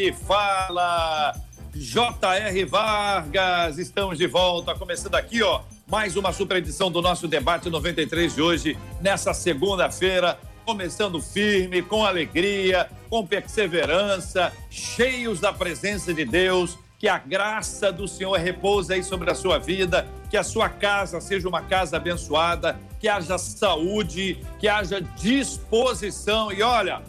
Aqui 0.00 0.14
fala 0.14 1.34
J.R. 1.74 2.64
Vargas. 2.64 3.76
Estamos 3.76 4.16
de 4.16 4.26
volta, 4.26 4.74
começando 4.74 5.14
aqui, 5.14 5.42
ó, 5.42 5.60
mais 5.86 6.16
uma 6.16 6.32
super 6.32 6.56
edição 6.56 6.90
do 6.90 7.02
nosso 7.02 7.28
debate 7.28 7.68
93 7.68 8.34
de 8.34 8.40
hoje, 8.40 8.78
nessa 8.98 9.34
segunda-feira, 9.34 10.40
começando 10.64 11.20
firme, 11.20 11.82
com 11.82 12.02
alegria, 12.02 12.88
com 13.10 13.26
perseverança, 13.26 14.50
cheios 14.70 15.38
da 15.38 15.52
presença 15.52 16.14
de 16.14 16.24
Deus. 16.24 16.78
Que 16.98 17.06
a 17.06 17.18
graça 17.18 17.92
do 17.92 18.08
Senhor 18.08 18.38
repouse 18.38 18.90
aí 18.94 19.02
sobre 19.02 19.30
a 19.30 19.34
sua 19.34 19.58
vida, 19.58 20.08
que 20.30 20.36
a 20.38 20.42
sua 20.42 20.70
casa 20.70 21.20
seja 21.20 21.46
uma 21.46 21.60
casa 21.60 21.98
abençoada, 21.98 22.80
que 22.98 23.06
haja 23.06 23.36
saúde, 23.36 24.38
que 24.58 24.66
haja 24.66 24.98
disposição. 24.98 26.50
E 26.50 26.62
olha, 26.62 27.02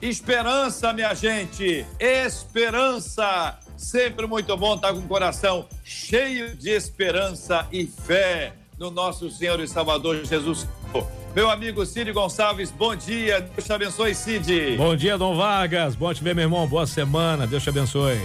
esperança, 0.00 0.92
minha 0.92 1.14
gente, 1.14 1.86
esperança. 1.98 3.58
Sempre 3.76 4.26
muito 4.26 4.54
bom 4.56 4.74
estar 4.74 4.92
com 4.92 4.98
o 4.98 5.08
coração 5.08 5.66
cheio 5.82 6.54
de 6.54 6.70
esperança 6.70 7.66
e 7.72 7.86
fé 7.86 8.52
no 8.78 8.90
nosso 8.90 9.30
Senhor 9.30 9.58
e 9.60 9.68
Salvador 9.68 10.24
Jesus. 10.24 10.68
Meu 11.34 11.48
amigo 11.48 11.86
Cid 11.86 12.12
Gonçalves, 12.12 12.70
bom 12.70 12.94
dia. 12.94 13.40
Deus 13.40 13.64
te 13.64 13.72
abençoe, 13.72 14.14
Cid. 14.14 14.76
Bom 14.76 14.96
dia, 14.96 15.16
Dom 15.16 15.36
Vargas. 15.36 15.94
Bom 15.94 16.12
te 16.12 16.22
ver, 16.22 16.34
meu 16.34 16.44
irmão. 16.44 16.66
Boa 16.66 16.86
semana. 16.86 17.46
Deus 17.46 17.62
te 17.62 17.68
abençoe. 17.68 18.18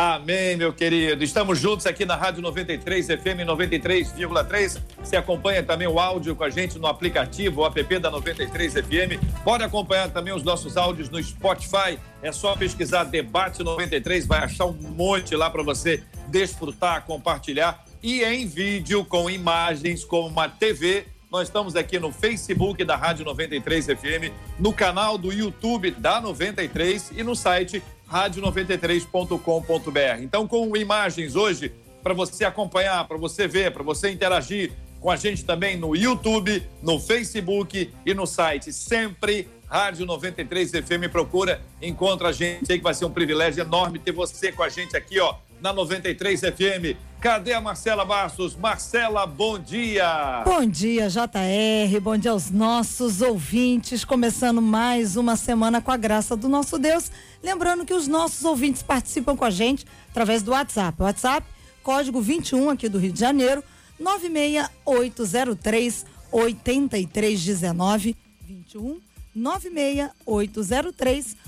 Amém, 0.00 0.56
meu 0.56 0.72
querido. 0.72 1.24
Estamos 1.24 1.58
juntos 1.58 1.84
aqui 1.84 2.06
na 2.06 2.14
Rádio 2.14 2.40
93, 2.40 3.04
FM 3.04 3.42
93,3. 3.44 4.80
Você 5.02 5.16
acompanha 5.16 5.60
também 5.60 5.88
o 5.88 5.98
áudio 5.98 6.36
com 6.36 6.44
a 6.44 6.50
gente 6.50 6.78
no 6.78 6.86
aplicativo, 6.86 7.62
o 7.62 7.66
app 7.66 7.98
da 7.98 8.08
93 8.08 8.74
FM. 8.74 9.42
Pode 9.42 9.64
acompanhar 9.64 10.08
também 10.08 10.32
os 10.32 10.44
nossos 10.44 10.76
áudios 10.76 11.10
no 11.10 11.20
Spotify. 11.20 11.98
É 12.22 12.30
só 12.30 12.54
pesquisar 12.54 13.02
Debate 13.02 13.64
93, 13.64 14.24
vai 14.24 14.38
achar 14.38 14.66
um 14.66 14.72
monte 14.72 15.34
lá 15.34 15.50
para 15.50 15.64
você 15.64 16.00
desfrutar, 16.28 17.04
compartilhar. 17.04 17.84
E 18.00 18.22
em 18.22 18.46
vídeo, 18.46 19.04
com 19.04 19.28
imagens, 19.28 20.04
como 20.04 20.28
uma 20.28 20.48
TV 20.48 21.06
nós 21.30 21.48
estamos 21.48 21.76
aqui 21.76 21.98
no 21.98 22.10
Facebook 22.10 22.82
da 22.84 22.96
Rádio 22.96 23.22
93 23.22 23.84
FM, 23.84 24.32
no 24.58 24.72
canal 24.72 25.18
do 25.18 25.30
YouTube 25.30 25.90
da 25.90 26.22
93 26.22 27.12
e 27.14 27.22
no 27.22 27.36
site 27.36 27.82
rádio93.com.br. 28.10 30.22
Então, 30.22 30.46
com 30.46 30.76
imagens 30.76 31.36
hoje, 31.36 31.72
para 32.02 32.14
você 32.14 32.44
acompanhar, 32.44 33.06
para 33.06 33.16
você 33.16 33.46
ver, 33.46 33.72
para 33.72 33.82
você 33.82 34.10
interagir 34.10 34.72
com 35.00 35.10
a 35.10 35.16
gente 35.16 35.44
também 35.44 35.76
no 35.76 35.94
YouTube, 35.94 36.62
no 36.82 36.98
Facebook 36.98 37.92
e 38.04 38.14
no 38.14 38.26
site. 38.26 38.72
Sempre 38.72 39.48
Rádio 39.68 40.06
93 40.06 40.70
FM 40.70 41.10
procura, 41.12 41.60
encontra 41.82 42.28
a 42.28 42.32
gente 42.32 42.72
aí 42.72 42.78
que 42.78 42.84
vai 42.84 42.94
ser 42.94 43.04
um 43.04 43.10
privilégio 43.10 43.62
enorme 43.62 43.98
ter 43.98 44.12
você 44.12 44.50
com 44.50 44.62
a 44.62 44.68
gente 44.68 44.96
aqui, 44.96 45.20
ó, 45.20 45.34
na 45.60 45.74
93 45.74 46.40
FM. 46.40 46.96
Cadê 47.20 47.52
a 47.52 47.60
Marcela 47.60 48.04
Bastos? 48.04 48.54
Marcela, 48.54 49.26
bom 49.26 49.58
dia. 49.58 50.44
Bom 50.44 50.64
dia, 50.64 51.08
JR. 51.08 52.00
Bom 52.00 52.16
dia 52.16 52.30
aos 52.30 52.48
nossos 52.48 53.20
ouvintes. 53.20 54.04
Começando 54.04 54.62
mais 54.62 55.16
uma 55.16 55.34
semana 55.34 55.82
com 55.82 55.90
a 55.90 55.96
graça 55.96 56.36
do 56.36 56.48
nosso 56.48 56.78
Deus. 56.78 57.10
Lembrando 57.42 57.84
que 57.84 57.92
os 57.92 58.06
nossos 58.06 58.44
ouvintes 58.44 58.84
participam 58.84 59.34
com 59.34 59.44
a 59.44 59.50
gente 59.50 59.84
através 60.10 60.44
do 60.44 60.52
WhatsApp. 60.52 61.02
WhatsApp, 61.02 61.44
código 61.82 62.20
21 62.20 62.70
aqui 62.70 62.88
do 62.88 62.98
Rio 62.98 63.12
de 63.12 63.18
Janeiro, 63.18 63.64
96803 63.98 66.06
8319 66.30 68.16
21 68.46 69.00
96803 69.34 70.12
8319 70.24 71.47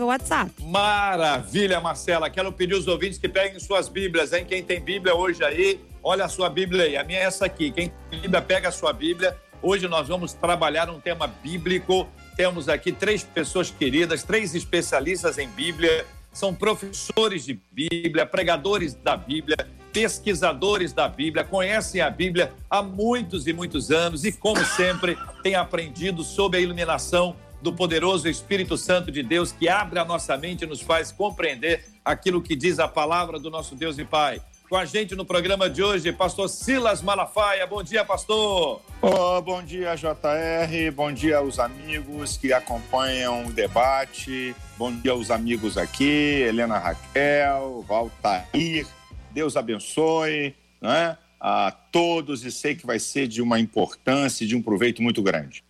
é 0.00 0.04
o 0.04 0.06
WhatsApp. 0.06 0.52
Maravilha, 0.62 1.80
Marcela. 1.80 2.30
Quero 2.30 2.52
pedir 2.52 2.74
os 2.74 2.86
ouvintes 2.86 3.18
que 3.18 3.28
peguem 3.28 3.58
suas 3.58 3.88
Bíblias, 3.88 4.32
hein? 4.32 4.46
Quem 4.48 4.62
tem 4.62 4.80
Bíblia 4.80 5.16
hoje 5.16 5.42
aí, 5.42 5.80
olha 6.00 6.24
a 6.24 6.28
sua 6.28 6.48
Bíblia 6.48 6.84
aí. 6.84 6.96
A 6.96 7.02
minha 7.02 7.18
é 7.18 7.24
essa 7.24 7.44
aqui. 7.44 7.72
Quem 7.72 7.90
tem 8.08 8.20
Bíblia, 8.20 8.40
pega 8.40 8.68
a 8.68 8.70
sua 8.70 8.92
Bíblia. 8.92 9.36
Hoje 9.60 9.88
nós 9.88 10.06
vamos 10.06 10.32
trabalhar 10.32 10.88
um 10.88 11.00
tema 11.00 11.26
bíblico. 11.26 12.06
Temos 12.36 12.68
aqui 12.68 12.92
três 12.92 13.24
pessoas 13.24 13.68
queridas, 13.68 14.22
três 14.22 14.54
especialistas 14.54 15.36
em 15.36 15.48
Bíblia. 15.48 16.06
São 16.32 16.54
professores 16.54 17.44
de 17.44 17.60
Bíblia, 17.72 18.24
pregadores 18.24 18.94
da 18.94 19.16
Bíblia, 19.16 19.56
pesquisadores 19.92 20.92
da 20.92 21.08
Bíblia, 21.08 21.42
conhecem 21.42 22.00
a 22.00 22.10
Bíblia 22.10 22.52
há 22.70 22.80
muitos 22.80 23.48
e 23.48 23.52
muitos 23.52 23.90
anos 23.90 24.24
e, 24.24 24.30
como 24.30 24.64
sempre, 24.64 25.18
têm 25.42 25.56
aprendido 25.56 26.22
sob 26.22 26.56
a 26.56 26.60
iluminação 26.60 27.34
do 27.64 27.72
poderoso 27.72 28.28
Espírito 28.28 28.76
Santo 28.76 29.10
de 29.10 29.22
Deus 29.22 29.50
que 29.50 29.70
abre 29.70 29.98
a 29.98 30.04
nossa 30.04 30.36
mente 30.36 30.64
e 30.64 30.66
nos 30.66 30.82
faz 30.82 31.10
compreender 31.10 31.82
aquilo 32.04 32.42
que 32.42 32.54
diz 32.54 32.78
a 32.78 32.86
palavra 32.86 33.40
do 33.40 33.50
nosso 33.50 33.74
Deus 33.74 33.96
e 33.98 34.04
Pai. 34.04 34.38
Com 34.68 34.76
a 34.76 34.84
gente 34.84 35.14
no 35.14 35.24
programa 35.24 35.70
de 35.70 35.82
hoje, 35.82 36.12
pastor 36.12 36.50
Silas 36.50 37.00
Malafaia. 37.00 37.66
Bom 37.66 37.82
dia, 37.82 38.04
pastor. 38.04 38.82
Oh, 39.00 39.40
bom 39.40 39.62
dia, 39.62 39.94
JR. 39.94 40.92
Bom 40.94 41.10
dia 41.10 41.38
aos 41.38 41.58
amigos 41.58 42.36
que 42.36 42.52
acompanham 42.52 43.46
o 43.46 43.52
debate. 43.52 44.54
Bom 44.76 44.94
dia 44.94 45.12
aos 45.12 45.30
amigos 45.30 45.78
aqui, 45.78 46.42
Helena 46.46 46.78
Raquel, 46.78 47.82
Valtair. 47.88 48.86
Deus 49.30 49.56
abençoe 49.56 50.54
né, 50.82 51.16
a 51.40 51.70
todos 51.70 52.44
e 52.44 52.52
sei 52.52 52.74
que 52.74 52.84
vai 52.84 52.98
ser 52.98 53.26
de 53.26 53.40
uma 53.40 53.58
importância 53.58 54.44
e 54.44 54.46
de 54.46 54.54
um 54.54 54.60
proveito 54.60 55.02
muito 55.02 55.22
grande. 55.22 55.63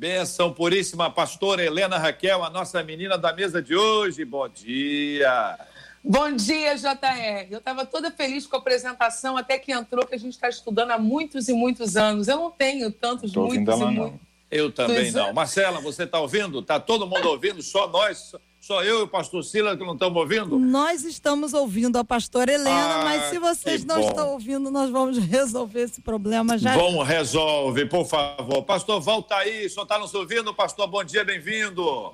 Benção 0.00 0.50
puríssima, 0.50 1.10
pastora 1.10 1.62
Helena 1.62 1.98
Raquel, 1.98 2.42
a 2.42 2.48
nossa 2.48 2.82
menina 2.82 3.18
da 3.18 3.34
mesa 3.34 3.60
de 3.60 3.76
hoje. 3.76 4.24
Bom 4.24 4.48
dia. 4.48 5.58
Bom 6.02 6.34
dia, 6.34 6.74
JR. 6.74 7.46
Eu 7.50 7.58
estava 7.58 7.84
toda 7.84 8.10
feliz 8.10 8.46
com 8.46 8.56
a 8.56 8.60
apresentação, 8.60 9.36
até 9.36 9.58
que 9.58 9.70
entrou, 9.70 10.06
que 10.06 10.14
a 10.14 10.18
gente 10.18 10.32
está 10.32 10.48
estudando 10.48 10.92
há 10.92 10.98
muitos 10.98 11.50
e 11.50 11.52
muitos 11.52 11.98
anos. 11.98 12.28
Eu 12.28 12.38
não 12.38 12.50
tenho 12.50 12.90
tantos, 12.90 13.30
Tô 13.30 13.44
muitos 13.44 13.78
e 13.78 13.84
muitos. 13.84 14.18
Eu 14.50 14.72
também 14.72 15.12
não. 15.12 15.34
Marcela, 15.34 15.82
você 15.82 16.04
está 16.04 16.18
ouvindo? 16.18 16.60
Está 16.60 16.80
todo 16.80 17.06
mundo 17.06 17.28
ouvindo? 17.28 17.62
Só 17.62 17.86
nós? 17.86 18.34
Só 18.60 18.84
eu 18.84 19.00
e 19.00 19.02
o 19.04 19.08
pastor 19.08 19.42
Silas 19.42 19.78
que 19.78 19.84
não 19.84 19.94
estamos 19.94 20.18
ouvindo? 20.18 20.58
Nós 20.58 21.02
estamos 21.02 21.54
ouvindo 21.54 21.96
a 21.96 22.04
pastora 22.04 22.52
Helena, 22.52 23.00
Ah, 23.00 23.04
mas 23.04 23.30
se 23.30 23.38
vocês 23.38 23.84
não 23.86 23.98
bom. 24.02 24.08
estão 24.08 24.28
ouvindo, 24.32 24.70
nós 24.70 24.90
vamos 24.90 25.16
resolver 25.24 25.80
esse 25.80 26.02
problema 26.02 26.58
já. 26.58 26.76
Vamos, 26.76 27.08
resolve, 27.08 27.86
por 27.86 28.04
favor. 28.04 28.62
Pastor, 28.62 29.00
volta 29.00 29.34
aí. 29.36 29.68
Só 29.70 29.84
está 29.84 29.98
nos 29.98 30.12
ouvindo? 30.12 30.54
Pastor, 30.54 30.86
bom 30.86 31.02
dia, 31.02 31.24
bem-vindo. 31.24 32.12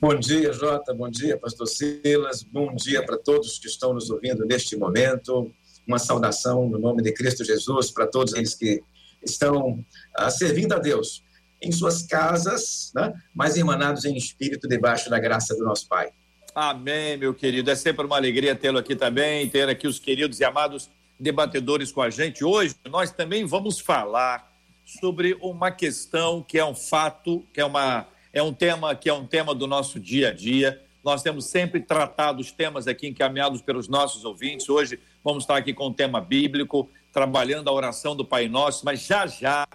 Bom 0.00 0.14
dia, 0.14 0.52
Jota. 0.52 0.94
Bom 0.94 1.10
dia, 1.10 1.36
Pastor 1.36 1.66
Silas. 1.66 2.44
Bom 2.44 2.72
dia 2.76 3.04
para 3.04 3.18
todos 3.18 3.58
que 3.58 3.66
estão 3.66 3.92
nos 3.92 4.10
ouvindo 4.10 4.46
neste 4.46 4.76
momento. 4.76 5.50
Uma 5.84 5.98
saudação 5.98 6.68
no 6.68 6.78
nome 6.78 7.02
de 7.02 7.12
Cristo 7.12 7.44
Jesus 7.44 7.90
para 7.90 8.06
todos 8.06 8.32
eles 8.34 8.54
que 8.54 8.80
estão 9.24 9.84
ah, 10.16 10.30
servindo 10.30 10.72
a 10.72 10.78
Deus 10.78 11.24
em 11.62 11.70
suas 11.70 12.02
casas, 12.02 12.90
né? 12.94 13.12
mas 13.34 13.56
emanados 13.56 14.04
em 14.04 14.16
espírito 14.16 14.68
debaixo 14.68 15.08
da 15.08 15.18
graça 15.18 15.54
do 15.54 15.64
nosso 15.64 15.88
Pai. 15.88 16.10
Amém, 16.54 17.16
meu 17.16 17.32
querido. 17.32 17.70
É 17.70 17.74
sempre 17.74 18.04
uma 18.04 18.16
alegria 18.16 18.54
tê-lo 18.54 18.78
aqui 18.78 18.94
também, 18.94 19.48
ter 19.48 19.68
aqui 19.68 19.86
os 19.86 19.98
queridos 19.98 20.40
e 20.40 20.44
amados 20.44 20.90
debatedores 21.18 21.92
com 21.92 22.02
a 22.02 22.10
gente. 22.10 22.44
Hoje 22.44 22.74
nós 22.90 23.10
também 23.10 23.46
vamos 23.46 23.78
falar 23.78 24.52
sobre 24.84 25.36
uma 25.40 25.70
questão 25.70 26.42
que 26.42 26.58
é 26.58 26.64
um 26.64 26.74
fato, 26.74 27.46
que 27.54 27.60
é, 27.60 27.64
uma, 27.64 28.06
é 28.32 28.42
um 28.42 28.52
tema 28.52 28.94
que 28.94 29.08
é 29.08 29.14
um 29.14 29.26
tema 29.26 29.54
do 29.54 29.66
nosso 29.66 29.98
dia 29.98 30.28
a 30.28 30.32
dia. 30.32 30.82
Nós 31.02 31.22
temos 31.22 31.46
sempre 31.46 31.80
tratado 31.80 32.40
os 32.40 32.52
temas 32.52 32.86
aqui 32.86 33.08
encaminhados 33.08 33.62
pelos 33.62 33.88
nossos 33.88 34.24
ouvintes. 34.24 34.68
Hoje 34.68 34.98
vamos 35.24 35.44
estar 35.44 35.56
aqui 35.56 35.72
com 35.72 35.86
o 35.86 35.94
tema 35.94 36.20
bíblico, 36.20 36.90
trabalhando 37.12 37.68
a 37.68 37.72
oração 37.72 38.14
do 38.14 38.24
Pai 38.24 38.48
Nosso, 38.48 38.84
mas 38.84 39.00
já 39.00 39.26
já 39.26 39.66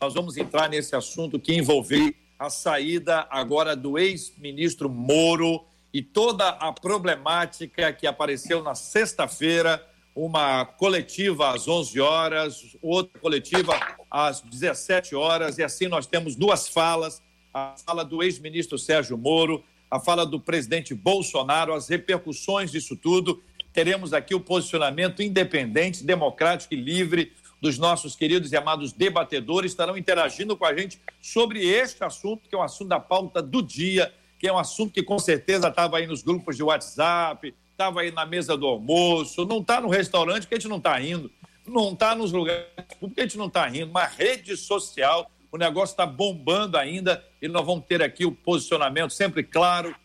nós 0.00 0.12
vamos 0.12 0.36
entrar 0.36 0.68
nesse 0.68 0.94
assunto 0.94 1.38
que 1.38 1.54
envolve 1.54 2.14
a 2.38 2.50
saída 2.50 3.26
agora 3.30 3.74
do 3.74 3.98
ex-ministro 3.98 4.90
Moro 4.90 5.64
e 5.92 6.02
toda 6.02 6.48
a 6.48 6.72
problemática 6.72 7.92
que 7.92 8.06
apareceu 8.06 8.62
na 8.62 8.74
sexta-feira, 8.74 9.84
uma 10.14 10.64
coletiva 10.64 11.54
às 11.54 11.66
11 11.66 12.00
horas, 12.00 12.76
outra 12.82 13.18
coletiva 13.18 13.72
às 14.10 14.40
17 14.42 15.14
horas, 15.14 15.58
e 15.58 15.62
assim 15.62 15.88
nós 15.88 16.06
temos 16.06 16.36
duas 16.36 16.68
falas, 16.68 17.22
a 17.52 17.74
fala 17.86 18.04
do 18.04 18.22
ex-ministro 18.22 18.78
Sérgio 18.78 19.16
Moro, 19.16 19.64
a 19.90 19.98
fala 19.98 20.26
do 20.26 20.38
presidente 20.38 20.94
Bolsonaro, 20.94 21.72
as 21.72 21.88
repercussões 21.88 22.70
disso 22.70 22.96
tudo. 22.96 23.42
Teremos 23.72 24.12
aqui 24.12 24.34
o 24.34 24.40
posicionamento 24.40 25.22
independente, 25.22 26.04
democrático 26.04 26.74
e 26.74 26.76
livre 26.76 27.32
dos 27.64 27.78
nossos 27.78 28.14
queridos 28.14 28.52
e 28.52 28.56
amados 28.58 28.92
debatedores. 28.92 29.72
Estarão 29.72 29.96
interagindo 29.96 30.54
com 30.54 30.66
a 30.66 30.76
gente 30.76 31.00
sobre 31.18 31.66
este 31.66 32.04
assunto, 32.04 32.46
que 32.46 32.54
é 32.54 32.58
o 32.58 32.62
assunto 32.62 32.88
da 32.88 33.00
pauta 33.00 33.40
do 33.40 33.62
dia, 33.62 34.12
que 34.38 34.46
é 34.46 34.52
um 34.52 34.58
assunto 34.58 34.92
que 34.92 35.02
com 35.02 35.18
certeza 35.18 35.68
estava 35.68 35.96
aí 35.96 36.06
nos 36.06 36.22
grupos 36.22 36.58
de 36.58 36.62
WhatsApp, 36.62 37.54
estava 37.70 38.02
aí 38.02 38.10
na 38.10 38.26
mesa 38.26 38.54
do 38.54 38.66
almoço, 38.66 39.46
não 39.46 39.60
está 39.60 39.80
no 39.80 39.88
restaurante 39.88 40.42
porque 40.42 40.56
a 40.56 40.58
gente 40.58 40.68
não 40.68 40.76
está 40.76 41.00
indo, 41.00 41.32
não 41.66 41.94
está 41.94 42.14
nos 42.14 42.32
lugares 42.32 42.66
porque 43.00 43.22
a 43.22 43.24
gente 43.24 43.38
não 43.38 43.46
está 43.46 43.66
indo, 43.70 43.90
uma 43.90 44.04
rede 44.04 44.58
social, 44.58 45.30
o 45.50 45.56
negócio 45.56 45.94
está 45.94 46.04
bombando 46.04 46.76
ainda 46.76 47.24
e 47.40 47.48
nós 47.48 47.64
vamos 47.64 47.86
ter 47.86 48.02
aqui 48.02 48.26
o 48.26 48.32
posicionamento 48.32 49.12
sempre 49.12 49.42
claro, 49.42 49.96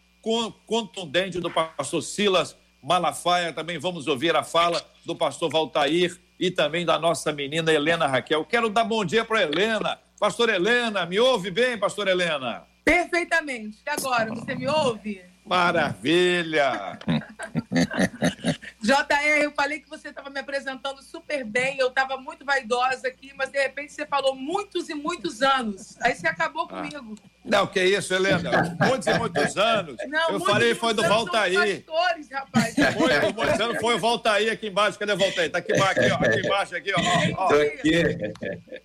contundente 0.65 1.41
do 1.41 1.51
pastor 1.51 2.01
Silas 2.01 2.55
Malafaia, 2.81 3.51
também 3.51 3.77
vamos 3.77 4.07
ouvir 4.07 4.33
a 4.33 4.43
fala 4.43 4.81
do 5.05 5.13
pastor 5.13 5.49
Valtair 5.49 6.17
e 6.39 6.49
também 6.49 6.85
da 6.85 6.97
nossa 6.97 7.33
menina 7.33 7.73
Helena 7.73 8.07
Raquel. 8.07 8.45
Quero 8.45 8.69
dar 8.69 8.85
bom 8.85 9.03
dia 9.03 9.25
para 9.25 9.41
Helena. 9.41 9.99
Pastor 10.19 10.49
Helena, 10.49 11.05
me 11.05 11.19
ouve 11.19 11.51
bem, 11.51 11.77
pastor 11.77 12.07
Helena? 12.07 12.63
Perfeitamente. 12.83 13.79
E 13.85 13.89
agora, 13.89 14.29
você 14.29 14.55
me 14.55 14.67
ouve? 14.67 15.21
Maravilha! 15.45 16.99
JR, 18.81 19.43
eu 19.43 19.51
falei 19.51 19.79
que 19.79 19.89
você 19.89 20.07
estava 20.07 20.29
me 20.29 20.39
apresentando 20.39 21.01
super 21.03 21.43
bem, 21.43 21.77
eu 21.77 21.87
estava 21.87 22.15
muito 22.15 22.45
vaidosa 22.45 23.09
aqui, 23.09 23.33
mas 23.35 23.49
de 23.49 23.61
repente 23.61 23.91
você 23.91 24.05
falou 24.05 24.33
muitos 24.33 24.87
e 24.87 24.93
muitos 24.93 25.41
anos. 25.41 25.97
Aí 25.99 26.15
você 26.15 26.27
acabou 26.27 26.63
ah. 26.71 26.77
comigo. 26.77 27.15
Não, 27.43 27.67
que 27.67 27.83
isso, 27.83 28.13
Helena? 28.13 28.77
Muitos 28.87 29.07
e 29.07 29.13
muitos 29.15 29.57
anos. 29.57 29.97
Não, 30.07 30.29
eu 30.31 30.39
falei 30.39 30.73
foi 30.75 30.93
do 30.93 31.01
Valtair. 31.01 31.83
Pastores, 31.83 32.29
rapaz. 32.31 32.75
Muitos, 32.77 33.33
muitos 33.33 33.59
anos 33.59 33.81
foi 33.81 33.95
o 33.95 33.99
Valtair 33.99 34.53
aqui 34.53 34.67
embaixo. 34.67 34.97
Cadê 34.97 35.11
o 35.11 35.17
Valtair? 35.17 35.51
Tá 35.51 35.57
aqui, 35.57 35.73
aqui, 35.73 36.11
ó, 36.11 36.15
aqui 36.15 36.39
embaixo, 36.39 36.75
aqui, 36.75 36.93
ó. 36.93 36.99
ó. 37.37 37.49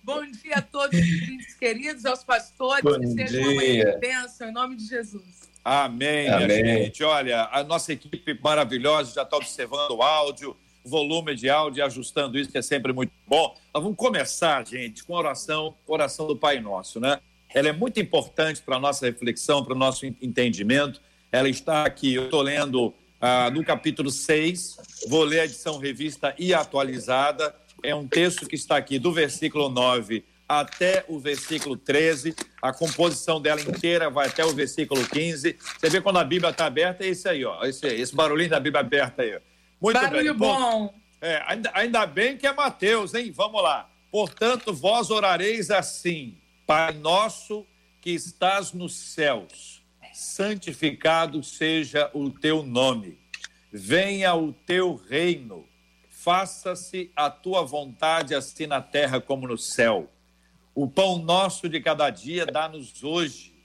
Bom 0.03 0.25
dia 0.25 0.55
a 0.55 0.61
todos 0.61 0.99
os 0.99 1.53
queridos, 1.53 2.05
aos 2.05 2.23
pastores, 2.23 2.83
Bom 2.83 2.99
que 2.99 3.07
sejam 3.07 3.41
uma 3.49 3.97
bênção, 3.97 4.49
em 4.49 4.51
nome 4.51 4.75
de 4.75 4.87
Jesus. 4.87 5.54
Amém, 5.65 6.29
Amém. 6.29 6.63
gente. 6.63 7.03
Olha, 7.03 7.49
a 7.51 7.63
nossa 7.63 7.91
equipe 7.91 8.39
maravilhosa 8.39 9.15
já 9.15 9.23
está 9.23 9.35
observando 9.35 9.89
o 9.95 10.03
áudio, 10.03 10.55
volume 10.85 11.33
de 11.33 11.49
áudio, 11.49 11.83
ajustando 11.83 12.37
isso, 12.37 12.51
que 12.51 12.57
é 12.59 12.61
sempre 12.61 12.93
muito 12.93 13.11
bom. 13.25 13.57
Nós 13.73 13.81
vamos 13.81 13.97
começar, 13.97 14.63
gente, 14.63 15.03
com 15.03 15.15
a 15.15 15.19
oração, 15.19 15.73
oração 15.87 16.27
do 16.27 16.35
Pai 16.35 16.59
Nosso, 16.59 16.99
né? 16.99 17.19
Ela 17.51 17.69
é 17.69 17.71
muito 17.71 17.99
importante 17.99 18.61
para 18.61 18.75
a 18.75 18.79
nossa 18.79 19.07
reflexão, 19.07 19.63
para 19.63 19.73
o 19.73 19.77
nosso 19.77 20.05
entendimento. 20.05 21.01
Ela 21.31 21.49
está 21.49 21.83
aqui, 21.83 22.13
eu 22.13 22.25
estou 22.25 22.43
lendo 22.43 22.93
ah, 23.19 23.49
no 23.49 23.63
capítulo 23.63 24.11
6, 24.11 24.77
vou 25.07 25.23
ler 25.23 25.39
a 25.39 25.45
edição 25.45 25.79
revista 25.79 26.35
e 26.37 26.53
atualizada. 26.53 27.55
É 27.81 27.95
um 27.95 28.07
texto 28.07 28.45
que 28.45 28.55
está 28.55 28.77
aqui 28.77 28.99
do 28.99 29.11
versículo 29.11 29.67
9 29.67 30.23
até 30.47 31.03
o 31.07 31.19
versículo 31.19 31.75
13. 31.75 32.35
A 32.61 32.71
composição 32.71 33.41
dela 33.41 33.61
inteira 33.61 34.09
vai 34.09 34.27
até 34.27 34.45
o 34.45 34.53
versículo 34.53 35.05
15. 35.07 35.57
Você 35.79 35.89
vê 35.89 36.01
quando 36.01 36.19
a 36.19 36.23
Bíblia 36.23 36.51
está 36.51 36.65
aberta, 36.65 37.03
é 37.03 37.07
esse 37.07 37.27
aí, 37.27 37.43
ó. 37.43 37.63
Esse, 37.65 37.87
esse 37.87 38.15
barulhinho 38.15 38.49
da 38.49 38.59
Bíblia 38.59 38.81
aberta 38.81 39.21
aí. 39.21 39.39
Muito 39.81 39.99
Barulho 39.99 40.33
bem. 40.33 40.49
bom. 40.49 40.93
É, 41.21 41.43
ainda, 41.47 41.71
ainda 41.73 42.05
bem 42.05 42.37
que 42.37 42.47
é 42.47 42.53
Mateus, 42.53 43.13
hein? 43.13 43.31
Vamos 43.31 43.61
lá. 43.61 43.89
Portanto, 44.11 44.73
vós 44.73 45.09
orareis 45.09 45.69
assim: 45.71 46.37
Pai 46.65 46.93
nosso 46.93 47.65
que 48.01 48.11
estás 48.11 48.71
nos 48.73 48.95
céus, 48.95 49.83
santificado 50.13 51.43
seja 51.43 52.09
o 52.13 52.29
teu 52.29 52.63
nome. 52.63 53.19
Venha 53.71 54.33
o 54.35 54.53
teu 54.53 54.95
reino. 54.95 55.67
Faça-se 56.09 57.11
a 57.15 57.29
tua 57.29 57.63
vontade, 57.63 58.33
assim 58.33 58.65
na 58.65 58.81
terra 58.81 59.19
como 59.19 59.47
no 59.47 59.57
céu. 59.57 60.09
O 60.75 60.89
pão 60.89 61.17
nosso 61.17 61.69
de 61.69 61.79
cada 61.79 62.09
dia 62.09 62.45
dá-nos 62.45 63.01
hoje 63.01 63.55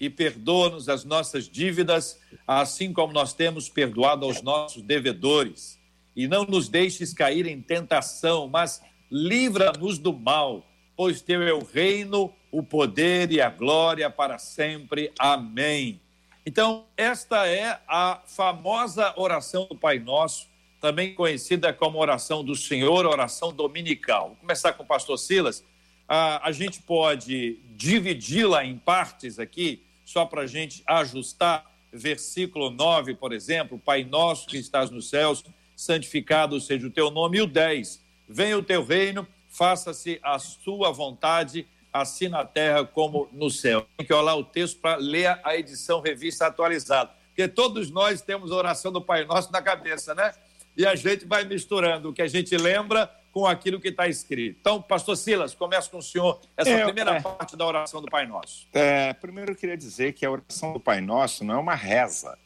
e 0.00 0.10
perdoa-nos 0.10 0.88
as 0.88 1.04
nossas 1.04 1.48
dívidas, 1.48 2.20
assim 2.44 2.92
como 2.92 3.12
nós 3.12 3.32
temos 3.32 3.68
perdoado 3.68 4.26
aos 4.26 4.42
nossos 4.42 4.82
devedores. 4.82 5.78
E 6.16 6.26
não 6.26 6.44
nos 6.44 6.68
deixes 6.68 7.14
cair 7.14 7.46
em 7.46 7.62
tentação, 7.62 8.48
mas 8.48 8.82
livra-nos 9.08 9.96
do 9.96 10.12
mal, 10.12 10.66
pois 10.96 11.20
teu 11.20 11.40
é 11.40 11.52
o 11.52 11.64
reino, 11.64 12.34
o 12.50 12.64
poder 12.64 13.30
e 13.30 13.40
a 13.40 13.48
glória 13.48 14.10
para 14.10 14.36
sempre. 14.36 15.12
Amém. 15.16 16.00
Então, 16.44 16.84
esta 16.96 17.46
é 17.46 17.80
a 17.86 18.22
famosa 18.26 19.14
oração 19.16 19.68
do 19.70 19.76
Pai 19.76 20.00
Nosso, 20.00 20.48
também 20.80 21.14
conhecida 21.14 21.72
como 21.72 22.00
oração 22.00 22.42
do 22.42 22.56
Senhor, 22.56 23.06
oração 23.06 23.52
dominical. 23.52 24.30
Vou 24.30 24.36
começar 24.38 24.72
com 24.72 24.82
o 24.82 24.86
pastor 24.86 25.16
Silas 25.16 25.64
a, 26.08 26.48
a 26.48 26.52
gente 26.52 26.80
pode 26.82 27.58
dividi-la 27.76 28.64
em 28.64 28.78
partes 28.78 29.38
aqui, 29.38 29.82
só 30.04 30.24
para 30.24 30.42
a 30.42 30.46
gente 30.46 30.82
ajustar. 30.86 31.64
Versículo 31.92 32.70
9, 32.70 33.14
por 33.14 33.32
exemplo, 33.32 33.78
Pai 33.78 34.04
nosso 34.04 34.46
que 34.46 34.58
estás 34.58 34.90
nos 34.90 35.08
céus, 35.08 35.44
santificado 35.74 36.60
seja 36.60 36.86
o 36.86 36.90
teu 36.90 37.10
nome. 37.10 37.38
E 37.38 37.40
o 37.40 37.46
10, 37.46 38.02
venha 38.28 38.58
o 38.58 38.62
teu 38.62 38.84
reino, 38.84 39.26
faça-se 39.48 40.18
a 40.22 40.38
sua 40.38 40.90
vontade, 40.90 41.66
assim 41.92 42.28
na 42.28 42.44
terra 42.44 42.84
como 42.84 43.28
no 43.32 43.50
céu. 43.50 43.86
Tem 43.96 44.06
que 44.06 44.12
olhar 44.12 44.34
o 44.34 44.44
texto 44.44 44.78
para 44.78 44.96
ler 44.96 45.40
a 45.42 45.56
edição 45.56 46.00
revista 46.00 46.46
atualizada, 46.46 47.10
porque 47.28 47.48
todos 47.48 47.90
nós 47.90 48.20
temos 48.20 48.52
a 48.52 48.56
oração 48.56 48.92
do 48.92 49.00
Pai 49.00 49.24
Nosso 49.24 49.50
na 49.50 49.62
cabeça, 49.62 50.14
né? 50.14 50.32
E 50.76 50.84
a 50.84 50.94
gente 50.94 51.24
vai 51.24 51.44
misturando 51.44 52.10
o 52.10 52.12
que 52.12 52.20
a 52.20 52.28
gente 52.28 52.54
lembra 52.56 53.10
com 53.36 53.46
aquilo 53.46 53.78
que 53.78 53.88
está 53.88 54.08
escrito. 54.08 54.56
Então, 54.58 54.80
pastor 54.80 55.14
Silas, 55.14 55.54
começa 55.54 55.90
com 55.90 55.98
o 55.98 56.02
senhor 56.02 56.40
essa 56.56 56.70
é, 56.70 56.84
primeira 56.84 57.16
é, 57.16 57.20
parte 57.20 57.54
da 57.54 57.66
oração 57.66 58.00
do 58.00 58.08
Pai 58.08 58.26
Nosso. 58.26 58.66
É, 58.72 59.12
primeiro 59.12 59.52
eu 59.52 59.54
queria 59.54 59.76
dizer 59.76 60.14
que 60.14 60.24
a 60.24 60.30
oração 60.30 60.72
do 60.72 60.80
Pai 60.80 61.02
Nosso 61.02 61.44
não 61.44 61.56
é 61.56 61.58
uma 61.58 61.74
reza. 61.74 62.38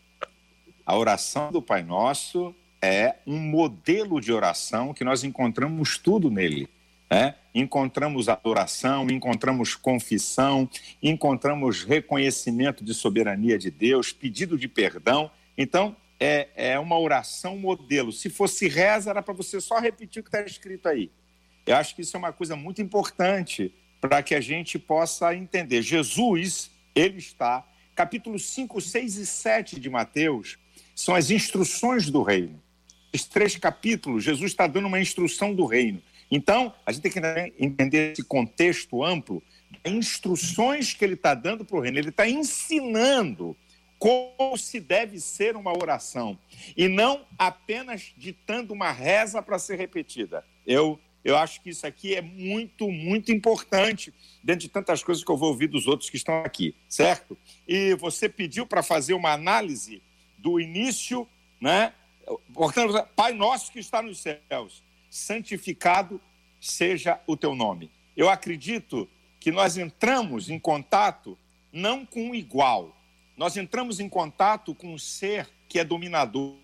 A 0.85 0.97
oração 0.97 1.53
do 1.53 1.63
Pai 1.63 1.85
Nosso 1.85 2.53
é 2.83 3.15
um 3.25 3.39
modelo 3.39 4.21
de 4.21 4.33
oração 4.33 4.93
que 4.93 5.05
nós 5.05 5.23
encontramos 5.23 5.97
tudo 5.97 6.29
nele. 6.29 6.69
Né? 7.09 7.37
Encontramos 7.55 8.29
adoração, 8.29 9.09
encontramos 9.09 9.77
confissão, 9.77 10.69
encontramos 11.01 11.85
reconhecimento 11.85 12.83
de 12.83 12.95
soberania 12.95 13.57
de 13.57 13.71
Deus, 13.71 14.13
pedido 14.13 14.59
de 14.59 14.67
perdão. 14.67 15.31
Então, 15.57 15.95
é, 16.21 16.49
é 16.55 16.79
uma 16.79 16.99
oração 16.99 17.57
modelo. 17.57 18.13
Se 18.13 18.29
fosse 18.29 18.69
reza, 18.69 19.11
era 19.11 19.23
para 19.23 19.33
você 19.33 19.59
só 19.61 19.81
repetir 19.81 20.21
o 20.21 20.23
que 20.23 20.29
está 20.29 20.43
escrito 20.43 20.87
aí. 20.87 21.11
Eu 21.67 21.77
acho 21.77 21.97
que 21.97 22.03
isso 22.03 22.15
é 22.15 22.19
uma 22.19 22.33
coisa 22.33 22.55
muito 22.55 22.83
importante 22.83 23.73
para 24.01 24.23
que 24.23 24.35
a 24.35 24.41
gente 24.41 24.79
possa 24.79 25.35
entender. 25.35 25.81
Jesus, 25.81 26.71
ele 26.95 27.19
está, 27.19 27.67
capítulos 27.95 28.45
5, 28.51 28.81
6 28.81 29.17
e 29.17 29.27
7 29.27 29.81
de 29.81 29.89
Mateus, 29.89 30.59
são 30.95 31.15
as 31.15 31.31
instruções 31.31 32.11
do 32.11 32.23
reino. 32.23 32.63
Esses 33.13 33.27
três 33.27 33.57
capítulos, 33.57 34.23
Jesus 34.23 34.53
está 34.53 34.67
dando 34.67 34.87
uma 34.87 35.01
instrução 35.01 35.55
do 35.55 35.65
reino. 35.65 36.03
Então, 36.31 36.73
a 36.87 36.93
gente 36.93 37.03
tem 37.03 37.13
que 37.13 37.55
entender 37.59 38.13
esse 38.13 38.23
contexto 38.23 39.03
amplo, 39.03 39.43
instruções 39.85 40.93
que 40.93 41.05
ele 41.05 41.15
está 41.15 41.35
dando 41.35 41.65
para 41.65 41.77
o 41.77 41.81
reino. 41.81 41.99
Ele 41.99 42.11
está 42.11 42.29
ensinando 42.29 43.57
como 44.01 44.57
se 44.57 44.81
deve 44.81 45.21
ser 45.21 45.57
uma 45.57 45.77
oração 45.77 46.37
e 46.75 46.89
não 46.89 47.27
apenas 47.39 48.15
ditando 48.17 48.73
uma 48.73 48.91
reza 48.91 49.43
para 49.43 49.59
ser 49.59 49.77
repetida. 49.77 50.43
Eu, 50.67 50.99
eu 51.23 51.37
acho 51.37 51.61
que 51.61 51.69
isso 51.69 51.87
aqui 51.87 52.15
é 52.15 52.23
muito, 52.23 52.91
muito 52.91 53.31
importante 53.31 54.13
dentro 54.43 54.63
de 54.63 54.69
tantas 54.71 55.03
coisas 55.03 55.23
que 55.23 55.31
eu 55.31 55.37
vou 55.37 55.51
ouvir 55.51 55.67
dos 55.67 55.87
outros 55.87 56.09
que 56.09 56.17
estão 56.17 56.43
aqui, 56.43 56.75
certo? 56.89 57.37
E 57.69 57.95
você 57.97 58.27
pediu 58.27 58.67
para 58.67 58.83
fazer 58.83 59.13
uma 59.13 59.33
análise 59.33 60.03
do 60.39 60.59
início, 60.59 61.29
né? 61.61 61.93
Portanto, 62.55 63.07
Pai 63.15 63.35
nosso 63.35 63.71
que 63.71 63.81
está 63.81 64.01
nos 64.01 64.19
céus, 64.19 64.83
santificado 65.11 66.19
seja 66.59 67.21
o 67.27 67.37
teu 67.37 67.55
nome. 67.55 67.91
Eu 68.17 68.31
acredito 68.31 69.07
que 69.39 69.53
nós 69.53 69.77
entramos 69.77 70.49
em 70.49 70.59
contato 70.59 71.37
não 71.71 72.07
com 72.07 72.31
o 72.31 72.35
igual, 72.35 72.97
nós 73.41 73.57
entramos 73.57 74.01
em 74.01 74.07
contato 74.07 74.75
com 74.75 74.93
um 74.93 74.99
ser 74.99 75.49
que 75.67 75.79
é 75.79 75.85
dominador, 75.85 76.57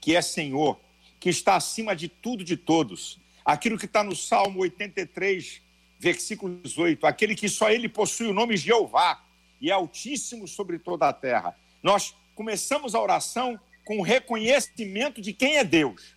que 0.00 0.16
é 0.16 0.20
Senhor, 0.20 0.76
que 1.20 1.30
está 1.30 1.54
acima 1.54 1.94
de 1.94 2.08
tudo 2.08 2.42
de 2.42 2.56
todos. 2.56 3.20
Aquilo 3.44 3.78
que 3.78 3.84
está 3.84 4.02
no 4.02 4.16
Salmo 4.16 4.58
83, 4.62 5.62
versículo 5.96 6.60
18: 6.60 7.06
aquele 7.06 7.36
que 7.36 7.48
só 7.48 7.70
ele 7.70 7.88
possui 7.88 8.26
o 8.26 8.34
nome 8.34 8.56
Jeová 8.56 9.22
e 9.60 9.70
é 9.70 9.72
altíssimo 9.72 10.48
sobre 10.48 10.80
toda 10.80 11.08
a 11.08 11.12
terra. 11.12 11.56
Nós 11.84 12.16
começamos 12.34 12.96
a 12.96 13.00
oração 13.00 13.56
com 13.84 14.00
o 14.00 14.02
reconhecimento 14.02 15.22
de 15.22 15.32
quem 15.32 15.58
é 15.58 15.62
Deus. 15.62 16.16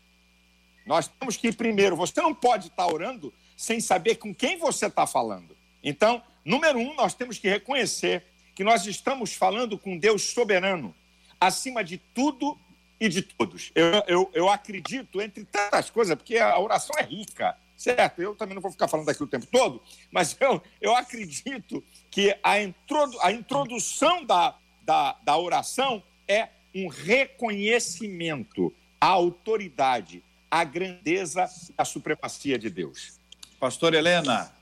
Nós 0.83 1.07
temos 1.07 1.37
que 1.37 1.49
ir 1.49 1.55
primeiro. 1.55 1.95
Você 1.95 2.19
não 2.19 2.33
pode 2.33 2.69
estar 2.69 2.87
orando 2.87 3.31
sem 3.55 3.79
saber 3.79 4.15
com 4.15 4.33
quem 4.33 4.57
você 4.57 4.87
está 4.87 5.05
falando. 5.05 5.55
Então, 5.83 6.23
número 6.43 6.79
um, 6.79 6.95
nós 6.95 7.13
temos 7.13 7.37
que 7.37 7.47
reconhecer 7.47 8.30
que 8.61 8.63
nós 8.63 8.85
estamos 8.85 9.33
falando 9.33 9.75
com 9.75 9.97
Deus 9.97 10.21
soberano, 10.21 10.93
acima 11.39 11.83
de 11.83 11.97
tudo 11.97 12.55
e 12.99 13.09
de 13.09 13.23
todos. 13.23 13.71
Eu, 13.73 14.03
eu, 14.05 14.31
eu 14.35 14.49
acredito, 14.49 15.19
entre 15.19 15.43
tantas 15.45 15.89
coisas, 15.89 16.15
porque 16.15 16.37
a 16.37 16.59
oração 16.59 16.95
é 16.99 17.01
rica, 17.01 17.57
certo? 17.75 18.21
Eu 18.21 18.35
também 18.35 18.53
não 18.53 18.61
vou 18.61 18.69
ficar 18.69 18.87
falando 18.87 19.09
aqui 19.09 19.23
o 19.23 19.25
tempo 19.25 19.47
todo, 19.47 19.81
mas 20.11 20.37
eu, 20.39 20.61
eu 20.79 20.95
acredito 20.95 21.83
que 22.11 22.37
a, 22.43 22.61
introdu, 22.61 23.19
a 23.21 23.31
introdução 23.31 24.23
da, 24.23 24.55
da, 24.83 25.13
da 25.23 25.35
oração 25.35 26.03
é 26.27 26.49
um 26.75 26.87
reconhecimento 26.87 28.71
à 28.99 29.07
autoridade, 29.07 30.23
à 30.51 30.63
grandeza, 30.63 31.49
à 31.75 31.83
supremacia 31.83 32.59
de 32.59 32.69
Deus. 32.69 33.19
Pastor 33.59 33.95
Helena. 33.95 34.53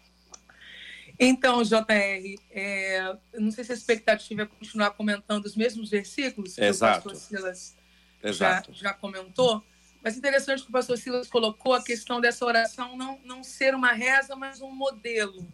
Então, 1.19 1.61
JR, 1.63 2.39
é, 2.49 3.17
não 3.33 3.51
sei 3.51 3.65
se 3.65 3.73
a 3.73 3.75
expectativa 3.75 4.43
é 4.43 4.45
continuar 4.45 4.91
comentando 4.91 5.45
os 5.45 5.55
mesmos 5.55 5.89
versículos 5.89 6.55
que 6.55 6.63
Exato. 6.63 7.09
o 7.09 7.11
pastor 7.11 7.15
Silas 7.15 7.75
Exato. 8.23 8.73
Já, 8.73 8.89
já 8.89 8.93
comentou, 8.93 9.63
mas 10.01 10.17
interessante 10.17 10.63
que 10.63 10.69
o 10.69 10.71
pastor 10.71 10.97
Silas 10.97 11.27
colocou 11.27 11.73
a 11.73 11.83
questão 11.83 12.21
dessa 12.21 12.45
oração 12.45 12.95
não, 12.95 13.19
não 13.23 13.43
ser 13.43 13.75
uma 13.75 13.91
reza, 13.91 14.35
mas 14.35 14.61
um 14.61 14.71
modelo. 14.71 15.45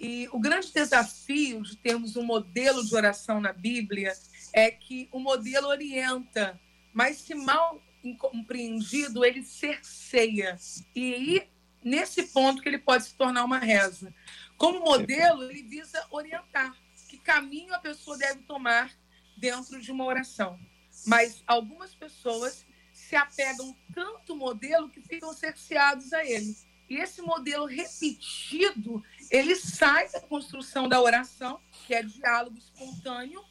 E 0.00 0.28
o 0.32 0.40
grande 0.40 0.72
desafio 0.72 1.62
de 1.62 1.76
termos 1.76 2.16
um 2.16 2.24
modelo 2.24 2.84
de 2.84 2.94
oração 2.94 3.40
na 3.40 3.52
Bíblia 3.52 4.12
é 4.52 4.70
que 4.70 5.08
o 5.12 5.18
modelo 5.18 5.68
orienta, 5.68 6.58
mas 6.92 7.18
se 7.18 7.34
mal 7.34 7.82
compreendido, 8.18 9.24
ele 9.24 9.42
cerceia. 9.42 10.58
E 10.94 11.14
aí, 11.14 11.48
nesse 11.82 12.24
ponto 12.24 12.60
que 12.60 12.68
ele 12.68 12.78
pode 12.78 13.04
se 13.04 13.14
tornar 13.14 13.44
uma 13.44 13.58
reza. 13.58 14.12
Como 14.56 14.80
modelo, 14.80 15.44
ele 15.44 15.62
visa 15.62 16.06
orientar 16.10 16.74
que 17.08 17.18
caminho 17.18 17.74
a 17.74 17.78
pessoa 17.78 18.16
deve 18.16 18.42
tomar 18.42 18.92
dentro 19.36 19.80
de 19.80 19.90
uma 19.90 20.04
oração. 20.04 20.58
Mas 21.06 21.42
algumas 21.46 21.94
pessoas 21.94 22.66
se 22.92 23.16
apegam 23.16 23.76
tanto 23.92 24.32
ao 24.32 24.38
modelo 24.38 24.88
que 24.88 25.00
ficam 25.00 25.32
cerceados 25.32 26.12
a 26.12 26.24
ele. 26.24 26.56
E 26.88 26.96
esse 26.96 27.22
modelo 27.22 27.66
repetido, 27.66 29.02
ele 29.30 29.56
sai 29.56 30.08
da 30.10 30.20
construção 30.20 30.88
da 30.88 31.00
oração, 31.00 31.60
que 31.86 31.94
é 31.94 32.02
diálogo 32.02 32.58
espontâneo, 32.58 33.42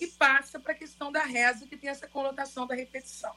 e 0.00 0.06
passa 0.06 0.58
para 0.58 0.72
a 0.72 0.74
questão 0.74 1.12
da 1.12 1.24
reza, 1.24 1.66
que 1.66 1.76
tem 1.76 1.90
essa 1.90 2.08
conotação 2.08 2.66
da 2.66 2.74
repetição. 2.74 3.34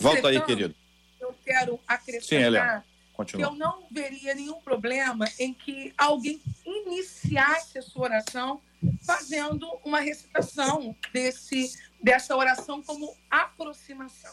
Volta 0.00 0.28
aí, 0.28 0.40
querido. 0.42 0.74
Eu 1.20 1.34
quero 1.44 1.78
acrescentar 1.86 2.82
Sim, 2.82 2.91
que 3.24 3.40
eu 3.40 3.54
não 3.54 3.86
veria 3.90 4.34
nenhum 4.34 4.60
problema 4.60 5.26
em 5.38 5.52
que 5.52 5.92
alguém 5.96 6.40
iniciasse 6.64 7.78
a 7.78 7.82
sua 7.82 8.04
oração 8.04 8.60
fazendo 9.02 9.66
uma 9.84 10.00
recitação 10.00 10.96
desse, 11.12 11.78
dessa 12.02 12.36
oração 12.36 12.82
como 12.82 13.14
aproximação. 13.30 14.32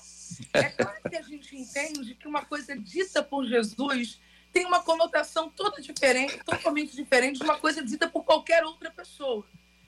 É 0.53 0.69
claro 0.69 1.01
que 1.09 1.15
a 1.15 1.21
gente 1.21 1.55
entende 1.55 2.15
que 2.15 2.27
uma 2.27 2.45
coisa 2.45 2.77
dita 2.77 3.21
por 3.21 3.45
Jesus 3.45 4.19
tem 4.51 4.65
uma 4.65 4.81
conotação 4.81 5.49
toda 5.49 5.81
diferente, 5.81 6.37
totalmente 6.43 6.95
diferente 6.95 7.37
de 7.37 7.43
uma 7.43 7.59
coisa 7.59 7.83
dita 7.83 8.07
por 8.07 8.23
qualquer 8.23 8.63
outra 8.63 8.89
pessoa. 8.89 9.45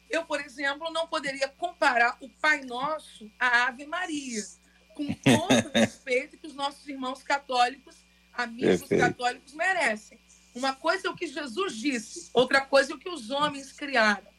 Eu, 0.10 0.26
por 0.26 0.42
exemplo, 0.42 0.92
não 0.92 1.08
poderia 1.08 1.48
comparar 1.48 2.18
o 2.20 2.30
Pai 2.30 2.62
Nosso 2.62 3.32
à 3.40 3.68
Ave 3.68 3.86
Maria, 3.86 4.44
com 4.94 5.08
todo 5.14 5.70
o 5.70 5.72
respeito 5.74 6.38
que 6.38 6.48
os 6.48 6.54
nossos 6.54 6.86
irmãos 6.88 7.24
católicos, 7.24 7.96
amigos 8.34 8.80
Perfeito. 8.80 9.02
católicos, 9.02 9.54
merecem. 9.54 10.20
Uma 10.54 10.76
coisa 10.76 11.08
é 11.08 11.10
o 11.10 11.16
que 11.16 11.28
Jesus 11.28 11.76
disse, 11.76 12.30
outra 12.34 12.62
coisa 12.62 12.92
é 12.92 12.96
o 12.96 13.00
que 13.00 13.10
os 13.10 13.30
homens 13.30 13.72
criaram. 13.72 14.32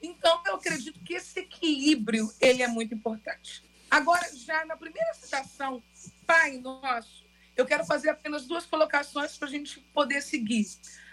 Então, 0.00 0.40
eu 0.46 0.54
acredito 0.54 1.00
que 1.00 1.14
esse 1.14 1.40
equilíbrio 1.40 2.32
ele 2.40 2.62
é 2.62 2.68
muito 2.68 2.94
importante. 2.94 3.62
Agora, 3.90 4.28
já 4.34 4.64
na 4.64 4.76
primeira 4.76 5.12
citação, 5.14 5.82
Pai 6.26 6.58
Nosso, 6.58 7.24
eu 7.56 7.66
quero 7.66 7.84
fazer 7.84 8.10
apenas 8.10 8.46
duas 8.46 8.64
colocações 8.64 9.36
para 9.36 9.48
a 9.48 9.50
gente 9.50 9.80
poder 9.92 10.22
seguir. 10.22 10.66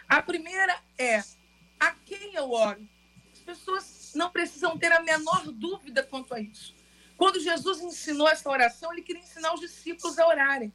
A 0.07 0.21
primeira 0.21 0.77
é: 0.97 1.23
a 1.79 1.91
quem 1.91 2.35
eu 2.35 2.51
oro? 2.51 2.87
As 3.33 3.39
pessoas 3.39 4.11
não 4.15 4.29
precisam 4.29 4.77
ter 4.77 4.91
a 4.91 5.01
menor 5.01 5.51
dúvida 5.51 6.03
quanto 6.03 6.33
a 6.33 6.39
isso. 6.39 6.75
Quando 7.17 7.39
Jesus 7.39 7.81
ensinou 7.81 8.27
essa 8.27 8.49
oração, 8.49 8.91
ele 8.91 9.01
queria 9.01 9.21
ensinar 9.21 9.53
os 9.53 9.61
discípulos 9.61 10.19
a 10.19 10.27
orarem. 10.27 10.73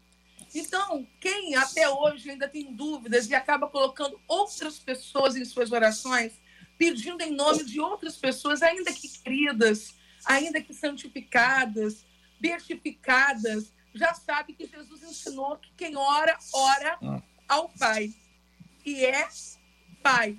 Então, 0.55 1.07
quem 1.21 1.55
até 1.55 1.89
hoje 1.89 2.31
ainda 2.31 2.49
tem 2.49 2.73
dúvidas 2.73 3.29
e 3.29 3.35
acaba 3.35 3.69
colocando 3.69 4.21
outras 4.27 4.79
pessoas 4.79 5.37
em 5.37 5.45
suas 5.45 5.71
orações, 5.71 6.33
pedindo 6.77 7.23
em 7.23 7.31
nome 7.31 7.65
de 7.65 7.81
outras 7.81 8.17
pessoas, 8.17 8.63
ainda 8.63 8.93
que 8.93 9.09
queridas, 9.09 9.95
ainda 10.25 10.61
que 10.61 10.75
santificadas, 10.75 12.05
beatificadas, 12.41 13.73
já 13.95 14.15
sabe 14.15 14.55
que 14.55 14.67
Jesus 14.67 15.03
ensinou 15.03 15.57
que 15.59 15.71
quem 15.77 15.97
ora, 15.97 16.37
ora 16.53 16.99
ao 17.49 17.69
Pai. 17.69 18.13
E 18.85 19.05
é 19.05 19.29
Pai, 20.03 20.37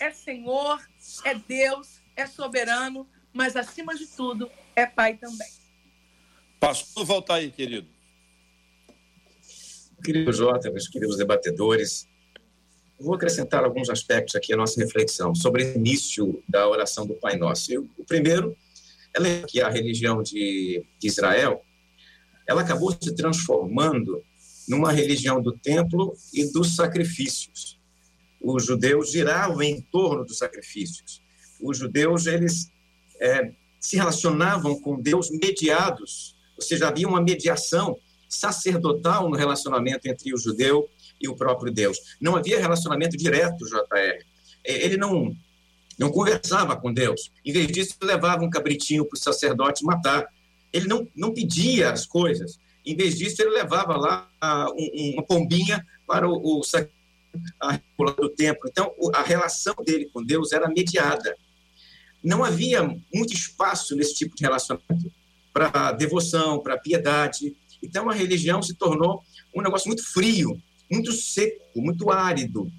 é 0.00 0.10
Senhor, 0.10 0.80
é 1.24 1.34
Deus, 1.34 2.00
é 2.16 2.26
soberano, 2.26 3.08
mas 3.32 3.56
acima 3.56 3.94
de 3.94 4.06
tudo 4.06 4.50
é 4.74 4.86
Pai 4.86 5.16
também. 5.16 5.50
Pastor, 6.58 7.04
volta 7.04 7.34
aí, 7.34 7.50
querido. 7.50 7.91
Querido 10.02 10.32
Jota, 10.32 10.68
meus 10.70 10.88
queridos 10.88 11.16
debatedores, 11.16 12.08
vou 12.98 13.14
acrescentar 13.14 13.64
alguns 13.64 13.88
aspectos 13.88 14.34
aqui 14.34 14.52
à 14.52 14.56
nossa 14.56 14.80
reflexão 14.80 15.32
sobre 15.32 15.62
o 15.62 15.76
início 15.76 16.42
da 16.48 16.68
oração 16.68 17.06
do 17.06 17.14
Pai 17.14 17.36
Nosso. 17.36 17.70
O 17.96 18.04
primeiro 18.04 18.56
é 19.14 19.42
que 19.46 19.60
a 19.60 19.68
religião 19.68 20.20
de 20.20 20.84
Israel 21.02 21.62
ela 22.48 22.62
acabou 22.62 22.90
se 22.90 23.14
transformando 23.14 24.22
numa 24.68 24.90
religião 24.90 25.40
do 25.40 25.52
templo 25.52 26.14
e 26.34 26.50
dos 26.52 26.74
sacrifícios. 26.74 27.78
Os 28.40 28.66
judeus 28.66 29.12
giravam 29.12 29.62
em 29.62 29.80
torno 29.80 30.24
dos 30.24 30.38
sacrifícios. 30.38 31.22
Os 31.60 31.78
judeus 31.78 32.26
eles 32.26 32.72
é, 33.20 33.52
se 33.78 33.96
relacionavam 33.96 34.80
com 34.80 35.00
Deus 35.00 35.30
mediados, 35.30 36.36
ou 36.56 36.62
seja, 36.62 36.88
havia 36.88 37.06
uma 37.06 37.20
mediação 37.20 37.96
sacerdotal 38.34 39.28
no 39.28 39.36
relacionamento 39.36 40.08
entre 40.08 40.32
o 40.34 40.38
judeu 40.38 40.88
e 41.20 41.28
o 41.28 41.36
próprio 41.36 41.72
Deus. 41.72 41.98
Não 42.20 42.36
havia 42.36 42.60
relacionamento 42.60 43.16
direto, 43.16 43.64
JR. 43.66 44.24
Ele 44.64 44.96
não 44.96 45.34
não 45.98 46.10
conversava 46.10 46.74
com 46.74 46.92
Deus. 46.92 47.30
Em 47.44 47.52
vez 47.52 47.68
disso, 47.68 47.96
levava 48.02 48.42
um 48.42 48.50
cabritinho 48.50 49.04
para 49.04 49.16
o 49.16 49.20
sacerdote 49.20 49.84
matar. 49.84 50.26
Ele 50.72 50.88
não, 50.88 51.06
não 51.14 51.32
pedia 51.32 51.92
as 51.92 52.06
coisas. 52.06 52.58
Em 52.84 52.96
vez 52.96 53.16
disso, 53.16 53.40
ele 53.40 53.50
levava 53.50 53.96
lá 53.96 54.28
um, 54.76 55.12
uma 55.14 55.22
pombinha 55.22 55.86
para 56.06 56.28
o, 56.28 56.62
a 57.60 57.78
do 58.18 58.28
templo. 58.30 58.68
Então, 58.68 58.92
a 59.14 59.22
relação 59.22 59.74
dele 59.84 60.10
com 60.12 60.24
Deus 60.24 60.52
era 60.52 60.68
mediada. 60.68 61.36
Não 62.22 62.42
havia 62.42 62.82
muito 63.12 63.34
espaço 63.34 63.94
nesse 63.94 64.14
tipo 64.14 64.34
de 64.34 64.42
relacionamento 64.42 65.12
para 65.52 65.92
devoção, 65.92 66.60
para 66.60 66.78
piedade. 66.78 67.54
Então, 67.82 68.08
a 68.08 68.14
religião 68.14 68.62
se 68.62 68.74
tornou 68.74 69.22
um 69.54 69.62
negócio 69.62 69.88
muito 69.88 70.04
frio, 70.12 70.60
muito 70.90 71.12
seco, 71.12 71.80
muito 71.80 72.10
árido. 72.10 72.70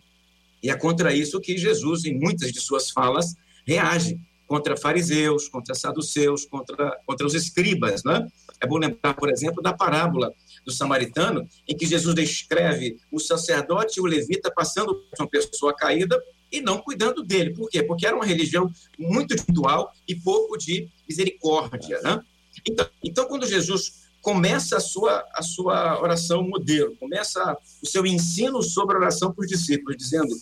E 0.62 0.70
é 0.70 0.76
contra 0.76 1.14
isso 1.14 1.42
que 1.42 1.58
Jesus, 1.58 2.06
em 2.06 2.18
muitas 2.18 2.52
de 2.52 2.62
suas 2.62 2.90
falas, 2.90 3.36
reage 3.66 4.18
contra 4.48 4.78
fariseus, 4.78 5.48
contra 5.48 5.74
saduceus, 5.74 6.46
contra, 6.46 6.98
contra 7.06 7.26
os 7.26 7.34
escribas. 7.34 8.04
Né? 8.04 8.28
É 8.62 8.68
bom 8.68 8.78
lembrar, 8.78 9.14
por 9.16 9.30
exemplo, 9.30 9.62
da 9.62 9.74
parábola 9.74 10.32
do 10.66 10.72
samaritano, 10.72 11.48
em 11.68 11.76
que 11.76 11.86
Jesus 11.86 12.14
descreve 12.16 12.98
o 13.12 13.20
sacerdote 13.20 14.00
e 14.00 14.02
o 14.02 14.06
levita 14.06 14.52
passando 14.52 14.96
por 14.96 15.24
uma 15.24 15.30
pessoa 15.30 15.76
caída 15.76 16.22
e 16.52 16.62
não 16.62 16.78
cuidando 16.78 17.24
dele. 17.24 17.54
Por 17.54 17.70
quê? 17.70 17.82
Porque 17.82 18.06
era 18.06 18.16
uma 18.16 18.26
religião 18.26 18.72
muito 18.98 19.36
ritual 19.36 19.92
e 20.08 20.16
pouco 20.16 20.58
de 20.58 20.88
misericórdia. 21.10 22.00
Né? 22.02 22.22
Então, 22.66 22.88
então, 23.04 23.26
quando 23.26 23.48
Jesus 23.48 24.03
começa 24.24 24.78
a 24.78 24.80
sua, 24.80 25.24
a 25.34 25.44
sua 25.44 26.02
oração 26.02 26.42
modelo, 26.42 26.96
começa 26.96 27.56
o 27.84 27.86
seu 27.86 28.06
ensino 28.06 28.64
sobre 28.64 28.96
oração 28.96 29.34
para 29.34 29.44
os 29.44 29.50
discípulos, 29.50 29.98
dizendo: 29.98 30.34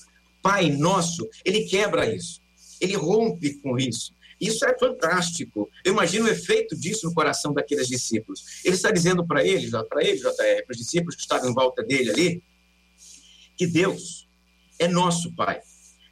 Pai 0.41 0.69
nosso, 0.69 1.27
ele 1.43 1.63
quebra 1.65 2.13
isso, 2.13 2.39
ele 2.79 2.95
rompe 2.95 3.55
com 3.55 3.77
isso. 3.77 4.13
Isso 4.39 4.65
é 4.65 4.75
fantástico. 4.77 5.69
Eu 5.83 5.93
imagino 5.93 6.25
o 6.25 6.29
efeito 6.29 6.75
disso 6.75 7.05
no 7.05 7.13
coração 7.13 7.53
daqueles 7.53 7.87
discípulos. 7.87 8.61
Ele 8.63 8.75
está 8.75 8.89
dizendo 8.89 9.25
para 9.25 9.45
eles, 9.45 9.69
para 9.87 10.03
eles, 10.03 10.21
JR, 10.21 10.65
para 10.65 10.71
os 10.71 10.77
discípulos 10.77 11.15
que 11.15 11.21
estavam 11.21 11.49
em 11.49 11.53
volta 11.53 11.83
dele 11.83 12.09
ali, 12.09 12.43
que 13.55 13.67
Deus 13.67 14.27
é 14.79 14.87
nosso 14.87 15.35
Pai. 15.35 15.59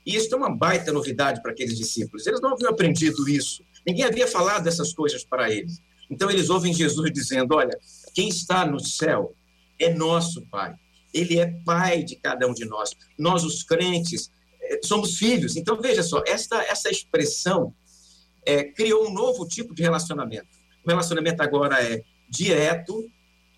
E 0.06 0.16
isso 0.16 0.34
é 0.34 0.38
uma 0.38 0.56
baita 0.56 0.92
novidade 0.92 1.42
para 1.42 1.52
aqueles 1.52 1.76
discípulos. 1.76 2.26
Eles 2.28 2.40
não 2.40 2.54
haviam 2.54 2.70
aprendido 2.70 3.28
isso. 3.28 3.64
Ninguém 3.86 4.06
havia 4.06 4.28
falado 4.28 4.64
dessas 4.64 4.94
coisas 4.94 5.24
para 5.24 5.52
eles. 5.52 5.82
Então 6.10 6.30
eles 6.30 6.50
ouvem 6.50 6.74
Jesus 6.74 7.12
dizendo: 7.14 7.56
Olha, 7.56 7.78
quem 8.14 8.30
está 8.30 8.66
no 8.66 8.80
céu 8.80 9.34
é 9.80 9.94
nosso 9.94 10.46
Pai. 10.48 10.76
Ele 11.14 11.40
é 11.40 11.48
Pai 11.66 12.04
de 12.04 12.16
cada 12.16 12.48
um 12.48 12.54
de 12.54 12.66
nós. 12.66 12.92
Nós, 13.18 13.44
os 13.44 13.64
crentes, 13.64 14.32
eh, 14.62 14.80
somos 14.84 15.18
filhos. 15.18 15.56
Então 15.56 15.82
veja 15.82 16.04
só, 16.04 16.22
esta, 16.28 16.62
essa 16.64 16.90
expressão 16.90 17.74
é, 18.46 18.64
criou 18.64 19.08
um 19.08 19.14
novo 19.14 19.48
tipo 19.48 19.74
de 19.74 19.82
relacionamento. 19.82 20.48
O 20.86 20.90
relacionamento 20.90 21.42
agora 21.42 21.82
é 21.84 22.04
direto 22.30 23.10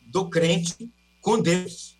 do 0.08 0.30
crente 0.30 0.92
com 1.22 1.42
Deus. 1.42 1.98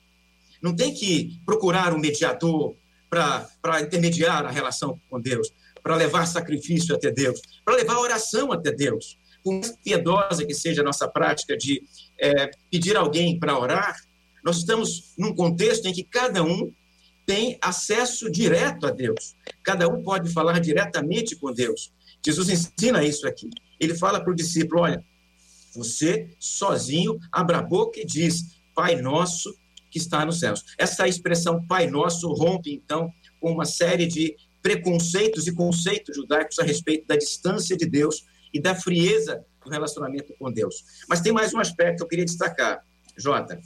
Não 0.62 0.76
tem 0.76 0.94
que 0.94 1.40
procurar 1.46 1.94
um 1.94 2.00
mediador 2.00 2.76
para 3.10 3.82
intermediar 3.82 4.46
a 4.46 4.52
relação 4.52 5.00
com 5.10 5.20
Deus, 5.20 5.52
para 5.84 5.96
levar 5.96 6.26
sacrifício 6.26 6.96
até 6.96 7.12
Deus, 7.12 7.42
para 7.66 7.76
levar 7.76 7.98
oração 7.98 8.52
até 8.52 8.72
Deus. 8.72 9.18
Por 9.44 9.54
mais 9.54 9.76
piedosa 9.78 10.46
que 10.46 10.54
seja 10.54 10.82
a 10.82 10.86
nossa 10.86 11.08
prática 11.08 11.58
de 11.58 11.84
é, 12.20 12.52
pedir 12.70 12.96
alguém 12.96 13.40
para 13.40 13.58
orar, 13.58 13.96
nós 14.44 14.58
estamos 14.58 15.14
num 15.18 15.34
contexto 15.34 15.86
em 15.86 15.94
que 15.94 16.04
cada 16.04 16.44
um 16.44 16.72
tem 17.26 17.58
acesso 17.62 18.30
direto 18.32 18.88
a 18.88 18.92
Deus. 18.92 19.36
Cada 19.64 19.88
um 19.88 20.04
pode 20.04 20.32
falar 20.32 20.60
diretamente 20.60 21.36
com 21.36 21.54
Deus. 21.54 21.92
Jesus 22.26 22.50
ensina 22.50 23.04
isso 23.04 23.28
aqui. 23.28 23.50
Ele 23.80 23.96
fala 23.96 24.22
para 24.22 24.32
o 24.32 24.36
discípulo: 24.36 24.82
olha, 24.82 25.04
você 25.74 26.30
sozinho 26.40 27.20
abre 27.32 27.56
a 27.56 27.62
boca 27.62 28.00
e 28.00 28.06
diz: 28.06 28.58
Pai 28.76 28.96
nosso 28.96 29.56
que 29.90 29.98
está 29.98 30.26
nos 30.26 30.40
céus. 30.40 30.64
Essa 30.78 31.08
expressão 31.08 31.66
Pai 31.66 31.88
nosso 31.88 32.32
rompe, 32.34 32.74
então, 32.74 33.12
com 33.40 33.52
uma 33.52 33.66
série 33.66 34.06
de 34.06 34.36
preconceitos 34.62 35.48
e 35.48 35.54
conceitos 35.54 36.16
judaicos 36.16 36.60
a 36.60 36.64
respeito 36.64 37.08
da 37.08 37.16
distância 37.16 37.76
de 37.76 37.86
Deus 37.86 38.26
e 38.54 38.60
da 38.60 38.76
frieza 38.76 39.46
do 39.64 39.70
relacionamento 39.70 40.34
com 40.38 40.52
Deus. 40.52 40.84
Mas 41.08 41.22
tem 41.22 41.32
mais 41.32 41.54
um 41.54 41.60
aspecto 41.60 41.98
que 41.98 42.04
eu 42.04 42.08
queria 42.08 42.26
destacar, 42.26 42.86
Jota. 43.18 43.62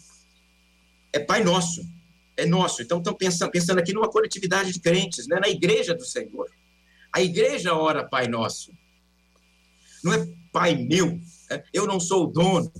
É 1.13 1.20
Pai 1.20 1.44
Nosso, 1.44 1.82
é 2.36 2.46
nosso. 2.46 2.82
Então, 2.82 2.98
estão 2.98 3.13
pensando, 3.13 3.51
pensando 3.51 3.80
aqui 3.80 3.94
numa 3.94 4.10
coletividade 4.10 4.72
de 4.72 4.80
crentes, 4.80 5.27
né? 5.27 5.39
na 5.39 5.48
igreja 5.48 5.94
do 5.94 6.06
Senhor. 6.06 6.50
A 7.13 7.22
igreja 7.22 7.74
ora 7.74 8.04
Pai 8.04 8.27
Nosso. 8.27 8.74
Não 10.04 10.13
é 10.13 10.27
Pai 10.51 10.75
meu, 10.75 11.20
é, 11.50 11.63
eu 11.74 11.86
não 11.88 12.00
sou 12.00 12.25
o 12.25 12.27
dono. 12.27 12.72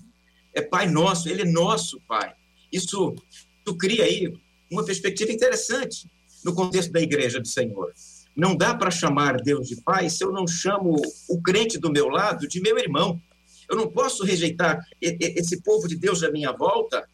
É 0.54 0.62
Pai 0.62 0.88
Nosso, 0.88 1.28
Ele 1.30 1.42
é 1.42 1.46
nosso 1.46 2.00
Pai. 2.02 2.34
Isso, 2.72 3.16
isso 3.32 3.78
cria 3.78 4.04
aí 4.04 4.32
uma 4.72 4.86
perspectiva 4.86 5.32
interessante 5.32 6.10
no 6.44 6.54
contexto 6.54 6.92
da 6.92 7.02
igreja 7.02 7.40
do 7.40 7.48
Senhor. 7.48 7.94
Não 8.36 8.56
dá 8.56 8.75
para 8.75 8.92
chamar 8.92 9.38
Deus 9.38 9.68
de 9.68 9.82
Pai 9.82 10.10
se 10.10 10.24
eu 10.24 10.32
não 10.32 10.46
chamo 10.48 10.96
o 11.30 11.42
crente 11.42 11.77
do 11.77 11.92
meu 11.92 12.10
lado 12.10 12.48
de 12.48 12.60
meu 12.60 12.77
irmão. 12.77 13.22
Eu 13.70 13.75
não 13.77 13.88
posso 13.88 14.24
rejeitar 14.24 14.86
esse 15.01 15.62
povo 15.62 15.88
de 15.88 15.96
Deus 15.96 16.22
à 16.24 16.32
minha 16.32 16.51
volta 16.51 17.08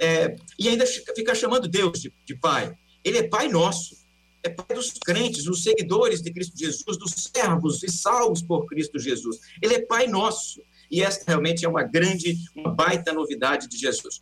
é, 0.00 0.36
e 0.58 0.68
ainda 0.68 0.86
ficar 0.86 1.34
chamando 1.34 1.66
Deus 1.66 2.00
de, 2.00 2.12
de 2.24 2.34
Pai. 2.34 2.76
Ele 3.04 3.18
é 3.18 3.28
Pai 3.28 3.48
nosso, 3.48 3.96
é 4.42 4.48
Pai 4.48 4.76
dos 4.76 4.92
crentes, 4.92 5.44
dos 5.44 5.62
seguidores 5.62 6.22
de 6.22 6.32
Cristo 6.32 6.56
Jesus, 6.56 6.96
dos 6.96 7.30
servos 7.34 7.82
e 7.82 7.90
salvos 7.90 8.42
por 8.42 8.66
Cristo 8.66 8.98
Jesus. 8.98 9.38
Ele 9.60 9.74
é 9.74 9.80
Pai 9.80 10.06
nosso. 10.06 10.62
E 10.90 11.02
essa 11.02 11.22
realmente 11.26 11.64
é 11.64 11.68
uma 11.68 11.84
grande, 11.84 12.36
uma 12.54 12.74
baita 12.74 13.12
novidade 13.12 13.68
de 13.68 13.76
Jesus. 13.76 14.20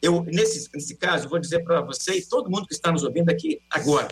Eu, 0.00 0.22
nesse, 0.24 0.68
nesse 0.74 0.96
caso, 0.96 1.28
vou 1.28 1.38
dizer 1.38 1.62
para 1.64 1.80
você 1.80 2.14
e 2.14 2.24
todo 2.24 2.50
mundo 2.50 2.66
que 2.66 2.74
está 2.74 2.90
nos 2.90 3.02
ouvindo 3.02 3.28
aqui 3.30 3.60
agora: 3.68 4.08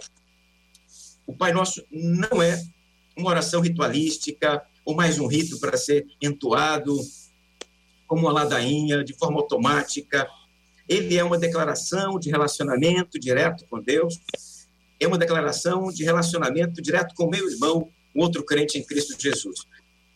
o 1.26 1.35
Pai 1.35 1.52
Nosso 1.52 1.85
não 1.90 2.43
é 2.43 2.62
uma 3.16 3.31
oração 3.31 3.61
ritualística 3.61 4.62
ou 4.85 4.95
mais 4.95 5.19
um 5.19 5.26
rito 5.26 5.59
para 5.59 5.76
ser 5.76 6.07
entoado 6.21 6.97
como 8.07 8.23
uma 8.23 8.33
ladainha, 8.33 9.02
de 9.02 9.14
forma 9.14 9.40
automática. 9.40 10.28
Ele 10.88 11.16
é 11.16 11.25
uma 11.25 11.38
declaração 11.38 12.19
de 12.19 12.31
relacionamento 12.31 13.19
direto 13.19 13.64
com 13.71 13.81
Deus, 13.81 14.19
é 15.00 15.07
uma 15.07 15.19
declaração 15.19 15.90
de 15.90 16.04
relacionamento 16.04 16.83
direto 16.83 17.14
com 17.14 17.28
meu 17.28 17.50
irmão, 17.50 17.88
o 18.14 18.21
outro 18.21 18.45
crente 18.45 18.78
em 18.78 18.85
Cristo 18.85 19.21
Jesus. 19.21 19.61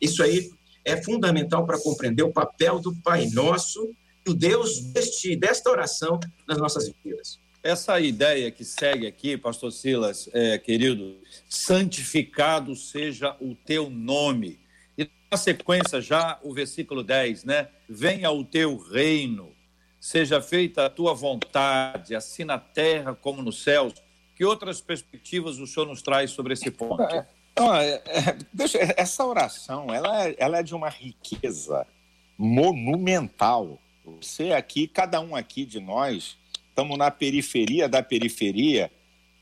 Isso 0.00 0.22
aí 0.22 0.50
é 0.84 1.02
fundamental 1.02 1.64
para 1.66 1.80
compreender 1.80 2.22
o 2.22 2.32
papel 2.32 2.78
do 2.78 2.94
Pai 2.96 3.26
Nosso 3.30 3.90
o 4.28 4.34
Deus 4.34 4.80
deste, 4.80 5.34
desta 5.36 5.70
oração 5.70 6.20
nas 6.46 6.58
nossas 6.58 6.90
vidas. 7.02 7.40
Essa 7.62 7.98
ideia 8.00 8.50
que 8.50 8.64
segue 8.64 9.06
aqui, 9.06 9.36
pastor 9.36 9.72
Silas, 9.72 10.28
é, 10.32 10.58
querido, 10.58 11.16
santificado 11.48 12.74
seja 12.76 13.36
o 13.40 13.54
teu 13.54 13.90
nome. 13.90 14.58
E 14.96 15.08
na 15.30 15.36
sequência 15.36 16.00
já 16.00 16.38
o 16.42 16.54
versículo 16.54 17.02
10, 17.02 17.44
né? 17.44 17.68
Venha 17.88 18.30
o 18.30 18.44
teu 18.44 18.76
reino, 18.76 19.54
seja 20.00 20.40
feita 20.40 20.86
a 20.86 20.90
tua 20.90 21.14
vontade, 21.14 22.14
assim 22.14 22.44
na 22.44 22.58
terra 22.58 23.14
como 23.14 23.42
nos 23.42 23.62
céus. 23.62 23.94
Que 24.36 24.44
outras 24.44 24.80
perspectivas 24.80 25.58
o 25.58 25.66
senhor 25.66 25.86
nos 25.86 26.00
traz 26.00 26.30
sobre 26.30 26.52
esse 26.52 26.70
ponto? 26.70 27.02
É, 27.02 27.26
é, 27.56 28.02
é, 28.06 28.38
deixa, 28.52 28.78
essa 28.96 29.26
oração, 29.26 29.92
ela, 29.92 30.28
ela 30.38 30.58
é 30.58 30.62
de 30.62 30.76
uma 30.76 30.88
riqueza 30.88 31.84
monumental 32.38 33.80
você 34.16 34.52
aqui, 34.52 34.88
cada 34.88 35.20
um 35.20 35.36
aqui 35.36 35.64
de 35.64 35.80
nós, 35.80 36.36
estamos 36.78 36.96
na 36.96 37.10
periferia 37.10 37.88
da 37.88 38.04
periferia, 38.04 38.88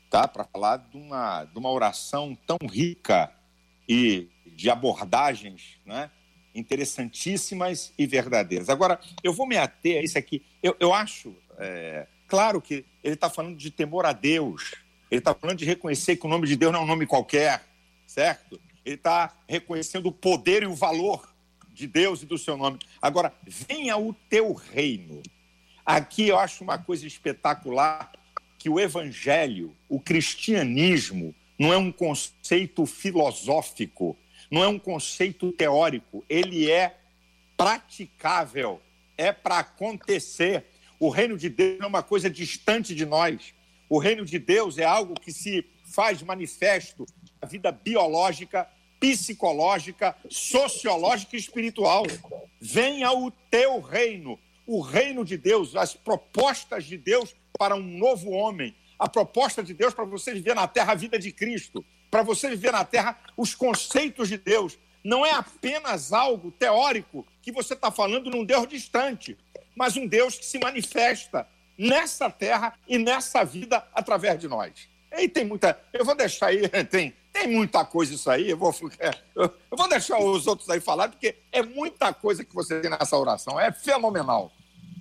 tá? 0.09 0.27
Para 0.27 0.43
falar 0.43 0.77
de 0.77 0.97
uma, 0.97 1.43
de 1.43 1.59
uma 1.59 1.69
oração 1.69 2.35
tão 2.47 2.57
rica 2.67 3.31
e 3.87 4.27
de 4.43 4.71
abordagens, 4.71 5.77
né? 5.85 6.09
Interessantíssimas 6.55 7.93
e 7.95 8.07
verdadeiras. 8.07 8.69
Agora, 8.69 8.99
eu 9.23 9.31
vou 9.31 9.45
me 9.45 9.55
ater 9.55 9.99
a 9.99 10.03
isso 10.03 10.17
aqui. 10.17 10.43
Eu, 10.63 10.75
eu 10.79 10.91
acho, 10.91 11.35
é, 11.59 12.07
claro 12.27 12.59
que 12.59 12.83
ele 13.03 13.13
está 13.13 13.29
falando 13.29 13.55
de 13.55 13.69
temor 13.69 14.07
a 14.07 14.13
Deus, 14.13 14.73
ele 15.11 15.19
está 15.19 15.35
falando 15.35 15.59
de 15.59 15.65
reconhecer 15.65 16.15
que 16.15 16.25
o 16.25 16.29
nome 16.29 16.47
de 16.47 16.55
Deus 16.55 16.73
não 16.73 16.79
é 16.79 16.83
um 16.83 16.87
nome 16.87 17.05
qualquer, 17.05 17.63
certo? 18.07 18.59
Ele 18.83 18.95
está 18.95 19.31
reconhecendo 19.47 20.07
o 20.07 20.11
poder 20.11 20.63
e 20.63 20.65
o 20.65 20.73
valor 20.73 21.31
de 21.71 21.85
Deus 21.85 22.23
e 22.23 22.25
do 22.25 22.35
seu 22.35 22.57
nome. 22.57 22.79
Agora, 22.99 23.31
venha 23.45 23.95
o 23.95 24.11
teu 24.27 24.53
reino. 24.53 25.21
Aqui 25.87 26.27
eu 26.27 26.37
acho 26.37 26.65
uma 26.65 26.77
coisa 26.77 27.07
espetacular 27.07 28.11
que 28.59 28.69
o 28.69 28.77
evangelho, 28.77 29.73
o 29.87 30.01
cristianismo, 30.01 31.33
não 31.57 31.71
é 31.71 31.77
um 31.77 31.93
conceito 31.93 32.85
filosófico, 32.85 34.17
não 34.51 34.61
é 34.61 34.67
um 34.67 34.77
conceito 34.77 35.49
teórico, 35.53 36.25
ele 36.27 36.69
é 36.69 36.97
praticável, 37.55 38.81
é 39.17 39.31
para 39.31 39.59
acontecer. 39.59 40.65
O 40.99 41.07
reino 41.07 41.37
de 41.37 41.47
Deus 41.47 41.79
não 41.79 41.85
é 41.85 41.89
uma 41.89 42.03
coisa 42.03 42.29
distante 42.29 42.93
de 42.93 43.05
nós. 43.05 43.53
O 43.87 43.97
reino 43.97 44.25
de 44.25 44.37
Deus 44.37 44.77
é 44.77 44.83
algo 44.83 45.17
que 45.17 45.31
se 45.31 45.65
faz 45.85 46.21
manifesto 46.21 47.05
na 47.41 47.47
vida 47.47 47.71
biológica 47.71 48.67
psicológica, 48.99 50.15
sociológica 50.29 51.35
e 51.35 51.39
espiritual. 51.39 52.03
Venha 52.59 53.11
o 53.11 53.31
teu 53.31 53.79
reino, 53.79 54.39
o 54.67 54.81
reino 54.81 55.23
de 55.23 55.37
Deus, 55.37 55.75
as 55.75 55.95
propostas 55.95 56.83
de 56.83 56.97
Deus 56.97 57.33
para 57.57 57.73
um 57.73 57.97
novo 57.97 58.29
homem, 58.31 58.75
a 58.99 59.07
proposta 59.07 59.63
de 59.63 59.73
Deus 59.73 59.93
para 59.93 60.03
você 60.03 60.33
viver 60.33 60.53
na 60.53 60.67
terra 60.67 60.91
a 60.91 60.95
vida 60.95 61.17
de 61.17 61.31
Cristo, 61.31 61.83
para 62.11 62.21
você 62.21 62.49
viver 62.49 62.73
na 62.73 62.83
terra 62.83 63.17
os 63.37 63.55
conceitos 63.55 64.27
de 64.27 64.37
Deus. 64.37 64.77
Não 65.03 65.25
é 65.25 65.31
apenas 65.31 66.11
algo 66.11 66.51
teórico 66.51 67.25
que 67.41 67.51
você 67.51 67.73
está 67.73 67.89
falando 67.89 68.29
num 68.29 68.43
Deus 68.43 68.67
distante, 68.67 69.37
mas 69.73 69.95
um 69.95 70.05
Deus 70.05 70.37
que 70.37 70.45
se 70.45 70.59
manifesta 70.59 71.47
nessa 71.77 72.29
terra 72.29 72.77
e 72.87 72.97
nessa 72.97 73.45
vida 73.45 73.87
através 73.93 74.37
de 74.39 74.49
nós. 74.49 74.89
E 75.11 75.29
tem 75.29 75.45
muita. 75.45 75.79
Eu 75.93 76.03
vou 76.03 76.15
deixar 76.15 76.47
aí, 76.47 76.67
tem 76.89 77.15
tem 77.37 77.47
muita 77.47 77.85
coisa 77.85 78.15
isso 78.15 78.29
aí, 78.29 78.49
eu 78.49 78.57
vou, 78.57 78.73
eu 79.35 79.53
vou 79.77 79.87
deixar 79.87 80.17
os 80.17 80.47
outros 80.47 80.67
aí 80.69 80.79
falar, 80.79 81.09
porque 81.09 81.35
é 81.51 81.61
muita 81.61 82.11
coisa 82.11 82.43
que 82.43 82.53
você 82.53 82.79
tem 82.81 82.89
nessa 82.89 83.15
oração, 83.15 83.59
é 83.59 83.71
fenomenal. 83.71 84.51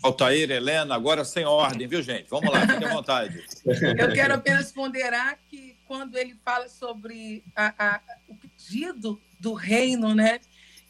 Altair, 0.03 0.51
Helena, 0.51 0.94
agora 0.94 1.25
sem 1.25 1.46
ordem, 1.46 1.88
viu, 1.88 2.03
gente? 2.03 2.29
Vamos 2.29 2.53
lá, 2.53 2.66
fique 2.66 2.85
à 2.85 2.92
vontade. 2.92 3.42
Eu 3.64 4.12
quero 4.12 4.35
apenas 4.35 4.70
ponderar 4.70 5.38
que 5.49 5.75
quando 5.87 6.16
ele 6.16 6.37
fala 6.44 6.68
sobre 6.68 7.42
a, 7.57 7.72
a, 7.79 8.01
o 8.29 8.35
pedido 8.35 9.18
do 9.40 9.55
reino, 9.55 10.14
né? 10.14 10.38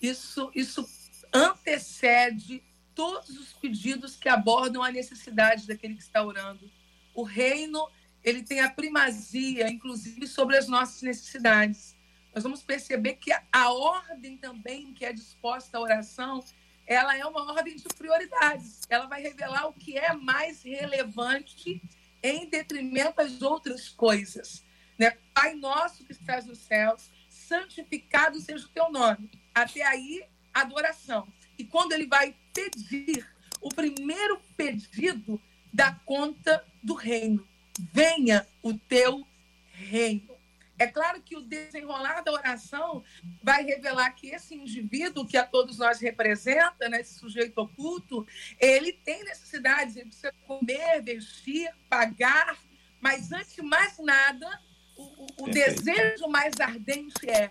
Isso, 0.02 0.50
isso 0.52 0.84
antecede 1.32 2.62
todos 2.96 3.30
os 3.30 3.52
pedidos 3.52 4.16
que 4.16 4.28
abordam 4.28 4.82
a 4.82 4.90
necessidade 4.90 5.68
daquele 5.68 5.94
que 5.94 6.02
está 6.02 6.24
orando. 6.24 6.68
O 7.14 7.22
reino 7.22 7.88
ele 8.26 8.42
tem 8.42 8.58
a 8.58 8.68
primazia, 8.68 9.68
inclusive, 9.68 10.26
sobre 10.26 10.56
as 10.56 10.66
nossas 10.66 11.00
necessidades. 11.00 11.94
Nós 12.34 12.42
vamos 12.42 12.60
perceber 12.60 13.14
que 13.14 13.30
a 13.32 13.72
ordem 13.72 14.36
também 14.36 14.92
que 14.92 15.04
é 15.04 15.12
disposta 15.12 15.78
à 15.78 15.80
oração, 15.80 16.44
ela 16.84 17.16
é 17.16 17.24
uma 17.24 17.52
ordem 17.52 17.76
de 17.76 17.84
prioridades. 17.96 18.80
Ela 18.90 19.06
vai 19.06 19.22
revelar 19.22 19.68
o 19.68 19.72
que 19.72 19.96
é 19.96 20.12
mais 20.12 20.64
relevante 20.64 21.80
em 22.20 22.50
detrimento 22.50 23.18
das 23.18 23.40
outras 23.42 23.88
coisas. 23.88 24.64
Né? 24.98 25.16
Pai 25.32 25.54
nosso 25.54 26.04
que 26.04 26.10
estás 26.10 26.46
nos 26.46 26.58
céus, 26.58 27.08
santificado 27.30 28.40
seja 28.40 28.66
o 28.66 28.70
teu 28.70 28.90
nome. 28.90 29.30
Até 29.54 29.82
aí, 29.82 30.24
adoração. 30.52 31.28
E 31.56 31.64
quando 31.64 31.92
ele 31.92 32.08
vai 32.08 32.34
pedir, 32.52 33.24
o 33.60 33.68
primeiro 33.68 34.40
pedido 34.56 35.40
dá 35.72 35.92
conta 36.04 36.66
do 36.82 36.94
reino 36.94 37.46
venha 37.78 38.46
o 38.62 38.74
teu 38.74 39.26
reino. 39.72 40.36
É 40.78 40.86
claro 40.86 41.22
que 41.22 41.36
o 41.36 41.40
desenrolar 41.40 42.20
da 42.20 42.32
oração 42.32 43.02
vai 43.42 43.64
revelar 43.64 44.10
que 44.10 44.28
esse 44.28 44.54
indivíduo 44.54 45.26
que 45.26 45.36
a 45.36 45.44
todos 45.44 45.78
nós 45.78 46.00
representa, 46.00 46.88
né, 46.88 47.00
esse 47.00 47.18
sujeito 47.18 47.58
oculto, 47.58 48.26
ele 48.60 48.92
tem 48.92 49.24
necessidades, 49.24 49.96
ele 49.96 50.06
precisa 50.06 50.32
comer, 50.46 51.02
vestir, 51.02 51.70
pagar, 51.88 52.58
mas 53.00 53.32
antes 53.32 53.54
de 53.54 53.62
mais 53.62 53.98
nada, 53.98 54.60
o, 54.96 55.44
o 55.44 55.50
desejo 55.50 56.28
mais 56.28 56.52
ardente 56.60 57.28
é 57.28 57.50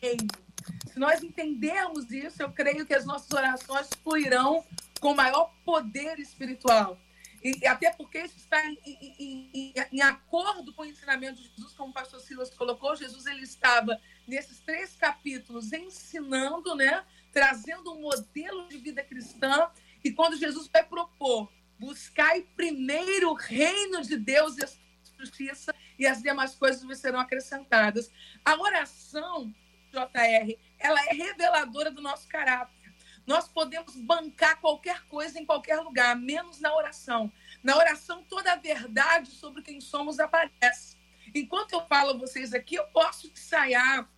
reino. 0.00 0.28
Se 0.90 0.98
nós 0.98 1.22
entendermos 1.22 2.10
isso, 2.10 2.42
eu 2.42 2.50
creio 2.50 2.86
que 2.86 2.94
as 2.94 3.04
nossas 3.04 3.30
orações 3.30 3.90
fluirão 4.02 4.64
com 5.00 5.14
maior 5.14 5.52
poder 5.64 6.18
espiritual. 6.18 6.98
E, 7.44 7.66
até 7.66 7.92
porque 7.92 8.22
isso 8.22 8.38
está 8.38 8.64
em, 8.64 8.78
em, 8.86 9.50
em, 9.52 9.74
em, 9.92 10.00
acordo 10.00 10.72
com 10.72 10.80
o 10.80 10.86
ensinamento 10.86 11.42
de 11.42 11.48
Jesus, 11.54 11.74
como 11.74 11.90
o 11.90 11.92
pastor 11.92 12.18
Silas 12.20 12.48
colocou, 12.48 12.96
Jesus 12.96 13.26
ele 13.26 13.42
estava 13.42 14.00
nesses 14.26 14.60
três 14.60 14.96
capítulos 14.96 15.70
ensinando, 15.70 16.74
né, 16.74 17.04
trazendo 17.30 17.92
um 17.92 18.00
modelo 18.00 18.66
de 18.68 18.78
vida 18.78 19.04
cristã, 19.04 19.70
e 20.02 20.10
quando 20.10 20.38
Jesus 20.38 20.68
vai 20.72 20.84
propor, 20.84 21.52
buscai 21.78 22.48
primeiro 22.56 23.32
o 23.32 23.34
reino 23.34 24.00
de 24.00 24.16
Deus 24.16 24.56
e 24.56 24.64
a 24.64 24.68
justiça, 25.18 25.74
e 25.98 26.06
as 26.06 26.22
demais 26.22 26.54
coisas 26.54 26.98
serão 26.98 27.20
acrescentadas. 27.20 28.10
A 28.42 28.58
oração, 28.58 29.54
JR, 29.92 30.58
ela 30.78 31.00
é 31.06 31.12
reveladora 31.12 31.90
do 31.90 32.00
nosso 32.00 32.26
caráter. 32.26 32.83
Nós 33.26 33.48
podemos 33.48 33.96
bancar 33.96 34.60
qualquer 34.60 35.06
coisa 35.06 35.38
em 35.38 35.46
qualquer 35.46 35.80
lugar, 35.80 36.14
menos 36.14 36.60
na 36.60 36.74
oração. 36.74 37.32
Na 37.62 37.76
oração, 37.76 38.22
toda 38.24 38.52
a 38.52 38.56
verdade 38.56 39.30
sobre 39.30 39.62
quem 39.62 39.80
somos 39.80 40.20
aparece. 40.20 40.96
Enquanto 41.34 41.72
eu 41.72 41.86
falo 41.86 42.10
a 42.10 42.18
vocês 42.18 42.52
aqui, 42.52 42.74
eu 42.74 42.86
posso 42.88 43.26
ensaiar, 43.26 44.08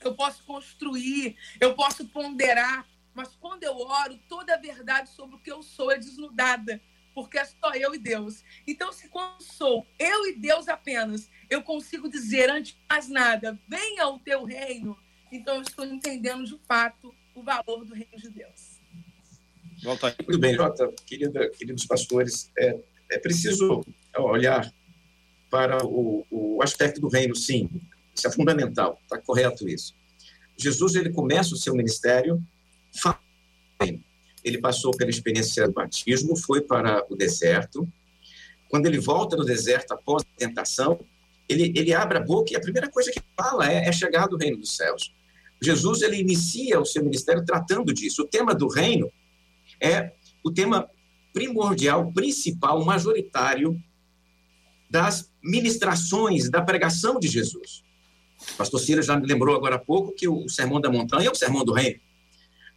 eu 0.00 0.14
posso 0.14 0.42
construir, 0.44 1.36
eu 1.60 1.74
posso 1.74 2.08
ponderar, 2.08 2.86
mas 3.14 3.34
quando 3.36 3.64
eu 3.64 3.76
oro, 3.76 4.18
toda 4.28 4.54
a 4.54 4.58
verdade 4.58 5.10
sobre 5.10 5.36
o 5.36 5.38
que 5.38 5.52
eu 5.52 5.62
sou 5.62 5.90
é 5.90 5.98
desnudada, 5.98 6.80
porque 7.14 7.38
é 7.38 7.44
só 7.44 7.72
eu 7.74 7.94
e 7.94 7.98
Deus. 7.98 8.42
Então, 8.66 8.92
se 8.92 9.08
quando 9.08 9.42
sou 9.42 9.86
eu 9.98 10.26
e 10.26 10.34
Deus 10.34 10.68
apenas, 10.68 11.30
eu 11.48 11.62
consigo 11.62 12.08
dizer 12.08 12.50
antes 12.50 12.72
de 12.72 12.80
mais 12.88 13.08
nada, 13.08 13.58
venha 13.68 14.08
o 14.08 14.18
teu 14.18 14.44
reino, 14.44 14.98
então 15.30 15.56
eu 15.56 15.62
estou 15.62 15.84
entendendo 15.84 16.44
de 16.44 16.58
fato 16.66 17.14
o 17.40 17.42
valor 17.42 17.84
do 17.84 17.94
reino 17.94 18.16
de 18.16 18.30
Deus. 18.30 18.80
Muito 20.26 20.38
bem, 20.38 20.54
Jota, 20.54 20.92
querida, 21.06 21.50
queridos 21.50 21.86
pastores, 21.86 22.50
é, 22.58 22.78
é 23.10 23.18
preciso 23.18 23.84
olhar 24.18 24.72
para 25.50 25.84
o, 25.84 26.26
o 26.30 26.62
aspecto 26.62 27.00
do 27.00 27.08
reino, 27.08 27.36
sim, 27.36 27.68
isso 28.14 28.26
é 28.26 28.30
fundamental, 28.32 28.98
está 29.02 29.18
correto 29.18 29.68
isso. 29.68 29.94
Jesus, 30.56 30.94
ele 30.94 31.10
começa 31.10 31.54
o 31.54 31.58
seu 31.58 31.74
ministério 31.74 32.42
ele 34.46 34.58
passou 34.58 34.92
pela 34.92 35.10
experiência 35.10 35.66
do 35.66 35.72
batismo, 35.72 36.36
foi 36.36 36.60
para 36.60 37.04
o 37.10 37.16
deserto. 37.16 37.86
Quando 38.68 38.86
ele 38.86 39.00
volta 39.00 39.36
do 39.36 39.44
deserto 39.44 39.90
após 39.90 40.22
a 40.22 40.38
tentação, 40.38 41.00
ele, 41.48 41.72
ele 41.76 41.92
abre 41.92 42.18
a 42.18 42.20
boca 42.20 42.52
e 42.52 42.56
a 42.56 42.60
primeira 42.60 42.88
coisa 42.88 43.10
que 43.10 43.20
fala 43.36 43.68
é, 43.68 43.88
é 43.88 43.92
chegar 43.92 44.28
do 44.28 44.36
reino 44.36 44.58
dos 44.58 44.76
céus. 44.76 45.12
Jesus 45.62 46.02
ele 46.02 46.18
inicia 46.18 46.80
o 46.80 46.84
seu 46.84 47.02
ministério 47.02 47.44
tratando 47.44 47.92
disso. 47.92 48.22
O 48.22 48.26
tema 48.26 48.54
do 48.54 48.68
reino 48.68 49.10
é 49.80 50.12
o 50.44 50.50
tema 50.50 50.88
primordial, 51.32 52.12
principal, 52.12 52.84
majoritário 52.84 53.80
das 54.90 55.30
ministrações, 55.42 56.48
da 56.48 56.62
pregação 56.62 57.18
de 57.18 57.28
Jesus. 57.28 57.82
O 58.54 58.56
pastor 58.56 58.80
Cira 58.80 59.02
já 59.02 59.18
me 59.18 59.26
lembrou 59.26 59.56
agora 59.56 59.76
há 59.76 59.78
pouco 59.78 60.14
que 60.14 60.28
o 60.28 60.48
Sermão 60.48 60.80
da 60.80 60.90
Montanha 60.90 61.28
é 61.28 61.30
o 61.30 61.34
Sermão 61.34 61.64
do 61.64 61.72
Reino. 61.72 62.00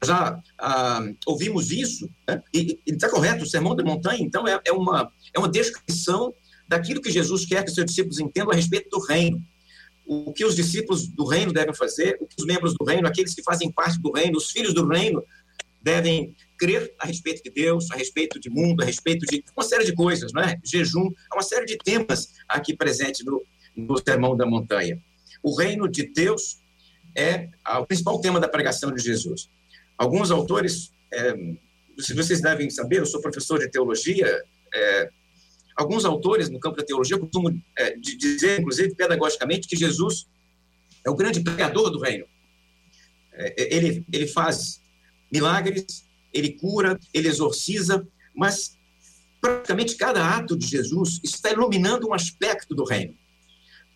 Já 0.04 0.42
ah, 0.58 1.02
ouvimos 1.26 1.72
isso, 1.72 2.10
né? 2.28 2.42
e 2.54 2.80
está 2.88 3.10
correto, 3.10 3.44
o 3.44 3.48
Sermão 3.48 3.76
da 3.76 3.84
Montanha, 3.84 4.22
então, 4.22 4.48
é, 4.48 4.60
é, 4.66 4.72
uma, 4.72 5.12
é 5.34 5.40
uma 5.40 5.50
descrição 5.50 6.34
daquilo 6.68 7.02
que 7.02 7.12
Jesus 7.12 7.46
quer 7.46 7.64
que 7.64 7.72
seus 7.72 7.86
discípulos 7.86 8.20
entendam 8.20 8.52
a 8.52 8.56
respeito 8.56 8.90
do 8.90 9.00
reino 9.06 9.44
o 10.10 10.34
que 10.34 10.44
os 10.44 10.56
discípulos 10.56 11.08
do 11.08 11.24
reino 11.24 11.54
devem 11.54 11.74
fazer, 11.76 12.18
o 12.20 12.26
que 12.26 12.34
os 12.40 12.46
membros 12.48 12.74
do 12.74 12.84
reino, 12.84 13.08
aqueles 13.08 13.36
que 13.36 13.44
fazem 13.44 13.72
parte 13.72 14.02
do 14.02 14.12
reino, 14.12 14.40
os 14.40 14.50
filhos 14.50 14.74
do 14.74 14.88
reino, 14.88 15.24
devem 15.84 16.36
crer 16.58 16.92
a 16.98 17.06
respeito 17.06 17.44
de 17.44 17.52
Deus, 17.52 17.92
a 17.92 17.96
respeito 17.96 18.40
de 18.40 18.50
mundo, 18.50 18.82
a 18.82 18.86
respeito 18.86 19.24
de 19.28 19.44
uma 19.56 19.64
série 19.64 19.86
de 19.86 19.94
coisas, 19.94 20.34
não 20.34 20.42
é? 20.42 20.60
Jejum, 20.66 21.12
uma 21.32 21.44
série 21.44 21.68
de 21.68 21.78
temas 21.78 22.34
aqui 22.48 22.76
presentes 22.76 23.24
no, 23.24 23.44
no 23.76 23.98
Sermão 24.00 24.36
da 24.36 24.48
Montanha. 24.48 25.00
O 25.44 25.56
reino 25.56 25.88
de 25.88 26.12
Deus 26.12 26.60
é 27.16 27.48
o 27.80 27.86
principal 27.86 28.20
tema 28.20 28.40
da 28.40 28.48
pregação 28.48 28.92
de 28.92 29.04
Jesus. 29.04 29.48
Alguns 29.96 30.32
autores, 30.32 30.92
é, 31.14 31.36
vocês 32.16 32.42
devem 32.42 32.68
saber, 32.72 32.98
eu 32.98 33.06
sou 33.06 33.22
professor 33.22 33.60
de 33.60 33.70
teologia, 33.70 34.42
é, 34.74 35.10
Alguns 35.80 36.04
autores 36.04 36.50
no 36.50 36.60
campo 36.60 36.76
da 36.76 36.84
teologia 36.84 37.18
costumam 37.18 37.58
é, 37.78 37.96
dizer, 37.96 38.60
inclusive 38.60 38.94
pedagogicamente, 38.96 39.66
que 39.66 39.78
Jesus 39.78 40.28
é 41.06 41.10
o 41.10 41.16
grande 41.16 41.40
pregador 41.40 41.90
do 41.90 42.02
reino. 42.02 42.26
É, 43.32 43.64
é, 43.64 43.76
ele, 43.78 44.06
ele 44.12 44.28
faz 44.28 44.82
milagres, 45.32 46.06
ele 46.34 46.52
cura, 46.52 47.00
ele 47.14 47.30
exorciza, 47.30 48.06
mas 48.36 48.78
praticamente 49.40 49.96
cada 49.96 50.36
ato 50.36 50.58
de 50.58 50.68
Jesus 50.68 51.22
está 51.24 51.50
iluminando 51.50 52.10
um 52.10 52.14
aspecto 52.14 52.76
do 52.76 52.84
reino. 52.84 53.16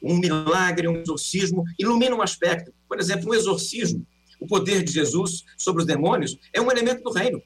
Um 0.02 0.18
milagre, 0.18 0.88
um 0.88 1.02
exorcismo, 1.02 1.66
ilumina 1.78 2.16
um 2.16 2.22
aspecto. 2.22 2.74
Por 2.88 2.98
exemplo, 2.98 3.30
um 3.30 3.34
exorcismo, 3.34 4.08
o 4.40 4.48
poder 4.48 4.84
de 4.86 4.94
Jesus 4.94 5.44
sobre 5.58 5.82
os 5.82 5.86
demônios, 5.86 6.40
é 6.54 6.62
um 6.62 6.72
elemento 6.72 7.04
do 7.04 7.12
reino. 7.12 7.44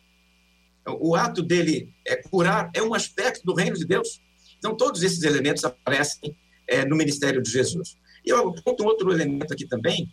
O 0.86 1.16
ato 1.16 1.42
dele 1.42 1.92
é 2.06 2.16
curar 2.16 2.70
é 2.76 2.84
um 2.84 2.94
aspecto 2.94 3.44
do 3.44 3.56
reino 3.56 3.76
de 3.76 3.84
Deus. 3.84 4.22
Então, 4.58 4.76
todos 4.76 5.04
esses 5.04 5.24
elementos 5.24 5.64
aparecem 5.64 6.36
é, 6.68 6.86
no 6.86 6.96
ministério 6.96 7.42
de 7.42 7.50
Jesus. 7.50 7.98
E 8.26 8.30
eu 8.30 8.50
aponto 8.50 8.84
um 8.84 8.88
outro 8.88 9.12
elemento 9.12 9.54
aqui 9.54 9.66
também, 9.66 10.12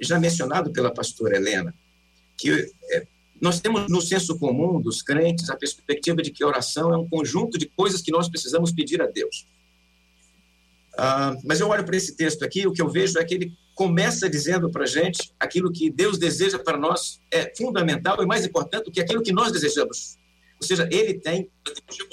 já 0.00 0.18
mencionado 0.18 0.72
pela 0.72 0.92
pastora 0.92 1.36
Helena, 1.36 1.74
que 2.36 2.50
é, 2.90 3.06
nós 3.40 3.60
temos 3.60 3.90
no 3.90 4.00
senso 4.00 4.38
comum 4.38 4.80
dos 4.80 5.02
crentes 5.02 5.50
a 5.50 5.56
perspectiva 5.56 6.22
de 6.22 6.30
que 6.30 6.44
oração 6.44 6.92
é 6.92 6.96
um 6.96 7.08
conjunto 7.08 7.58
de 7.58 7.66
coisas 7.66 8.00
que 8.00 8.12
nós 8.12 8.28
precisamos 8.28 8.70
pedir 8.72 9.02
a 9.02 9.06
Deus. 9.06 9.48
Ah, 10.96 11.34
mas 11.44 11.58
eu 11.58 11.68
olho 11.68 11.84
para 11.84 11.96
esse 11.96 12.14
texto 12.16 12.44
aqui, 12.44 12.66
o 12.66 12.72
que 12.72 12.82
eu 12.82 12.88
vejo 12.88 13.18
é 13.18 13.24
que 13.24 13.34
ele 13.34 13.52
começa 13.74 14.28
dizendo 14.28 14.70
para 14.70 14.84
a 14.84 14.86
gente 14.86 15.32
aquilo 15.40 15.72
que 15.72 15.90
Deus 15.90 16.18
deseja 16.18 16.58
para 16.58 16.76
nós 16.76 17.20
é 17.30 17.52
fundamental 17.56 18.22
e 18.22 18.26
mais 18.26 18.44
importante 18.44 18.84
do 18.84 18.92
que 18.92 19.00
aquilo 19.00 19.22
que 19.22 19.32
nós 19.32 19.50
desejamos 19.50 20.18
ou 20.62 20.66
seja, 20.66 20.88
ele 20.92 21.14
tem 21.14 21.50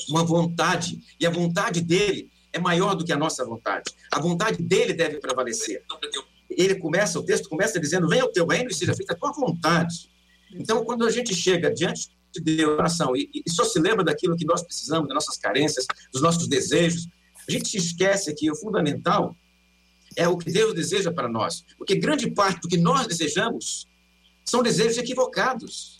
uma 0.09 0.23
vontade, 0.23 0.99
e 1.19 1.25
a 1.25 1.29
vontade 1.29 1.81
dele 1.81 2.31
é 2.51 2.59
maior 2.59 2.95
do 2.95 3.05
que 3.05 3.13
a 3.13 3.17
nossa 3.17 3.45
vontade. 3.45 3.91
A 4.11 4.19
vontade 4.19 4.61
dele 4.63 4.91
deve 4.91 5.19
prevalecer. 5.19 5.83
Ele 6.49 6.75
começa, 6.75 7.19
o 7.19 7.23
texto 7.23 7.47
começa 7.47 7.79
dizendo: 7.79 8.09
Venha 8.09 8.25
o 8.25 8.31
teu 8.31 8.47
reino 8.47 8.71
e 8.71 8.73
seja 8.73 8.95
feita 8.95 9.13
a 9.13 9.15
tua 9.15 9.31
vontade. 9.31 10.09
Então, 10.51 10.83
quando 10.83 11.05
a 11.05 11.11
gente 11.11 11.33
chega 11.35 11.71
diante 11.71 12.09
de 12.33 12.41
Deus, 12.41 12.73
oração, 12.73 13.15
e, 13.15 13.29
e 13.45 13.51
só 13.51 13.63
se 13.63 13.79
lembra 13.79 14.03
daquilo 14.03 14.35
que 14.35 14.45
nós 14.45 14.63
precisamos, 14.63 15.07
das 15.07 15.13
nossas 15.13 15.37
carências, 15.37 15.85
dos 16.11 16.21
nossos 16.23 16.47
desejos, 16.47 17.07
a 17.47 17.51
gente 17.51 17.69
se 17.69 17.77
esquece 17.77 18.33
que 18.33 18.49
o 18.49 18.55
fundamental 18.55 19.35
é 20.15 20.27
o 20.27 20.37
que 20.37 20.51
Deus 20.51 20.73
deseja 20.73 21.11
para 21.11 21.29
nós. 21.29 21.63
Porque 21.77 21.95
grande 21.95 22.31
parte 22.31 22.61
do 22.61 22.67
que 22.67 22.77
nós 22.77 23.05
desejamos 23.05 23.85
são 24.43 24.63
desejos 24.63 24.97
equivocados 24.97 25.98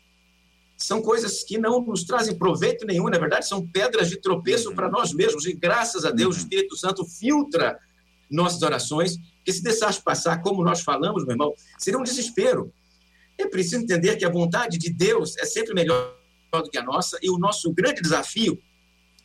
são 0.80 1.02
coisas 1.02 1.44
que 1.44 1.58
não 1.58 1.82
nos 1.82 2.06
trazem 2.06 2.38
proveito 2.38 2.86
nenhum, 2.86 3.10
na 3.10 3.18
verdade, 3.18 3.48
são 3.48 3.68
pedras 3.68 4.10
de 4.10 4.18
tropeço 4.18 4.70
uhum. 4.70 4.76
para 4.76 4.90
nós 4.90 5.14
mesmos. 5.14 5.46
E 5.46 5.54
graças 5.54 6.06
a 6.06 6.12
Deus, 6.12 6.36
uhum. 6.36 6.42
o 6.42 6.44
Espírito 6.44 6.78
Santo 6.78 7.06
filtra 7.06 7.78
nossas 8.32 8.62
orações, 8.62 9.18
que 9.44 9.52
se 9.52 9.62
deixasse 9.62 10.02
passar 10.02 10.42
como 10.42 10.64
nós 10.64 10.82
falamos, 10.82 11.24
meu 11.26 11.34
irmão, 11.34 11.54
seria 11.78 12.00
um 12.00 12.04
desespero. 12.04 12.72
É 13.38 13.48
preciso 13.48 13.84
entender 13.84 14.16
que 14.16 14.26
a 14.26 14.30
vontade 14.30 14.78
de 14.78 14.90
Deus 14.90 15.36
é 15.38 15.46
sempre 15.46 15.74
melhor 15.74 16.16
do 16.54 16.70
que 16.70 16.78
a 16.78 16.84
nossa, 16.84 17.18
e 17.22 17.30
o 17.30 17.38
nosso 17.38 17.72
grande 17.74 18.02
desafio 18.02 18.58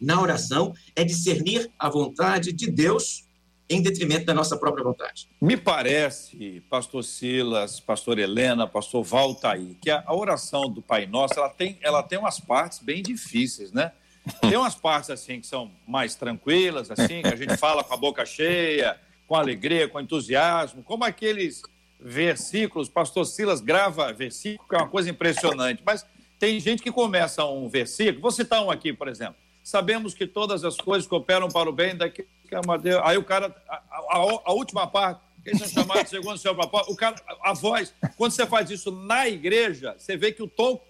na 0.00 0.20
oração 0.20 0.72
é 0.96 1.04
discernir 1.04 1.70
a 1.78 1.88
vontade 1.88 2.52
de 2.52 2.70
Deus 2.70 3.24
em 3.68 3.82
detrimento 3.82 4.26
da 4.26 4.34
nossa 4.34 4.56
própria 4.56 4.84
vontade. 4.84 5.28
Me 5.40 5.56
parece, 5.56 6.62
pastor 6.68 7.02
Silas, 7.02 7.80
pastor 7.80 8.18
Helena, 8.18 8.66
pastor 8.66 9.02
Valtaí, 9.02 9.76
que 9.80 9.90
a 9.90 10.04
oração 10.08 10.68
do 10.68 10.82
Pai 10.82 11.06
Nosso, 11.06 11.34
ela 11.38 11.48
tem, 11.48 11.78
ela 11.80 12.02
tem 12.02 12.18
umas 12.18 12.38
partes 12.38 12.80
bem 12.80 13.02
difíceis, 13.02 13.72
né? 13.72 13.92
Tem 14.40 14.56
umas 14.56 14.74
partes 14.74 15.10
assim 15.10 15.40
que 15.40 15.46
são 15.46 15.70
mais 15.86 16.14
tranquilas, 16.14 16.90
assim, 16.90 17.22
que 17.22 17.28
a 17.28 17.36
gente 17.36 17.56
fala 17.56 17.84
com 17.84 17.92
a 17.92 17.96
boca 17.96 18.24
cheia, 18.24 18.98
com 19.26 19.34
alegria, 19.34 19.88
com 19.88 20.00
entusiasmo, 20.00 20.82
como 20.82 21.04
aqueles 21.04 21.62
versículos, 22.00 22.88
pastor 22.88 23.24
Silas 23.24 23.60
grava 23.60 24.12
versículo, 24.12 24.68
que 24.68 24.74
é 24.74 24.78
uma 24.78 24.88
coisa 24.88 25.08
impressionante, 25.08 25.82
mas 25.84 26.04
tem 26.38 26.60
gente 26.60 26.82
que 26.82 26.92
começa 26.92 27.44
um 27.44 27.68
versículo, 27.68 28.20
vou 28.20 28.30
citar 28.30 28.62
um 28.62 28.70
aqui, 28.70 28.92
por 28.92 29.08
exemplo. 29.08 29.36
Sabemos 29.62 30.12
que 30.12 30.26
todas 30.26 30.62
as 30.64 30.76
coisas 30.76 31.08
cooperam 31.08 31.48
para 31.48 31.70
o 31.70 31.72
bem 31.72 31.96
daquele 31.96 32.28
que 32.48 32.54
ama 32.54 32.78
Deus. 32.78 33.02
Aí 33.04 33.16
o 33.16 33.24
cara, 33.24 33.54
a, 33.68 33.76
a, 33.76 34.16
a 34.44 34.52
última 34.52 34.86
parte, 34.86 35.20
Eles 35.44 35.58
são 35.58 35.68
chamados 35.68 36.08
segundo 36.08 36.34
o 36.34 36.38
seu 36.38 36.54
propósito. 36.54 36.92
O 36.92 36.96
cara, 36.96 37.16
a 37.42 37.52
voz, 37.52 37.94
quando 38.16 38.32
você 38.32 38.46
faz 38.46 38.70
isso 38.70 38.90
na 38.90 39.28
igreja, 39.28 39.94
você 39.98 40.16
vê 40.16 40.32
que 40.32 40.42
o 40.42 40.48
tom 40.48 40.80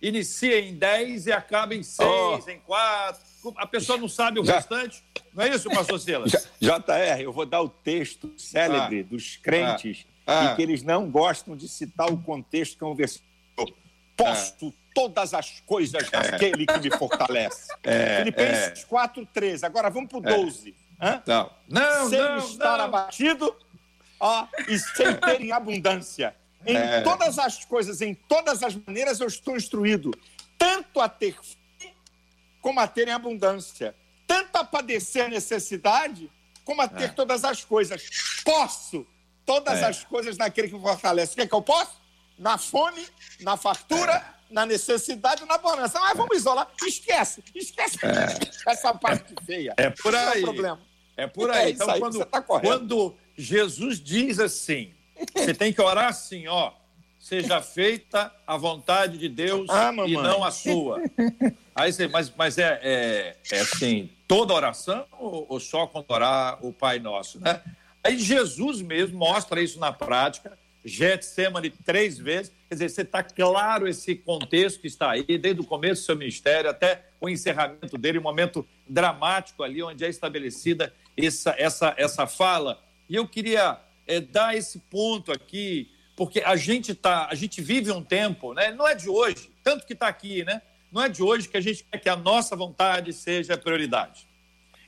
inicia 0.00 0.60
em 0.60 0.74
10 0.74 1.26
e 1.26 1.32
acaba 1.32 1.74
em 1.74 1.82
6, 1.82 2.08
oh. 2.08 2.50
em 2.50 2.60
4. 2.60 3.22
A 3.56 3.66
pessoa 3.66 3.98
não 3.98 4.08
sabe 4.08 4.38
o 4.38 4.44
Já... 4.44 4.56
restante. 4.56 5.02
Não 5.34 5.44
é 5.44 5.48
isso, 5.50 5.68
pastor 5.70 5.98
Silas? 6.00 6.32
JR, 6.60 7.20
eu 7.20 7.32
vou 7.32 7.44
dar 7.44 7.60
o 7.60 7.68
texto 7.68 8.32
célebre 8.36 9.00
ah. 9.00 9.10
dos 9.10 9.36
crentes 9.36 10.06
ah. 10.26 10.52
e 10.52 10.56
que 10.56 10.62
eles 10.62 10.82
não 10.82 11.10
gostam 11.10 11.56
de 11.56 11.68
citar 11.68 12.12
o 12.12 12.18
contexto 12.18 12.78
que 12.78 12.84
é 12.84 12.86
um 12.86 12.94
versículo. 12.94 13.28
Posso 14.16 14.68
ah. 14.68 14.90
todas 14.94 15.34
as 15.34 15.60
coisas 15.60 16.08
daquele 16.10 16.66
que 16.66 16.78
me 16.78 16.90
fortalece. 16.96 17.68
É, 17.84 18.18
Filipenses 18.18 18.82
é. 18.82 18.86
4, 18.86 19.26
13. 19.32 19.66
Agora 19.66 19.90
vamos 19.90 20.08
para 20.08 20.18
o 20.18 20.20
12. 20.20 20.70
É. 20.70 20.87
Não, 21.26 21.50
não, 21.68 22.08
sem 22.08 22.18
não, 22.18 22.38
estar 22.38 22.78
não. 22.78 22.84
abatido 22.84 23.56
ó, 24.18 24.46
e 24.66 24.78
sem 24.78 25.14
ter 25.14 25.40
em 25.40 25.52
abundância. 25.52 26.34
Em 26.66 26.76
é. 26.76 27.00
todas 27.02 27.38
as 27.38 27.64
coisas, 27.64 28.00
em 28.00 28.14
todas 28.14 28.62
as 28.62 28.74
maneiras, 28.74 29.20
eu 29.20 29.28
estou 29.28 29.56
instruído, 29.56 30.10
tanto 30.58 31.00
a 31.00 31.08
ter 31.08 31.34
fé 31.34 31.92
como 32.60 32.80
a 32.80 32.88
ter 32.88 33.08
em 33.08 33.12
abundância, 33.12 33.94
tanto 34.26 34.56
a 34.56 34.64
padecer 34.64 35.30
necessidade, 35.30 36.30
como 36.64 36.82
a 36.82 36.88
ter 36.88 37.04
é. 37.04 37.08
todas 37.08 37.44
as 37.44 37.64
coisas. 37.64 38.10
Posso 38.44 39.06
todas 39.46 39.78
é. 39.78 39.86
as 39.86 40.04
coisas 40.04 40.36
naquele 40.36 40.68
que 40.68 40.78
fortalece. 40.78 41.32
O 41.32 41.36
que, 41.36 41.40
é 41.42 41.46
que 41.46 41.54
eu 41.54 41.62
posso? 41.62 41.98
Na 42.38 42.58
fome, 42.58 43.06
na 43.40 43.56
fartura, 43.56 44.12
é. 44.12 44.24
na 44.50 44.66
necessidade, 44.66 45.44
na 45.46 45.56
bonança. 45.56 45.98
Mas 45.98 46.16
vamos 46.16 46.36
isolar. 46.36 46.68
Esquece, 46.84 47.42
esquece 47.54 47.98
é. 48.04 48.38
essa 48.70 48.92
parte 48.92 49.34
feia. 49.46 49.72
É 49.78 49.88
por 49.88 50.14
aí. 50.14 50.42
Não 50.42 50.50
é 50.50 50.52
problema. 50.52 50.87
É 51.18 51.26
por 51.26 51.50
aí. 51.50 51.72
então, 51.72 51.90
aí, 51.90 51.98
quando, 51.98 52.24
tá 52.24 52.40
quando 52.40 53.16
Jesus 53.36 54.00
diz 54.00 54.38
assim, 54.38 54.92
você 55.34 55.52
tem 55.52 55.72
que 55.72 55.82
orar 55.82 56.06
assim, 56.06 56.46
ó. 56.46 56.72
Seja 57.18 57.60
feita 57.60 58.32
a 58.46 58.56
vontade 58.56 59.18
de 59.18 59.28
Deus 59.28 59.68
ah, 59.68 59.92
e 60.06 60.14
não 60.14 60.44
a 60.44 60.52
sua. 60.52 61.02
Aí 61.74 61.92
você, 61.92 62.06
mas, 62.06 62.32
mas 62.36 62.56
é, 62.56 62.78
é, 62.80 63.36
é 63.50 63.60
assim, 63.60 64.08
toda 64.28 64.54
oração 64.54 65.04
ou, 65.18 65.44
ou, 65.48 65.58
só 65.58 65.88
quando 65.88 66.08
orar 66.08 66.64
o 66.64 66.72
Pai 66.72 67.00
Nosso, 67.00 67.40
né? 67.40 67.60
Aí 68.02 68.16
Jesus 68.16 68.80
mesmo 68.80 69.18
mostra 69.18 69.60
isso 69.60 69.80
na 69.80 69.92
prática. 69.92 70.56
Getsemane 70.88 71.70
três 71.70 72.18
vezes. 72.18 72.52
Quer 72.68 72.74
dizer, 72.74 72.88
você 72.90 73.02
está 73.02 73.22
claro 73.22 73.86
esse 73.86 74.14
contexto 74.14 74.80
que 74.80 74.86
está 74.86 75.10
aí, 75.10 75.38
desde 75.38 75.60
o 75.60 75.64
começo 75.64 76.02
do 76.02 76.06
seu 76.06 76.16
ministério 76.16 76.68
até 76.68 77.06
o 77.20 77.28
encerramento 77.28 77.96
dele, 77.96 78.18
um 78.18 78.22
momento 78.22 78.66
dramático 78.88 79.62
ali, 79.62 79.82
onde 79.82 80.04
é 80.04 80.08
estabelecida 80.08 80.92
essa, 81.16 81.54
essa, 81.58 81.94
essa 81.96 82.26
fala. 82.26 82.82
E 83.08 83.14
eu 83.14 83.26
queria 83.26 83.78
é, 84.06 84.20
dar 84.20 84.56
esse 84.56 84.78
ponto 84.90 85.32
aqui, 85.32 85.90
porque 86.16 86.40
a 86.40 86.56
gente 86.56 86.94
tá, 86.94 87.28
a 87.30 87.34
gente 87.34 87.60
vive 87.60 87.90
um 87.90 88.02
tempo, 88.02 88.54
né? 88.54 88.72
Não 88.72 88.86
é 88.86 88.94
de 88.94 89.08
hoje, 89.08 89.50
tanto 89.62 89.86
que 89.86 89.92
está 89.92 90.08
aqui, 90.08 90.44
né? 90.44 90.62
Não 90.90 91.02
é 91.02 91.08
de 91.08 91.22
hoje 91.22 91.48
que 91.48 91.56
a 91.56 91.60
gente 91.60 91.84
quer 91.84 91.98
que 91.98 92.08
a 92.08 92.16
nossa 92.16 92.56
vontade 92.56 93.12
seja 93.12 93.56
prioridade. 93.56 94.26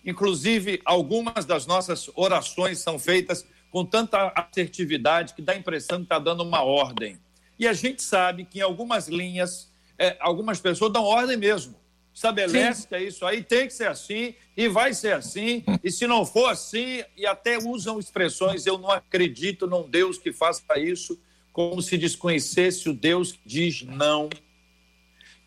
Inclusive, 0.05 0.81
algumas 0.85 1.45
das 1.45 1.67
nossas 1.67 2.11
orações 2.15 2.79
são 2.79 2.99
feitas 2.99 3.47
com 3.71 3.85
tanta 3.85 4.33
assertividade 4.35 5.35
que 5.35 5.43
dá 5.43 5.53
a 5.53 5.57
impressão 5.57 5.99
que 5.99 6.05
está 6.05 6.19
dando 6.19 6.43
uma 6.43 6.63
ordem. 6.63 7.19
E 7.59 7.67
a 7.67 7.73
gente 7.73 8.03
sabe 8.03 8.45
que 8.45 8.59
em 8.59 8.63
algumas 8.63 9.09
linhas, 9.09 9.71
é, 9.99 10.17
algumas 10.21 10.61
pessoas 10.61 10.93
dão 10.93 11.05
ordem 11.05 11.37
mesmo 11.37 11.81
estabelece 12.13 12.83
Sim. 12.83 12.89
que 12.89 12.95
é 12.95 13.03
isso 13.03 13.25
aí, 13.25 13.43
tem 13.43 13.67
que 13.67 13.73
ser 13.73 13.89
assim 13.89 14.35
e 14.57 14.69
vai 14.69 14.93
ser 14.93 15.15
assim. 15.15 15.65
E 15.83 15.91
se 15.91 16.07
não 16.07 16.27
for 16.27 16.51
assim, 16.51 17.03
e 17.17 17.27
até 17.27 17.59
usam 17.59 17.99
expressões, 17.99 18.67
eu 18.67 18.79
não 18.79 18.91
acredito 18.91 19.67
num 19.67 19.89
Deus 19.89 20.19
que 20.19 20.33
faça 20.33 20.79
isso, 20.79 21.19
como 21.53 21.81
se 21.81 21.97
desconhecesse 21.97 22.89
o 22.89 22.95
Deus 22.95 23.33
que 23.33 23.41
diz 23.45 23.83
não, 23.83 24.29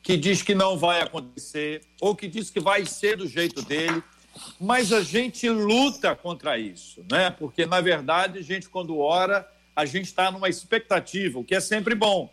que 0.02 0.18
diz 0.18 0.42
que 0.42 0.56
não 0.56 0.78
vai 0.78 1.02
acontecer, 1.02 1.82
ou 2.02 2.16
que 2.16 2.28
diz 2.28 2.50
que 2.50 2.60
vai 2.60 2.86
ser 2.86 3.18
do 3.18 3.28
jeito 3.28 3.62
dele. 3.62 4.04
Mas 4.60 4.92
a 4.92 5.02
gente 5.02 5.48
luta 5.50 6.16
contra 6.16 6.58
isso, 6.58 7.06
né? 7.10 7.30
Porque, 7.30 7.66
na 7.66 7.82
verdade, 7.82 8.40
a 8.40 8.42
gente, 8.42 8.68
quando 8.70 8.98
ora, 8.98 9.48
a 9.76 9.86
gente 9.86 10.06
está 10.06 10.32
numa 10.32 10.50
expectativa, 10.50 11.40
o 11.40 11.44
que 11.44 11.56
é 11.56 11.60
sempre 11.60 11.94
bom 11.96 12.32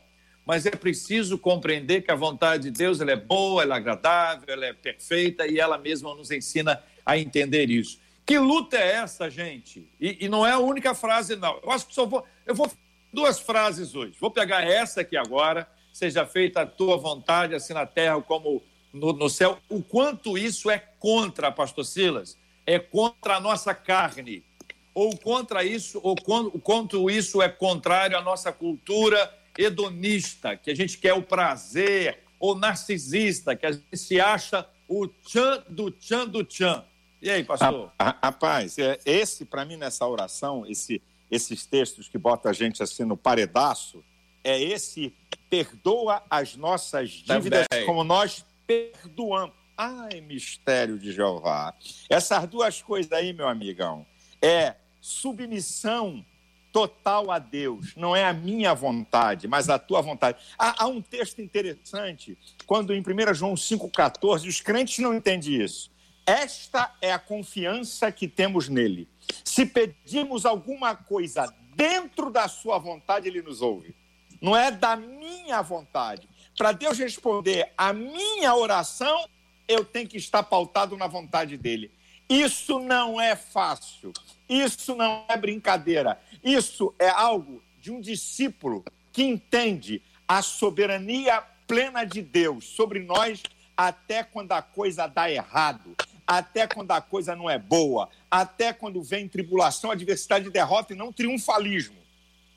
mas 0.50 0.66
é 0.66 0.70
preciso 0.72 1.38
compreender 1.38 2.02
que 2.02 2.10
a 2.10 2.16
vontade 2.16 2.64
de 2.64 2.70
Deus 2.72 3.00
ela 3.00 3.12
é 3.12 3.16
boa, 3.16 3.62
ela 3.62 3.76
é 3.76 3.78
agradável, 3.78 4.46
ela 4.48 4.66
é 4.66 4.72
perfeita 4.72 5.46
e 5.46 5.60
ela 5.60 5.78
mesma 5.78 6.12
nos 6.12 6.32
ensina 6.32 6.82
a 7.06 7.16
entender 7.16 7.70
isso. 7.70 8.00
Que 8.26 8.36
luta 8.36 8.76
é 8.76 8.96
essa, 8.96 9.30
gente? 9.30 9.88
E, 10.00 10.24
e 10.24 10.28
não 10.28 10.46
é 10.46 10.50
a 10.50 10.58
única 10.58 10.92
frase, 10.92 11.36
não. 11.36 11.60
Eu 11.62 11.70
acho 11.70 11.86
que 11.86 11.94
só 11.94 12.06
vou. 12.06 12.24
Eu 12.44 12.54
vou 12.54 12.68
duas 13.12 13.38
frases 13.38 13.94
hoje. 13.94 14.16
Vou 14.20 14.30
pegar 14.30 14.62
essa 14.62 15.02
aqui 15.02 15.16
agora. 15.16 15.68
Seja 15.92 16.26
feita 16.26 16.62
a 16.62 16.66
tua 16.66 16.96
vontade, 16.96 17.54
assim 17.54 17.72
na 17.72 17.86
terra 17.86 18.20
como 18.20 18.62
no, 18.92 19.12
no 19.12 19.28
céu. 19.28 19.58
O 19.68 19.82
quanto 19.82 20.36
isso 20.36 20.70
é 20.70 20.78
contra, 20.78 21.50
pastor 21.50 21.84
Silas? 21.84 22.36
É 22.66 22.78
contra 22.78 23.36
a 23.36 23.40
nossa 23.40 23.74
carne. 23.74 24.44
Ou 24.92 25.16
contra 25.16 25.64
isso, 25.64 26.00
ou 26.02 26.16
quanto, 26.16 26.58
quanto 26.58 27.10
isso 27.10 27.40
é 27.40 27.48
contrário 27.48 28.18
à 28.18 28.20
nossa 28.20 28.52
cultura 28.52 29.32
hedonista, 29.56 30.56
que 30.56 30.70
a 30.70 30.74
gente 30.74 30.98
quer 30.98 31.12
o 31.14 31.22
prazer, 31.22 32.18
ou 32.38 32.54
narcisista, 32.54 33.54
que 33.54 33.66
a 33.66 33.72
gente 33.72 33.96
se 33.96 34.20
acha 34.20 34.66
o 34.88 35.06
tchan 35.06 35.62
do 35.68 35.90
tchan 35.90 36.26
do 36.26 36.42
tchan. 36.42 36.84
E 37.22 37.30
aí, 37.30 37.44
pastor? 37.44 37.92
Rapaz, 37.98 38.78
é, 38.78 38.98
esse, 39.04 39.44
para 39.44 39.64
mim, 39.64 39.76
nessa 39.76 40.06
oração, 40.06 40.64
esse, 40.66 41.02
esses 41.30 41.66
textos 41.66 42.08
que 42.08 42.16
botam 42.16 42.50
a 42.50 42.54
gente 42.54 42.82
assim 42.82 43.04
no 43.04 43.16
paredaço, 43.16 44.02
é 44.42 44.60
esse 44.60 45.14
perdoa 45.50 46.22
as 46.30 46.56
nossas 46.56 47.10
dívidas 47.10 47.66
Também. 47.68 47.86
como 47.86 48.02
nós 48.02 48.44
perdoamos. 48.70 49.54
Ai, 49.76 50.20
mistério 50.20 50.98
de 50.98 51.10
Jeová. 51.10 51.74
Essas 52.08 52.46
duas 52.46 52.80
coisas 52.80 53.10
aí, 53.10 53.32
meu 53.32 53.48
amigão, 53.48 54.06
é 54.40 54.76
submissão 55.00 56.24
total 56.70 57.30
a 57.32 57.38
Deus. 57.38 57.96
Não 57.96 58.14
é 58.14 58.24
a 58.24 58.32
minha 58.32 58.74
vontade, 58.74 59.48
mas 59.48 59.68
a 59.68 59.78
tua 59.78 60.00
vontade. 60.00 60.38
Há, 60.56 60.84
há 60.84 60.86
um 60.86 61.00
texto 61.00 61.40
interessante, 61.40 62.38
quando 62.66 62.94
em 62.94 63.00
1 63.00 63.34
João 63.34 63.54
5,14, 63.54 64.46
os 64.46 64.60
crentes 64.60 64.98
não 64.98 65.14
entendem 65.14 65.60
isso. 65.62 65.90
Esta 66.24 66.94
é 67.00 67.10
a 67.12 67.18
confiança 67.18 68.12
que 68.12 68.28
temos 68.28 68.68
nele. 68.68 69.08
Se 69.42 69.66
pedimos 69.66 70.46
alguma 70.46 70.94
coisa 70.94 71.52
dentro 71.74 72.30
da 72.30 72.46
sua 72.46 72.78
vontade, 72.78 73.26
ele 73.26 73.42
nos 73.42 73.62
ouve. 73.62 73.96
Não 74.40 74.56
é 74.56 74.70
da 74.70 74.94
minha 74.94 75.60
vontade. 75.60 76.28
Para 76.60 76.72
Deus 76.72 76.98
responder 76.98 77.72
a 77.74 77.90
minha 77.90 78.54
oração, 78.54 79.24
eu 79.66 79.82
tenho 79.82 80.06
que 80.06 80.18
estar 80.18 80.42
pautado 80.42 80.94
na 80.94 81.06
vontade 81.06 81.56
dele. 81.56 81.90
Isso 82.28 82.78
não 82.78 83.18
é 83.18 83.34
fácil. 83.34 84.12
Isso 84.46 84.94
não 84.94 85.24
é 85.26 85.38
brincadeira. 85.38 86.20
Isso 86.44 86.94
é 86.98 87.08
algo 87.08 87.62
de 87.80 87.90
um 87.90 87.98
discípulo 87.98 88.84
que 89.10 89.22
entende 89.22 90.02
a 90.28 90.42
soberania 90.42 91.42
plena 91.66 92.04
de 92.04 92.20
Deus 92.20 92.66
sobre 92.66 92.98
nós 92.98 93.42
até 93.74 94.22
quando 94.22 94.52
a 94.52 94.60
coisa 94.60 95.06
dá 95.06 95.30
errado, 95.30 95.96
até 96.26 96.66
quando 96.66 96.90
a 96.90 97.00
coisa 97.00 97.34
não 97.34 97.48
é 97.48 97.58
boa, 97.58 98.10
até 98.30 98.70
quando 98.70 99.02
vem 99.02 99.26
tribulação, 99.26 99.90
adversidade 99.90 100.50
derrota 100.50 100.92
e 100.92 100.96
não 100.96 101.10
triunfalismo. 101.10 101.96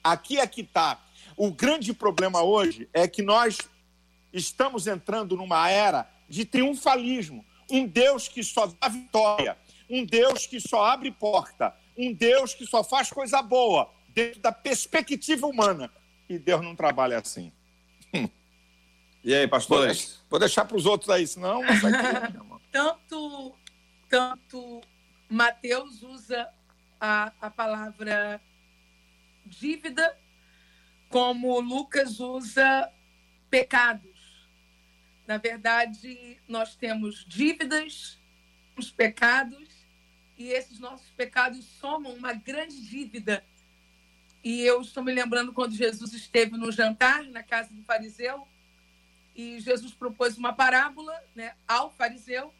Aqui 0.03 0.41
é 0.41 0.45
que 0.45 0.59
está. 0.59 0.99
O 1.37 1.49
grande 1.49 1.93
problema 1.93 2.43
hoje 2.43 2.89
é 2.93 3.07
que 3.07 3.21
nós 3.21 3.57
estamos 4.33 4.87
entrando 4.87 5.37
numa 5.37 5.69
era 5.69 6.09
de 6.27 6.43
triunfalismo. 6.43 7.45
Um 7.69 7.87
Deus 7.87 8.27
que 8.27 8.43
só 8.43 8.67
dá 8.67 8.89
vitória, 8.89 9.57
um 9.89 10.03
Deus 10.03 10.45
que 10.45 10.59
só 10.59 10.83
abre 10.83 11.11
porta, 11.11 11.73
um 11.97 12.11
Deus 12.11 12.53
que 12.53 12.65
só 12.65 12.83
faz 12.83 13.09
coisa 13.09 13.41
boa 13.41 13.89
dentro 14.09 14.41
da 14.41 14.51
perspectiva 14.51 15.47
humana. 15.47 15.91
E 16.27 16.37
Deus 16.37 16.61
não 16.61 16.75
trabalha 16.75 17.19
assim. 17.19 17.51
E 19.25 19.33
aí, 19.33 19.47
pastores? 19.47 20.19
Vou 20.29 20.37
deixar 20.37 20.65
para 20.65 20.75
os 20.75 20.85
outros 20.85 21.09
aí, 21.09 21.25
senão. 21.25 21.61
tanto, 22.69 23.55
tanto 24.09 24.81
Mateus 25.29 26.03
usa 26.03 26.49
a, 26.99 27.31
a 27.39 27.49
palavra 27.49 28.41
dívida, 29.45 30.17
como 31.07 31.57
Lucas 31.61 32.19
usa 32.19 32.91
pecados. 33.49 34.12
Na 35.27 35.37
verdade, 35.37 36.37
nós 36.47 36.75
temos 36.75 37.25
dívidas, 37.25 38.19
os 38.75 38.91
pecados 38.91 39.67
e 40.37 40.49
esses 40.49 40.79
nossos 40.79 41.09
pecados 41.11 41.63
somam 41.79 42.13
uma 42.13 42.33
grande 42.33 42.81
dívida. 42.81 43.43
E 44.43 44.61
eu 44.61 44.81
estou 44.81 45.03
me 45.03 45.13
lembrando 45.13 45.53
quando 45.53 45.75
Jesus 45.75 46.13
esteve 46.13 46.57
no 46.57 46.71
jantar 46.71 47.23
na 47.25 47.41
casa 47.43 47.73
do 47.73 47.83
fariseu 47.83 48.47
e 49.35 49.59
Jesus 49.59 49.93
propôs 49.93 50.37
uma 50.37 50.53
parábola 50.53 51.17
né, 51.33 51.55
ao 51.67 51.91
fariseu, 51.91 52.53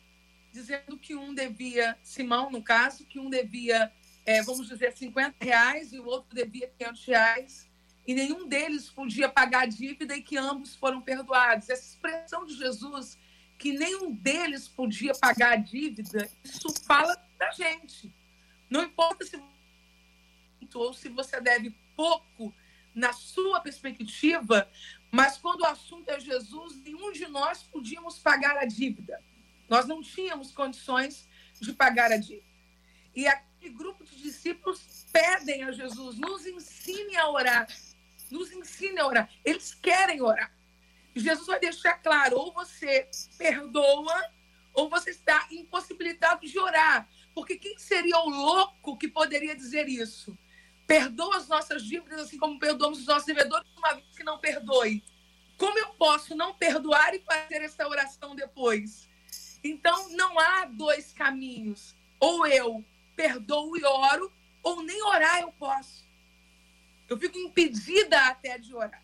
dizendo 0.52 0.98
que 0.98 1.16
um 1.16 1.34
devia, 1.34 1.98
Simão 2.02 2.50
no 2.50 2.64
caso, 2.64 3.06
que 3.06 3.20
um 3.20 3.30
devia 3.30 3.92
é, 4.26 4.42
vamos 4.42 4.68
dizer, 4.68 4.94
50 4.94 5.44
reais 5.44 5.92
e 5.92 6.00
o 6.00 6.06
outro 6.06 6.34
devia 6.34 6.72
500 6.78 7.06
reais 7.06 7.70
e 8.06 8.14
nenhum 8.14 8.48
deles 8.48 8.90
podia 8.90 9.30
pagar 9.30 9.64
a 9.64 9.66
dívida 9.66 10.16
e 10.16 10.22
que 10.22 10.38
ambos 10.38 10.76
foram 10.76 11.02
perdoados. 11.02 11.70
Essa 11.70 11.84
expressão 11.84 12.46
de 12.46 12.56
Jesus, 12.56 13.18
que 13.58 13.72
nenhum 13.72 14.12
deles 14.12 14.68
podia 14.68 15.14
pagar 15.14 15.54
a 15.54 15.58
dívida, 15.58 16.30
isso 16.44 16.74
fala 16.86 17.16
da 17.38 17.52
gente. 17.52 18.14
Não 18.70 18.84
importa 18.84 19.26
se 19.26 19.42
ou 20.74 20.94
se 20.94 21.08
você 21.08 21.40
deve 21.40 21.70
pouco 21.96 22.54
na 22.96 23.14
sua 23.14 23.62
perspectiva, 23.62 24.70
mas 25.12 25.38
quando 25.38 25.62
o 25.62 25.66
assunto 25.66 26.10
é 26.10 26.20
Jesus, 26.20 26.76
nenhum 26.78 27.12
de 27.12 27.28
nós 27.28 27.62
podíamos 27.64 28.18
pagar 28.18 28.58
a 28.58 28.66
dívida. 28.66 29.22
Nós 29.70 29.88
não 29.88 30.02
tínhamos 30.02 30.52
condições 30.52 31.28
de 31.60 31.74
pagar 31.74 32.12
a 32.12 32.18
dívida. 32.18 32.48
E 33.16 33.28
aquele 33.28 33.74
grupo 33.74 34.04
de 34.04 34.16
discípulos 34.18 35.06
pedem 35.12 35.64
a 35.64 35.72
Jesus, 35.72 36.18
nos 36.18 36.46
ensine 36.46 37.16
a 37.16 37.30
orar 37.30 37.68
nos 38.32 38.52
ensine 38.52 39.00
a 39.00 39.08
orar. 39.08 39.30
Eles 39.44 39.74
querem 39.74 40.22
orar. 40.22 40.52
Jesus 41.16 41.48
vai 41.48 41.60
deixar 41.60 41.94
claro: 41.96 42.38
ou 42.38 42.54
você 42.54 43.10
perdoa, 43.38 44.24
ou 44.74 44.90
você 44.90 45.12
está 45.12 45.48
impossibilitado 45.52 46.46
de 46.46 46.58
orar. 46.60 47.08
Porque 47.34 47.58
quem 47.58 47.78
seria 47.78 48.20
o 48.20 48.30
louco 48.30 48.98
que 48.98 49.08
poderia 49.08 49.56
dizer 49.56 49.88
isso? 49.88 50.38
Perdoa 50.86 51.38
as 51.38 51.48
nossas 51.48 51.84
dívidas, 51.84 52.20
assim 52.20 52.38
como 52.38 52.60
perdoamos 52.60 53.00
os 53.00 53.08
nossos 53.08 53.26
devedores, 53.26 53.68
uma 53.78 53.94
vez 53.94 54.06
que 54.16 54.24
não 54.24 54.38
perdoe. 54.38 55.04
Como 55.58 55.78
eu 55.80 55.90
posso 55.94 56.36
não 56.36 56.54
perdoar 56.54 57.14
e 57.16 57.20
fazer 57.20 57.62
essa 57.62 57.88
oração 57.88 58.36
depois? 58.36 59.08
Então, 59.64 60.10
não 60.10 60.38
há 60.38 60.66
dois 60.66 61.14
caminhos. 61.14 61.96
Ou 62.20 62.46
eu 62.46 62.84
perdoo 63.16 63.78
e 63.78 63.84
oro, 63.84 64.32
ou 64.62 64.84
nem 64.84 65.02
orar 65.04 65.42
eu 65.42 65.52
posso. 65.54 66.06
Eu 67.10 67.18
fico 67.18 67.38
impedida 67.38 68.28
até 68.28 68.58
de 68.58 68.74
orar. 68.74 69.04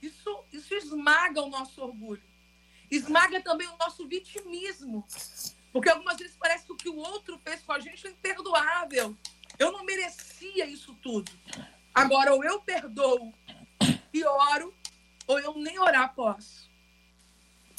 Isso, 0.00 0.44
isso 0.52 0.74
esmaga 0.74 1.40
o 1.42 1.48
nosso 1.48 1.80
orgulho. 1.80 2.22
Esmaga 2.90 3.40
também 3.40 3.68
o 3.68 3.76
nosso 3.78 4.06
vitimismo. 4.06 5.06
Porque 5.72 5.88
algumas 5.88 6.18
vezes 6.18 6.36
parece 6.38 6.66
que 6.66 6.72
o 6.72 6.76
que 6.76 6.88
o 6.88 6.96
outro 6.96 7.38
fez 7.38 7.62
com 7.62 7.72
a 7.72 7.80
gente 7.80 8.06
é 8.06 8.10
imperdoável. 8.10 9.16
Eu 9.58 9.72
não 9.72 9.84
merecia 9.84 10.66
isso 10.66 10.94
tudo. 11.02 11.30
Agora, 11.94 12.34
ou 12.34 12.44
eu 12.44 12.60
perdoo 12.60 13.32
e 14.12 14.24
oro, 14.24 14.74
ou 15.26 15.38
eu 15.38 15.54
nem 15.56 15.78
orar 15.78 16.14
posso. 16.14 16.70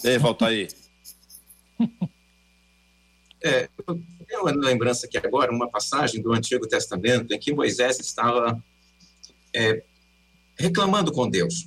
Ei, 0.03 0.17
volta 0.17 0.47
aí. 0.47 0.67
É, 3.45 3.69
eu 3.85 4.01
tenho 4.25 4.41
uma 4.41 4.51
lembrança 4.51 5.05
aqui 5.05 5.17
agora, 5.17 5.51
uma 5.51 5.69
passagem 5.69 6.21
do 6.21 6.31
Antigo 6.31 6.65
Testamento 6.65 7.33
em 7.33 7.39
que 7.39 7.53
Moisés 7.53 7.99
estava 7.99 8.63
é, 9.55 9.83
reclamando 10.57 11.11
com 11.11 11.29
Deus. 11.29 11.65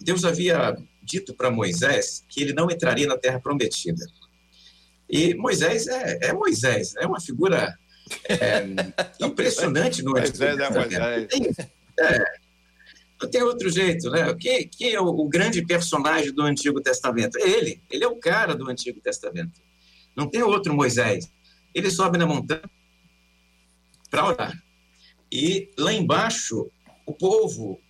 Deus 0.00 0.24
havia 0.24 0.76
dito 1.02 1.34
para 1.34 1.50
Moisés 1.50 2.24
que 2.28 2.42
ele 2.42 2.52
não 2.52 2.70
entraria 2.70 3.06
na 3.06 3.16
terra 3.16 3.40
prometida. 3.40 4.04
E 5.08 5.34
Moisés 5.34 5.86
é, 5.86 6.18
é 6.28 6.32
Moisés, 6.32 6.94
é 6.96 7.06
uma 7.06 7.20
figura 7.20 7.78
é, 8.28 8.66
impressionante 9.24 10.02
no 10.02 10.12
Moisés 10.12 10.40
é 10.40 10.70
Moisés. 10.70 11.58
É, 11.98 12.24
não 13.22 13.30
tem 13.30 13.42
outro 13.42 13.70
jeito, 13.70 14.10
né? 14.10 14.34
Quem, 14.34 14.68
quem 14.68 14.92
é 14.92 15.00
o, 15.00 15.06
o, 15.06 15.28
grande 15.28 15.64
personagem 15.64 16.32
do 16.32 16.42
Antigo 16.42 16.80
Testamento? 16.80 17.38
É 17.38 17.48
ele. 17.48 17.82
Ele 17.90 18.04
é 18.04 18.08
o 18.08 18.16
cara 18.16 18.54
do 18.54 18.68
Antigo 18.68 19.00
Testamento. 19.00 19.60
Não 20.14 20.28
tem 20.28 20.42
outro 20.42 20.74
Moisés. 20.74 21.30
Ele 21.74 21.90
sobe 21.90 22.18
na 22.18 22.26
montanha 22.26 22.62
para 24.10 24.26
orar. 24.26 24.62
E 25.32 25.70
lá 25.78 25.92
embaixo 25.92 26.70
o 27.06 27.14
povo 27.14 27.80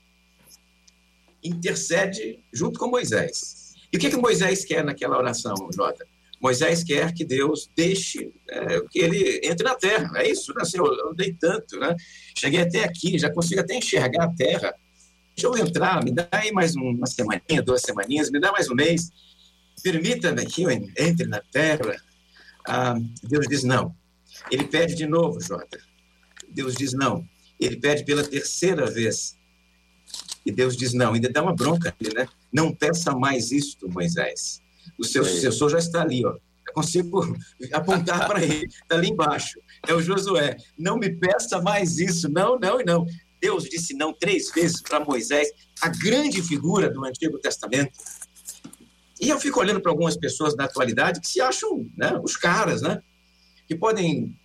intercede 1.42 2.38
junto 2.52 2.79
com 2.79 2.88
Moisés. 2.88 3.74
E 3.92 3.96
o 3.96 4.00
que, 4.00 4.11
que 4.11 4.16
Moisés 4.16 4.64
quer 4.64 4.85
naquela 4.85 5.16
oração, 5.16 5.55
Jota? 5.74 6.07
Moisés 6.40 6.85
quer 6.85 7.14
que 7.14 7.24
Deus 7.24 7.70
deixe 7.74 8.31
é, 8.48 8.81
que 8.90 8.98
ele 8.98 9.40
entre 9.42 9.64
na 9.64 9.74
terra. 9.74 10.11
É 10.16 10.31
isso, 10.31 10.52
né? 10.55 10.62
Assim, 10.62 10.79
eu 10.79 11.11
andei 11.11 11.33
tanto, 11.33 11.79
né? 11.79 11.96
Cheguei 12.37 12.61
até 12.61 12.85
aqui, 12.85 13.18
já 13.18 13.33
consigo 13.33 13.61
até 13.61 13.74
enxergar 13.74 14.24
a 14.24 14.35
terra. 14.35 14.74
Deixa 15.35 15.48
eu 15.48 15.57
entrar, 15.57 16.05
me 16.05 16.11
dá 16.11 16.29
aí 16.31 16.52
mais 16.52 16.74
uma 16.74 17.07
semaninha, 17.07 17.62
duas 17.62 17.83
semaninhas, 17.83 18.31
me 18.31 18.38
dá 18.38 18.52
mais 18.52 18.68
um 18.70 18.74
mês. 18.74 19.11
Permita-me 19.83 20.44
que 20.46 20.62
eu 20.62 20.70
entre 20.70 21.26
na 21.26 21.40
terra. 21.40 21.96
Ah, 22.66 22.96
Deus 23.22 23.46
diz 23.46 23.62
não. 23.62 23.94
Ele 24.50 24.64
pede 24.64 24.94
de 24.94 25.07
novo, 25.07 25.40
Jota. 25.40 25.79
Deus 26.48 26.74
diz 26.74 26.92
não. 26.92 27.26
Ele 27.58 27.76
pede 27.76 28.04
pela 28.04 28.22
terceira 28.22 28.86
vez. 28.90 29.36
E 30.44 30.52
Deus 30.52 30.76
diz: 30.76 30.92
não, 30.92 31.14
ainda 31.14 31.28
dá 31.28 31.42
uma 31.42 31.54
bronca 31.54 31.94
ali, 31.98 32.14
né? 32.14 32.28
Não 32.52 32.72
peça 32.72 33.12
mais 33.14 33.50
isto, 33.50 33.88
Moisés. 33.88 34.60
O 34.98 35.04
seu 35.04 35.24
sucessor 35.24 35.70
já 35.70 35.78
está 35.78 36.02
ali, 36.02 36.24
ó. 36.24 36.36
Eu 36.66 36.72
consigo 36.74 37.36
apontar 37.72 38.26
para 38.26 38.42
ele, 38.42 38.66
está 38.66 38.96
ali 38.96 39.10
embaixo. 39.10 39.60
É 39.86 39.94
o 39.94 40.00
Josué. 40.00 40.56
Não 40.78 40.98
me 40.98 41.10
peça 41.10 41.60
mais 41.60 41.98
isso. 41.98 42.28
Não, 42.30 42.58
não 42.58 42.80
e 42.80 42.84
não. 42.84 43.06
Deus 43.40 43.64
disse 43.64 43.94
não 43.94 44.12
três 44.12 44.50
vezes 44.50 44.80
para 44.80 45.04
Moisés, 45.04 45.48
a 45.80 45.88
grande 45.88 46.42
figura 46.42 46.88
do 46.90 47.04
Antigo 47.04 47.38
Testamento. 47.38 47.92
E 49.20 49.28
eu 49.28 49.40
fico 49.40 49.60
olhando 49.60 49.80
para 49.80 49.90
algumas 49.90 50.16
pessoas 50.16 50.54
da 50.54 50.64
atualidade 50.64 51.20
que 51.20 51.28
se 51.28 51.40
acham 51.40 51.86
né, 51.96 52.18
os 52.22 52.36
caras, 52.36 52.82
né? 52.82 53.02
Que 53.66 53.74
podem. 53.74 54.36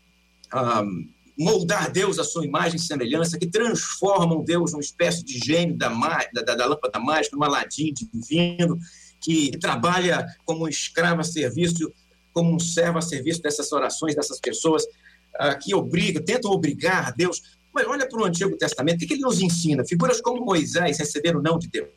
Um, 0.54 1.10
moldar 1.42 1.92
Deus 1.92 2.20
à 2.20 2.24
sua 2.24 2.46
imagem 2.46 2.76
e 2.76 2.80
semelhança, 2.80 3.38
que 3.38 3.48
transformam 3.48 4.44
Deus 4.44 4.72
numa 4.72 4.82
espécie 4.82 5.24
de 5.24 5.40
gênio 5.40 5.76
da, 5.76 5.90
da, 6.34 6.56
da 6.56 6.66
lâmpada 6.66 7.00
mágica, 7.00 7.36
num 7.36 7.44
aladim 7.44 7.94
divino, 7.94 8.78
que 9.20 9.58
trabalha 9.58 10.26
como 10.46 10.66
um 10.66 10.68
escravo 10.68 11.22
a 11.22 11.24
serviço, 11.24 11.92
como 12.32 12.54
um 12.54 12.60
servo 12.60 13.00
a 13.00 13.02
serviço 13.02 13.42
dessas 13.42 13.72
orações, 13.72 14.16
dessas 14.16 14.40
pessoas, 14.40 14.84
uh, 14.84 15.58
que 15.60 15.74
obriga, 15.74 16.22
tentam 16.24 16.52
obrigar 16.52 17.14
Deus. 17.16 17.42
Mas 17.74 17.88
olha 17.88 18.08
para 18.08 18.22
o 18.22 18.26
Antigo 18.26 18.56
Testamento, 18.58 18.98
o 18.98 19.00
que, 19.00 19.08
que 19.08 19.14
ele 19.14 19.22
nos 19.22 19.42
ensina? 19.42 19.84
Figuras 19.86 20.22
como 20.22 20.46
Moisés 20.46 21.00
receberam 21.00 21.40
o 21.40 21.44
não 21.44 21.58
de 21.58 21.68
Deus. 21.68 21.90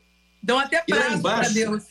Dão 0.42 0.58
até 0.58 0.82
prazo 0.86 1.22
para 1.22 1.48
Deus. 1.48 1.84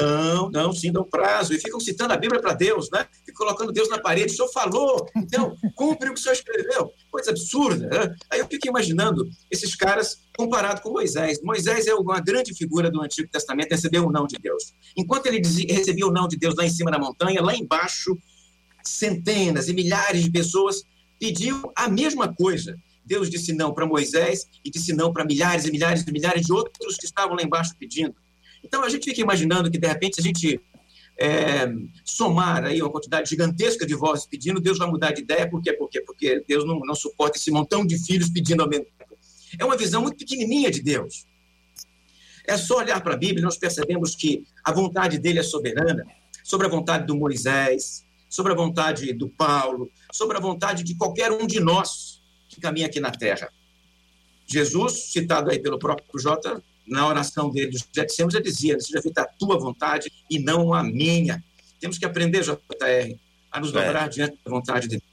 Não, 0.00 0.50
não, 0.50 0.72
sim, 0.72 0.90
dão 0.92 1.04
prazo. 1.04 1.52
E 1.52 1.58
ficam 1.58 1.80
citando 1.80 2.12
a 2.12 2.16
Bíblia 2.16 2.40
para 2.40 2.54
Deus, 2.54 2.88
né? 2.90 3.06
Ficam 3.24 3.46
colocando 3.46 3.72
Deus 3.72 3.88
na 3.88 3.98
parede. 3.98 4.32
O 4.32 4.36
senhor 4.36 4.52
falou, 4.52 5.06
então, 5.16 5.56
cumpre 5.74 6.08
o 6.08 6.14
que 6.14 6.20
o 6.20 6.22
senhor 6.22 6.34
escreveu. 6.34 6.90
Coisa 7.10 7.30
absurda, 7.30 7.86
né? 7.88 8.14
Aí 8.30 8.40
eu 8.40 8.46
fico 8.46 8.68
imaginando 8.68 9.28
esses 9.50 9.74
caras 9.74 10.22
comparado 10.36 10.80
com 10.80 10.90
Moisés. 10.90 11.40
Moisés 11.42 11.86
é 11.86 11.94
uma 11.94 12.20
grande 12.20 12.54
figura 12.54 12.90
do 12.90 13.02
Antigo 13.02 13.28
Testamento, 13.30 13.70
recebeu 13.70 14.06
o 14.06 14.12
não 14.12 14.26
de 14.26 14.36
Deus. 14.38 14.74
Enquanto 14.96 15.26
ele 15.26 15.42
recebia 15.68 16.06
o 16.06 16.12
não 16.12 16.26
de 16.26 16.36
Deus 16.36 16.54
lá 16.56 16.64
em 16.64 16.70
cima 16.70 16.90
da 16.90 16.98
montanha, 16.98 17.42
lá 17.42 17.54
embaixo, 17.54 18.16
centenas 18.84 19.68
e 19.68 19.74
milhares 19.74 20.24
de 20.24 20.30
pessoas 20.30 20.82
pediam 21.18 21.70
a 21.76 21.88
mesma 21.88 22.34
coisa. 22.34 22.76
Deus 23.04 23.28
disse 23.28 23.52
não 23.52 23.74
para 23.74 23.86
Moisés 23.86 24.46
e 24.64 24.70
disse 24.70 24.92
não 24.92 25.12
para 25.12 25.24
milhares 25.24 25.66
e 25.66 25.70
milhares 25.70 26.02
e 26.06 26.12
milhares 26.12 26.46
de 26.46 26.52
outros 26.52 26.96
que 26.96 27.06
estavam 27.06 27.36
lá 27.36 27.42
embaixo 27.42 27.74
pedindo. 27.78 28.14
Então, 28.62 28.82
a 28.82 28.88
gente 28.88 29.04
fica 29.04 29.20
imaginando 29.20 29.70
que, 29.70 29.78
de 29.78 29.86
repente, 29.86 30.20
a 30.20 30.22
gente 30.22 30.60
é, 31.18 31.70
somar 32.04 32.64
aí 32.64 32.80
uma 32.80 32.90
quantidade 32.90 33.28
gigantesca 33.28 33.86
de 33.86 33.94
vozes 33.94 34.26
pedindo, 34.26 34.60
Deus 34.60 34.78
vai 34.78 34.88
mudar 34.88 35.12
de 35.12 35.20
ideia. 35.20 35.48
Por 35.48 35.60
quê? 35.60 35.72
Por 35.72 35.88
quê? 35.88 36.00
Porque 36.00 36.42
Deus 36.48 36.64
não, 36.64 36.80
não 36.80 36.94
suporta 36.94 37.36
esse 37.36 37.50
montão 37.50 37.86
de 37.86 37.98
filhos 37.98 38.30
pedindo 38.30 38.62
ao 38.62 38.68
mesmo 38.68 38.86
tempo. 38.98 39.18
É 39.58 39.64
uma 39.64 39.76
visão 39.76 40.00
muito 40.02 40.16
pequenininha 40.16 40.70
de 40.70 40.82
Deus. 40.82 41.26
É 42.46 42.56
só 42.56 42.78
olhar 42.78 43.00
para 43.02 43.14
a 43.14 43.16
Bíblia 43.16 43.40
e 43.40 43.44
nós 43.44 43.58
percebemos 43.58 44.14
que 44.14 44.44
a 44.64 44.72
vontade 44.72 45.18
dele 45.18 45.40
é 45.40 45.42
soberana 45.42 46.06
sobre 46.42 46.66
a 46.66 46.70
vontade 46.70 47.06
do 47.06 47.14
Moisés, 47.14 48.04
sobre 48.28 48.52
a 48.52 48.56
vontade 48.56 49.12
do 49.12 49.28
Paulo, 49.28 49.90
sobre 50.12 50.36
a 50.38 50.40
vontade 50.40 50.82
de 50.82 50.94
qualquer 50.94 51.30
um 51.30 51.46
de 51.46 51.60
nós 51.60 52.22
que 52.48 52.60
caminha 52.60 52.86
aqui 52.86 52.98
na 52.98 53.10
terra. 53.10 53.50
Jesus, 54.46 55.12
citado 55.12 55.50
aí 55.50 55.58
pelo 55.60 55.78
próprio 55.78 56.18
J, 56.18 56.62
na 56.90 57.06
oração 57.06 57.48
dele 57.50 57.70
dos 57.70 57.86
Getsêmenes, 57.94 58.34
ele 58.34 58.44
dizia, 58.44 58.78
seja 58.80 59.00
feita 59.00 59.22
a 59.22 59.26
tua 59.26 59.58
vontade 59.58 60.10
e 60.28 60.38
não 60.38 60.74
a 60.74 60.82
minha. 60.82 61.42
Temos 61.80 61.96
que 61.96 62.04
aprender, 62.04 62.42
JR, 62.42 63.16
a 63.50 63.60
nos 63.60 63.70
é. 63.70 63.72
dobrar 63.72 64.08
diante 64.08 64.36
da 64.44 64.50
vontade 64.50 64.88
de 64.88 64.98
Deus. 64.98 65.10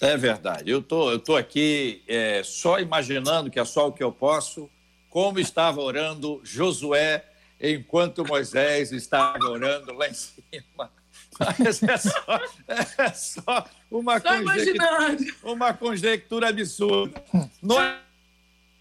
É 0.00 0.16
verdade. 0.16 0.70
Eu 0.70 0.82
tô, 0.82 1.14
estou 1.14 1.34
tô 1.34 1.36
aqui 1.36 2.02
é, 2.08 2.42
só 2.42 2.80
imaginando 2.80 3.50
que 3.50 3.60
é 3.60 3.64
só 3.64 3.88
o 3.88 3.92
que 3.92 4.02
eu 4.02 4.10
posso, 4.10 4.68
como 5.08 5.38
estava 5.38 5.80
orando 5.80 6.40
Josué 6.42 7.24
enquanto 7.60 8.26
Moisés 8.26 8.92
estava 8.92 9.44
orando 9.44 9.92
lá 9.92 10.08
em 10.08 10.14
cima. 10.14 10.90
Mas 11.38 11.82
é 11.82 11.96
só, 11.98 12.40
é 12.68 13.12
só 13.12 13.66
uma, 13.90 14.18
só 14.20 14.42
conjectura, 14.42 15.16
uma 15.42 15.74
conjectura 15.74 16.48
absurda. 16.48 17.22
Nós 17.62 18.05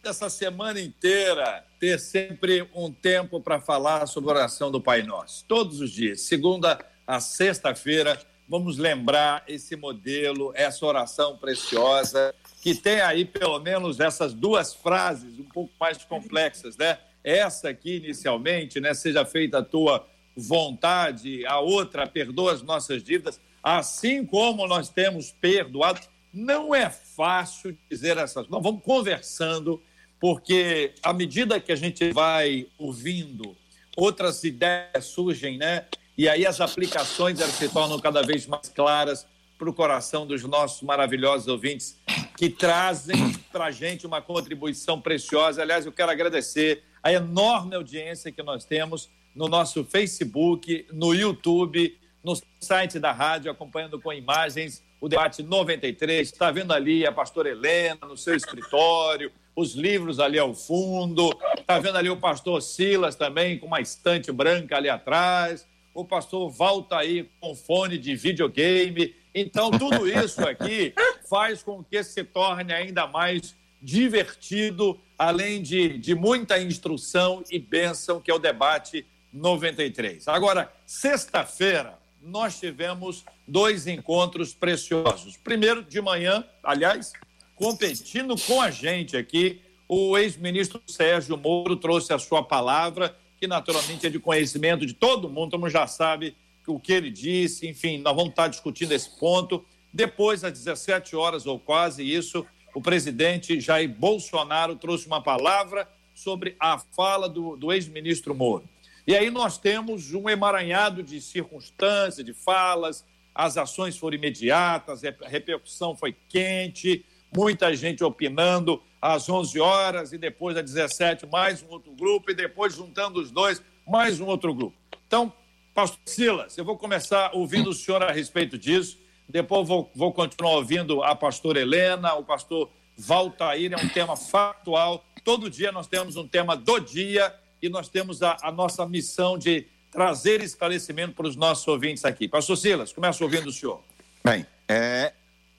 essa 0.07 0.29
semana 0.29 0.79
inteira 0.79 1.65
ter 1.79 1.99
sempre 1.99 2.67
um 2.73 2.91
tempo 2.91 3.41
para 3.41 3.59
falar 3.59 4.05
sobre 4.05 4.29
a 4.29 4.33
oração 4.35 4.69
do 4.69 4.79
Pai 4.79 5.01
Nosso. 5.01 5.43
Todos 5.45 5.81
os 5.81 5.91
dias, 5.91 6.21
segunda 6.21 6.79
a 7.07 7.19
sexta-feira, 7.19 8.19
vamos 8.47 8.77
lembrar 8.77 9.43
esse 9.47 9.75
modelo, 9.75 10.51
essa 10.55 10.85
oração 10.85 11.37
preciosa, 11.37 12.33
que 12.61 12.75
tem 12.75 13.01
aí 13.01 13.25
pelo 13.25 13.59
menos 13.59 13.99
essas 13.99 14.33
duas 14.33 14.73
frases 14.73 15.39
um 15.39 15.45
pouco 15.45 15.73
mais 15.79 16.03
complexas, 16.03 16.77
né? 16.77 16.99
Essa 17.23 17.69
aqui, 17.69 17.95
inicialmente, 17.97 18.79
né? 18.79 18.93
Seja 18.93 19.25
feita 19.25 19.59
a 19.59 19.63
tua 19.63 20.07
vontade, 20.35 21.45
a 21.47 21.59
outra, 21.59 22.05
perdoa 22.05 22.53
as 22.53 22.61
nossas 22.61 23.03
dívidas, 23.03 23.39
assim 23.63 24.23
como 24.25 24.67
nós 24.67 24.89
temos 24.89 25.31
perdoado. 25.31 26.01
Não 26.31 26.75
é 26.75 26.89
fácil 26.89 27.75
dizer 27.89 28.17
essas. 28.17 28.47
Nós 28.47 28.61
vamos 28.61 28.83
conversando, 28.83 29.81
porque 30.19 30.93
à 31.03 31.13
medida 31.13 31.59
que 31.59 31.71
a 31.71 31.75
gente 31.75 32.11
vai 32.11 32.67
ouvindo, 32.77 33.55
outras 33.95 34.43
ideias 34.43 35.05
surgem, 35.05 35.57
né? 35.57 35.85
E 36.17 36.29
aí 36.29 36.45
as 36.45 36.61
aplicações 36.61 37.39
elas 37.39 37.55
se 37.55 37.69
tornam 37.69 37.99
cada 37.99 38.21
vez 38.21 38.47
mais 38.47 38.69
claras 38.69 39.27
para 39.57 39.69
o 39.69 39.73
coração 39.73 40.25
dos 40.25 40.43
nossos 40.43 40.81
maravilhosos 40.81 41.47
ouvintes 41.47 41.97
que 42.37 42.49
trazem 42.49 43.33
para 43.51 43.65
a 43.65 43.71
gente 43.71 44.05
uma 44.05 44.21
contribuição 44.21 44.99
preciosa. 44.99 45.61
Aliás, 45.61 45.85
eu 45.85 45.91
quero 45.91 46.11
agradecer 46.11 46.83
a 47.01 47.11
enorme 47.11 47.75
audiência 47.75 48.31
que 48.31 48.43
nós 48.43 48.65
temos 48.65 49.09
no 49.33 49.47
nosso 49.47 49.83
Facebook, 49.83 50.87
no 50.91 51.13
YouTube, 51.13 51.97
no 52.23 52.33
site 52.59 52.99
da 52.99 53.11
rádio, 53.11 53.51
acompanhando 53.51 53.99
com 53.99 54.11
imagens 54.11 54.83
o 54.99 55.07
debate 55.07 55.43
93. 55.43 56.31
Está 56.31 56.51
vendo 56.51 56.73
ali 56.73 57.05
a 57.05 57.11
pastora 57.11 57.49
Helena 57.49 57.99
no 58.07 58.17
seu 58.17 58.35
escritório, 58.35 59.31
os 59.55 59.73
livros 59.73 60.19
ali 60.19 60.37
ao 60.37 60.53
fundo. 60.53 61.29
Está 61.57 61.79
vendo 61.79 61.97
ali 61.97 62.09
o 62.09 62.17
pastor 62.17 62.61
Silas 62.61 63.15
também 63.15 63.57
com 63.57 63.67
uma 63.67 63.81
estante 63.81 64.31
branca 64.31 64.77
ali 64.77 64.89
atrás 64.89 65.65
o 65.95 66.03
pastor 66.03 66.51
volta 66.51 66.97
aí 66.97 67.27
com 67.39 67.55
fone 67.55 67.97
de 67.97 68.15
videogame. 68.15 69.15
Então, 69.33 69.71
tudo 69.71 70.05
isso 70.11 70.45
aqui 70.45 70.93
faz 71.27 71.63
com 71.63 71.81
que 71.81 72.03
se 72.03 72.23
torne 72.23 72.73
ainda 72.73 73.07
mais 73.07 73.55
divertido, 73.81 74.99
além 75.17 75.63
de, 75.63 75.97
de 75.97 76.13
muita 76.13 76.59
instrução 76.59 77.43
e 77.49 77.57
bênção, 77.57 78.19
que 78.19 78.29
é 78.29 78.33
o 78.33 78.39
debate 78.39 79.05
93. 79.31 80.27
Agora, 80.27 80.71
sexta-feira, 80.85 81.97
nós 82.21 82.59
tivemos 82.59 83.23
dois 83.47 83.87
encontros 83.87 84.53
preciosos. 84.53 85.37
Primeiro, 85.37 85.81
de 85.81 86.01
manhã, 86.01 86.43
aliás, 86.61 87.13
competindo 87.55 88.35
com 88.37 88.61
a 88.61 88.69
gente 88.69 89.15
aqui, 89.15 89.61
o 89.87 90.17
ex-ministro 90.17 90.81
Sérgio 90.87 91.37
Moro 91.37 91.75
trouxe 91.75 92.13
a 92.13 92.19
sua 92.19 92.43
palavra 92.43 93.15
que 93.39 93.47
naturalmente 93.47 94.07
é 94.07 94.09
de 94.09 94.19
conhecimento 94.19 94.85
de 94.85 94.93
todo 94.93 95.29
mundo, 95.29 95.51
todo 95.51 95.61
mundo 95.61 95.69
já 95.69 95.87
sabe 95.87 96.35
o 96.67 96.79
que 96.79 96.93
ele 96.93 97.11
disse, 97.11 97.67
enfim, 97.67 97.99
nós 97.99 98.15
vamos 98.15 98.31
estar 98.31 98.47
discutindo 98.47 98.91
esse 98.91 99.09
ponto. 99.19 99.63
Depois, 99.93 100.43
às 100.43 100.51
17 100.53 101.15
horas 101.15 101.45
ou 101.45 101.59
quase 101.59 102.03
isso, 102.03 102.45
o 102.73 102.81
presidente 102.81 103.59
Jair 103.61 103.89
Bolsonaro 103.89 104.75
trouxe 104.75 105.05
uma 105.05 105.21
palavra 105.21 105.87
sobre 106.13 106.55
a 106.59 106.79
fala 106.79 107.29
do, 107.29 107.55
do 107.55 107.71
ex-ministro 107.71 108.33
Moro. 108.33 108.63
E 109.05 109.15
aí 109.15 109.29
nós 109.29 109.57
temos 109.57 110.13
um 110.13 110.27
emaranhado 110.27 111.03
de 111.03 111.21
circunstâncias, 111.21 112.25
de 112.25 112.33
falas, 112.33 113.05
as 113.33 113.57
ações 113.57 113.95
foram 113.97 114.17
imediatas, 114.17 115.03
a 115.03 115.27
repercussão 115.27 115.95
foi 115.95 116.15
quente, 116.27 117.05
muita 117.33 117.75
gente 117.75 118.03
opinando 118.03 118.81
às 119.01 119.29
11 119.29 119.59
horas 119.59 120.11
e 120.13 120.17
depois 120.17 120.57
às 120.57 120.63
17 120.63 121.25
mais 121.27 121.61
um 121.61 121.67
outro 121.69 121.91
grupo 121.93 122.31
e 122.31 122.33
depois 122.33 122.75
juntando 122.75 123.19
os 123.19 123.31
dois 123.31 123.61
mais 123.87 124.19
um 124.19 124.25
outro 124.25 124.53
grupo. 124.53 124.75
Então, 125.07 125.31
pastor 125.73 125.99
Silas, 126.05 126.57
eu 126.57 126.65
vou 126.65 126.77
começar 126.77 127.31
ouvindo 127.33 127.69
o 127.69 127.73
senhor 127.73 128.01
a 128.01 128.11
respeito 128.11 128.57
disso, 128.57 128.97
depois 129.27 129.67
vou, 129.67 129.91
vou 129.95 130.11
continuar 130.11 130.55
ouvindo 130.55 131.03
a 131.03 131.15
pastora 131.15 131.59
Helena, 131.59 132.13
o 132.15 132.23
pastor 132.23 132.69
Valtair, 132.97 133.73
é 133.73 133.77
um 133.77 133.89
tema 133.89 134.15
factual. 134.15 135.03
Todo 135.23 135.49
dia 135.49 135.71
nós 135.71 135.87
temos 135.87 136.15
um 136.15 136.27
tema 136.27 136.55
do 136.55 136.79
dia 136.79 137.33
e 137.61 137.69
nós 137.69 137.89
temos 137.89 138.21
a, 138.21 138.37
a 138.41 138.51
nossa 138.51 138.87
missão 138.87 139.37
de 139.37 139.67
trazer 139.91 140.41
esclarecimento 140.41 141.13
para 141.13 141.27
os 141.27 141.35
nossos 141.35 141.67
ouvintes 141.67 142.03
aqui. 142.05 142.27
Pastor 142.27 142.57
Silas, 142.57 142.91
começa 142.91 143.23
ouvindo 143.23 143.47
o 143.47 143.51
senhor. 143.51 143.81
Bem, 144.23 144.45
é, 144.67 145.13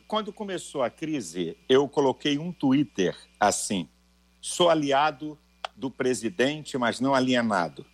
quando 0.07 0.33
começou 0.33 0.83
a 0.83 0.91
crise, 0.91 1.57
eu 1.69 1.89
coloquei 1.89 2.39
um 2.39 2.53
Twitter 2.53 3.17
assim: 3.39 3.89
sou 4.41 4.71
aliado 4.71 5.39
do 5.77 5.91
presidente, 5.91 6.79
mas 6.79 7.01
não 7.01 7.15
alienado. 7.15 7.85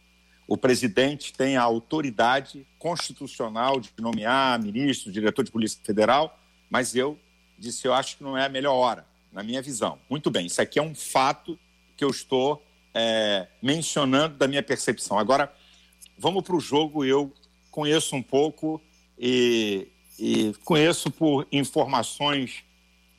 O 0.47 0.57
presidente 0.57 1.33
tem 1.33 1.57
a 1.57 1.63
autoridade 1.63 2.67
constitucional 2.79 3.81
de 3.81 3.91
nomear 3.99 4.61
ministro, 4.61 5.11
diretor 5.11 5.43
de 5.45 5.51
Polícia 5.51 5.81
Federal, 5.83 6.39
mas 6.69 6.95
eu 6.95 7.19
disse: 7.59 7.87
eu 7.87 7.95
acho 7.95 8.19
que 8.19 8.23
não 8.23 8.37
é 8.37 8.45
a 8.45 8.49
melhor 8.49 8.75
hora, 8.75 9.07
na 9.33 9.43
minha 9.43 9.63
visão. 9.63 9.99
Muito 10.11 10.31
bem, 10.31 10.47
isso 10.47 10.61
aqui 10.61 10.79
é 10.79 10.83
um 10.83 10.95
fato 10.95 11.59
que 11.97 12.05
eu 12.05 12.11
estou 12.11 12.63
é, 12.95 13.49
mencionando 13.63 14.37
da 14.37 14.47
minha 14.47 14.63
percepção. 14.63 15.19
Agora, 15.19 15.53
vamos 16.19 16.43
para 16.43 16.57
o 16.57 16.61
jogo. 16.61 17.05
Eu 17.05 17.33
conheço 17.71 18.15
um 18.15 18.23
pouco 18.23 18.81
e 19.19 19.89
e 20.25 20.55
conheço 20.65 21.11
por 21.11 21.49
informações 21.51 22.63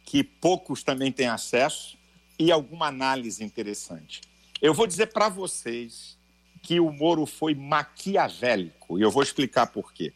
que 0.05 0.23
poucos 0.23 0.83
também 0.83 1.11
têm 1.11 1.27
acesso 1.27 1.97
e 2.39 2.49
alguma 2.49 2.87
análise 2.87 3.43
interessante. 3.43 4.21
Eu 4.61 4.73
vou 4.73 4.87
dizer 4.87 5.07
para 5.07 5.27
vocês 5.27 6.17
que 6.61 6.79
o 6.79 6.93
Moro 6.93 7.25
foi 7.25 7.53
maquiavélico 7.53 8.97
e 8.97 9.01
eu 9.01 9.11
vou 9.11 9.21
explicar 9.21 9.67
por 9.67 9.91
quê. 9.91 10.13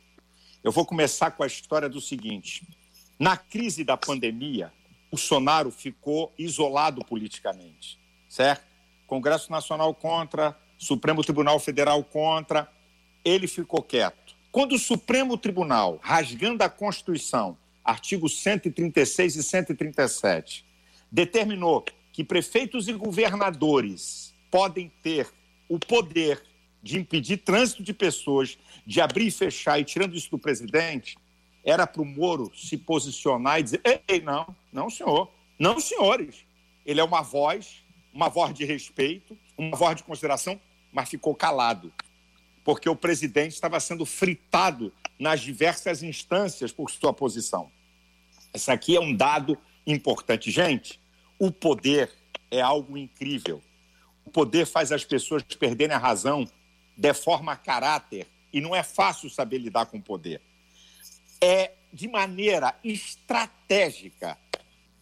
Eu 0.64 0.72
vou 0.72 0.86
começar 0.86 1.32
com 1.32 1.44
a 1.44 1.48
história 1.48 1.90
do 1.90 2.00
seguinte: 2.00 2.66
na 3.20 3.36
crise 3.36 3.84
da 3.84 3.98
pandemia, 3.98 4.72
Bolsonaro 5.12 5.72
ficou 5.72 6.34
isolado 6.40 7.04
politicamente, 7.04 8.00
certo? 8.30 8.66
Congresso 9.06 9.52
Nacional 9.52 9.94
contra, 9.94 10.58
Supremo 10.78 11.22
Tribunal 11.22 11.60
Federal 11.60 12.02
contra, 12.02 12.72
ele 13.26 13.46
ficou 13.46 13.84
quieto. 13.84 14.27
Quando 14.52 14.74
o 14.74 14.80
Supremo 14.80 15.38
Tribunal, 15.38 16.00
rasgando 16.02 16.64
a 16.64 16.70
Constituição, 16.70 17.58
artigos 17.84 18.40
136 18.40 19.36
e 19.36 19.44
137, 19.44 20.66
determinou 21.12 21.84
que 22.12 22.24
prefeitos 22.24 22.88
e 22.88 22.94
governadores 22.94 24.34
podem 24.50 24.92
ter 25.04 25.28
o 25.70 25.78
poder 25.78 26.42
de 26.82 26.98
impedir 26.98 27.38
trânsito 27.38 27.84
de 27.84 27.94
pessoas, 27.94 28.58
de 28.86 29.02
abrir 29.02 29.28
e 29.28 29.32
fechar, 29.32 29.80
e 29.80 29.84
tirando 29.84 30.16
isso 30.16 30.32
do 30.32 30.40
presidente, 30.40 31.18
era 31.64 31.86
para 31.86 32.02
o 32.02 32.06
Moro 32.06 32.52
se 32.56 32.78
posicionar 32.78 33.60
e 33.60 33.64
dizer: 33.64 33.82
ei, 34.08 34.22
não, 34.22 34.56
não, 34.72 34.90
senhor, 34.90 35.30
não, 35.60 35.80
senhores. 35.80 36.46
Ele 36.86 37.02
é 37.02 37.04
uma 37.04 37.22
voz, 37.22 37.84
uma 38.14 38.30
voz 38.30 38.54
de 38.54 38.64
respeito, 38.64 39.38
uma 39.58 39.76
voz 39.76 39.98
de 39.98 40.04
consideração, 40.04 40.60
mas 40.94 41.10
ficou 41.10 41.36
calado 41.36 41.92
porque 42.68 42.90
o 42.90 42.98
presidente 42.98 43.54
estava 43.54 43.80
sendo 43.80 44.06
fritado 44.06 44.92
nas 45.18 45.40
diversas 45.40 46.04
instâncias 46.04 46.70
por 46.70 46.92
sua 46.92 47.14
posição. 47.14 47.72
Esse 48.54 48.70
aqui 48.70 48.98
é 48.98 49.00
um 49.00 49.16
dado 49.16 49.58
importante. 49.86 50.52
Gente, 50.52 51.00
o 51.40 51.50
poder 51.50 52.12
é 52.52 52.60
algo 52.60 52.98
incrível. 52.98 53.64
O 54.26 54.30
poder 54.30 54.66
faz 54.66 54.92
as 54.92 55.06
pessoas 55.06 55.44
perderem 55.44 55.96
a 55.96 55.98
razão, 55.98 56.46
deforma 56.98 57.56
caráter, 57.56 58.28
e 58.52 58.60
não 58.60 58.76
é 58.76 58.84
fácil 58.84 59.30
saber 59.30 59.60
lidar 59.60 59.86
com 59.86 60.00
o 60.00 60.04
poder. 60.04 60.42
É 61.40 61.72
de 61.94 62.10
maneira 62.10 62.78
estratégica, 62.84 64.38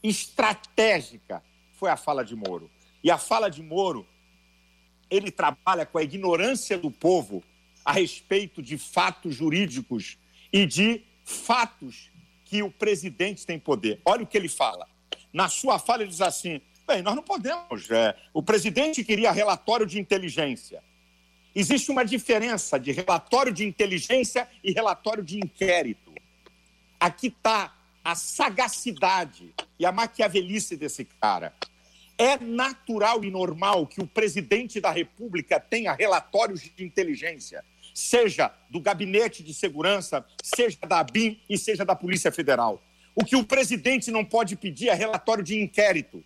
estratégica, 0.03 1.43
foi 1.73 1.89
a 1.89 1.97
fala 1.97 2.23
de 2.23 2.35
Moro. 2.35 2.69
E 3.03 3.09
a 3.09 3.17
fala 3.17 3.49
de 3.49 3.63
Moro, 3.63 4.05
ele 5.09 5.31
trabalha 5.31 5.83
com 5.83 5.97
a 5.97 6.03
ignorância 6.03 6.77
do 6.77 6.91
povo 6.91 7.43
a 7.85 7.93
respeito 7.93 8.63
de 8.63 8.77
fatos 8.77 9.35
jurídicos 9.35 10.17
e 10.51 10.65
de 10.65 11.03
fatos 11.23 12.09
que 12.43 12.63
o 12.63 12.71
presidente 12.71 13.45
tem 13.45 13.59
poder. 13.59 14.01
Olha 14.03 14.23
o 14.23 14.27
que 14.27 14.35
ele 14.35 14.49
fala. 14.49 14.87
Na 15.31 15.47
sua 15.47 15.77
fala, 15.77 16.01
ele 16.01 16.09
diz 16.09 16.21
assim: 16.21 16.59
bem, 16.87 17.03
nós 17.03 17.15
não 17.15 17.23
podemos. 17.23 17.89
É, 17.91 18.15
o 18.33 18.41
presidente 18.41 19.03
queria 19.03 19.31
relatório 19.31 19.85
de 19.85 19.99
inteligência. 19.99 20.83
Existe 21.53 21.91
uma 21.91 22.03
diferença 22.03 22.77
de 22.79 22.91
relatório 22.91 23.53
de 23.53 23.65
inteligência 23.65 24.49
e 24.63 24.71
relatório 24.71 25.23
de 25.23 25.37
inquérito. 25.37 26.13
Aqui 26.99 27.27
está 27.27 27.73
a 28.03 28.13
sagacidade 28.13 29.53
e 29.79 29.85
a 29.85 29.91
maquiavelice 29.91 30.75
desse 30.75 31.05
cara. 31.05 31.53
É 32.17 32.37
natural 32.37 33.23
e 33.23 33.31
normal 33.31 33.87
que 33.87 34.01
o 34.01 34.07
presidente 34.07 34.79
da 34.79 34.91
República 34.91 35.59
tenha 35.59 35.93
relatórios 35.93 36.61
de 36.61 36.83
inteligência 36.83 37.63
seja 37.95 38.53
do 38.69 38.81
Gabinete 38.81 39.41
de 39.41 39.53
Segurança, 39.53 40.25
seja 40.43 40.77
da 40.85 40.99
ABIN 40.99 41.39
e 41.49 41.57
seja 41.57 41.85
da 41.85 41.95
Polícia 41.95 42.29
Federal. 42.29 42.83
O 43.15 43.23
que 43.23 43.37
o 43.37 43.43
presidente 43.45 44.11
não 44.11 44.25
pode 44.25 44.57
pedir 44.57 44.89
é 44.89 44.93
relatório 44.93 45.41
de 45.41 45.57
inquérito. 45.57 46.21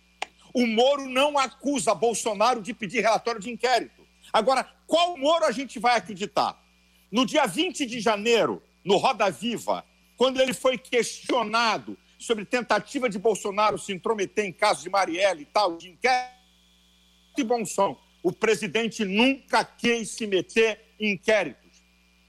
O 0.52 0.66
Moro 0.66 1.08
não 1.08 1.38
acusa 1.38 1.94
Bolsonaro 1.94 2.60
de 2.60 2.74
pedir 2.74 3.00
relatório 3.00 3.40
de 3.40 3.48
inquérito. 3.48 4.04
Agora, 4.32 4.68
qual 4.84 5.16
Moro 5.16 5.44
a 5.44 5.52
gente 5.52 5.78
vai 5.78 5.96
acreditar? 5.96 6.60
No 7.10 7.24
dia 7.24 7.46
20 7.46 7.86
de 7.86 8.00
janeiro, 8.00 8.60
no 8.84 8.96
Roda 8.96 9.30
Viva, 9.30 9.84
quando 10.16 10.40
ele 10.40 10.52
foi 10.52 10.76
questionado 10.76 11.96
sobre 12.18 12.44
tentativa 12.44 13.08
de 13.08 13.18
Bolsonaro 13.18 13.78
se 13.78 13.92
intrometer 13.92 14.44
em 14.44 14.52
casos 14.52 14.82
de 14.82 14.90
Marielle 14.90 15.42
e 15.42 15.46
tal, 15.46 15.76
de 15.76 15.88
inquérito 15.90 16.34
e 17.38 17.44
bom 17.44 17.64
som, 17.64 17.96
o 18.22 18.32
presidente 18.32 19.04
nunca 19.04 19.64
quis 19.64 20.10
se 20.10 20.26
meter 20.26 20.90
em 20.98 21.12
inquéritos. 21.12 21.59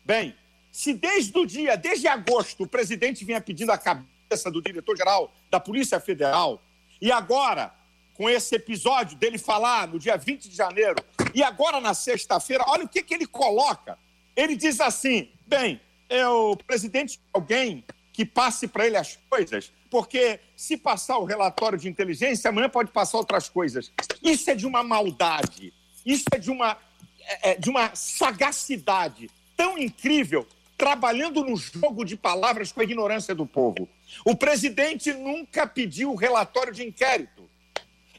Bem, 0.04 0.36
se 0.72 0.93
desde 0.93 1.38
o 1.38 1.45
dia, 1.45 1.76
desde 1.76 2.08
agosto, 2.08 2.64
o 2.64 2.68
presidente 2.68 3.26
vinha 3.26 3.41
pedindo 3.41 3.72
a 3.72 3.78
cabeça 3.78 4.49
do 4.49 4.62
diretor-geral 4.62 5.34
da 5.49 5.60
Polícia 5.60 5.99
Federal, 5.99 6.62
e 7.02 7.12
agora, 7.12 7.74
com 8.14 8.30
esse 8.30 8.56
episódio 8.56 9.18
dele 9.18 9.38
falar 9.38 9.88
no 9.88 9.99
dia 9.99 10.16
20 10.16 10.49
de 10.49 10.56
janeiro, 10.56 10.95
e 11.34 11.43
agora 11.43 11.80
na 11.80 11.93
sexta-feira, 11.93 12.64
olha 12.68 12.86
o 12.86 12.88
que, 12.88 13.04
que 13.04 13.14
ele 13.14 13.26
coloca. 13.26 13.97
Ele 14.36 14.56
diz 14.56 14.80
assim: 14.80 15.30
bem, 15.45 15.80
é 16.10 16.28
o 16.28 16.56
presidente 16.56 17.20
alguém 17.34 17.84
que 18.14 18.26
passe 18.26 18.68
para 18.68 18.86
ele 18.86 18.97
as 18.97 19.18
coisas, 19.30 19.72
porque 19.89 20.39
se 20.56 20.78
passar 20.78 21.18
o 21.18 21.26
relatório 21.26 21.78
de 21.78 21.88
inteligência, 21.89 22.49
amanhã 22.49 22.70
pode 22.70 22.91
passar 22.91 23.18
outras 23.18 23.49
coisas. 23.49 23.91
Isso 24.22 24.49
é 24.49 24.56
de 24.56 24.66
uma 24.66 24.84
maldade, 24.84 25.74
isso 26.06 26.26
é 26.34 26.38
de 26.38 26.52
uma, 26.52 26.78
é, 27.20 27.52
é 27.52 27.56
de 27.56 27.70
uma 27.70 27.95
sagacidade 27.95 29.30
tão 29.62 29.78
incrível, 29.78 30.47
trabalhando 30.76 31.43
no 31.43 31.55
jogo 31.55 32.03
de 32.03 32.18
palavras 32.18 32.72
com 32.72 32.82
a 32.82 32.84
ignorância 32.84 33.36
do 33.36 33.45
povo. 33.45 33.88
O 34.26 34.36
presidente 34.36 35.14
nunca 35.14 35.68
pediu 35.68 36.16
relatório 36.16 36.74
de 36.74 36.84
inquérito. 36.84 37.47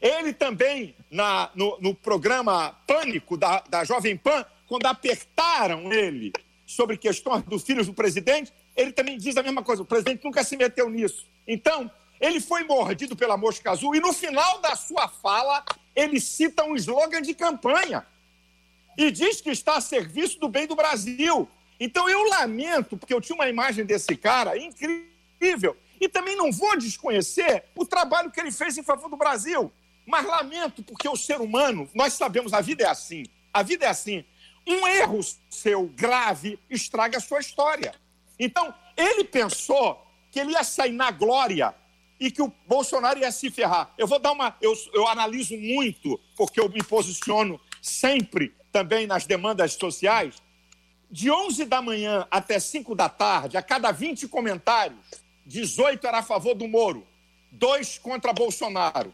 Ele 0.01 0.31
também, 0.31 0.95
na, 1.11 1.49
no, 1.53 1.77
no 1.81 1.93
programa 1.93 2.71
Pânico 2.87 3.35
da, 3.35 3.61
da 3.67 3.83
Jovem 3.83 4.15
Pan, 4.15 4.45
quando 4.65 4.85
apertaram 4.85 5.91
ele 5.91 6.31
sobre 6.65 6.95
questões 6.95 7.43
dos 7.43 7.63
filhos 7.63 7.87
do 7.87 7.93
presidente, 7.93 8.53
ele 8.73 8.93
também 8.93 9.17
diz 9.17 9.35
a 9.35 9.43
mesma 9.43 9.63
coisa. 9.63 9.81
O 9.81 9.85
presidente 9.85 10.23
nunca 10.23 10.45
se 10.45 10.55
meteu 10.55 10.89
nisso. 10.89 11.27
Então, 11.45 11.91
ele 12.21 12.39
foi 12.39 12.63
mordido 12.63 13.17
pela 13.17 13.35
mosca 13.35 13.69
azul 13.69 13.93
e 13.93 13.99
no 13.99 14.13
final 14.13 14.61
da 14.61 14.77
sua 14.77 15.09
fala, 15.09 15.61
ele 15.93 16.21
cita 16.21 16.63
um 16.63 16.73
slogan 16.77 17.21
de 17.21 17.33
campanha 17.33 18.07
e 18.97 19.11
diz 19.11 19.41
que 19.41 19.49
está 19.49 19.77
a 19.77 19.81
serviço 19.81 20.39
do 20.39 20.47
bem 20.47 20.67
do 20.67 20.75
Brasil. 20.75 21.49
Então 21.79 22.09
eu 22.09 22.29
lamento, 22.29 22.95
porque 22.95 23.13
eu 23.13 23.21
tinha 23.21 23.35
uma 23.35 23.49
imagem 23.49 23.85
desse 23.85 24.15
cara 24.15 24.57
incrível, 24.57 25.75
e 25.99 26.07
também 26.07 26.35
não 26.35 26.51
vou 26.51 26.77
desconhecer 26.77 27.63
o 27.75 27.85
trabalho 27.85 28.31
que 28.31 28.39
ele 28.39 28.51
fez 28.51 28.77
em 28.77 28.83
favor 28.83 29.09
do 29.09 29.17
Brasil. 29.17 29.71
Mas 30.05 30.25
lamento, 30.25 30.83
porque 30.83 31.07
o 31.07 31.15
ser 31.15 31.39
humano, 31.39 31.89
nós 31.93 32.13
sabemos, 32.13 32.53
a 32.53 32.61
vida 32.61 32.83
é 32.83 32.87
assim. 32.87 33.25
A 33.53 33.63
vida 33.63 33.85
é 33.85 33.89
assim. 33.89 34.25
Um 34.67 34.87
erro 34.87 35.19
seu 35.49 35.87
grave 35.87 36.59
estraga 36.69 37.17
a 37.17 37.21
sua 37.21 37.39
história. 37.39 37.93
Então, 38.37 38.73
ele 38.97 39.23
pensou 39.23 40.05
que 40.31 40.39
ele 40.39 40.51
ia 40.51 40.63
sair 40.63 40.91
na 40.91 41.11
glória 41.11 41.73
e 42.19 42.31
que 42.31 42.41
o 42.41 42.51
Bolsonaro 42.67 43.19
ia 43.19 43.31
se 43.31 43.49
ferrar. 43.49 43.93
Eu 43.97 44.07
vou 44.07 44.19
dar 44.19 44.31
uma. 44.31 44.55
Eu, 44.61 44.73
eu 44.93 45.07
analiso 45.07 45.57
muito, 45.57 46.19
porque 46.35 46.59
eu 46.59 46.69
me 46.69 46.83
posiciono 46.83 47.59
sempre 47.81 48.53
também 48.73 49.05
nas 49.05 49.25
demandas 49.25 49.73
sociais. 49.75 50.41
De 51.09 51.29
11 51.29 51.65
da 51.65 51.81
manhã 51.81 52.27
até 52.29 52.59
5 52.59 52.95
da 52.95 53.07
tarde, 53.07 53.55
a 53.55 53.61
cada 53.61 53.91
20 53.91 54.27
comentários, 54.27 54.99
18 55.45 56.05
era 56.07 56.17
a 56.17 56.23
favor 56.23 56.55
do 56.55 56.67
Moro, 56.67 57.05
dois 57.51 57.99
contra 57.99 58.33
Bolsonaro. 58.33 59.13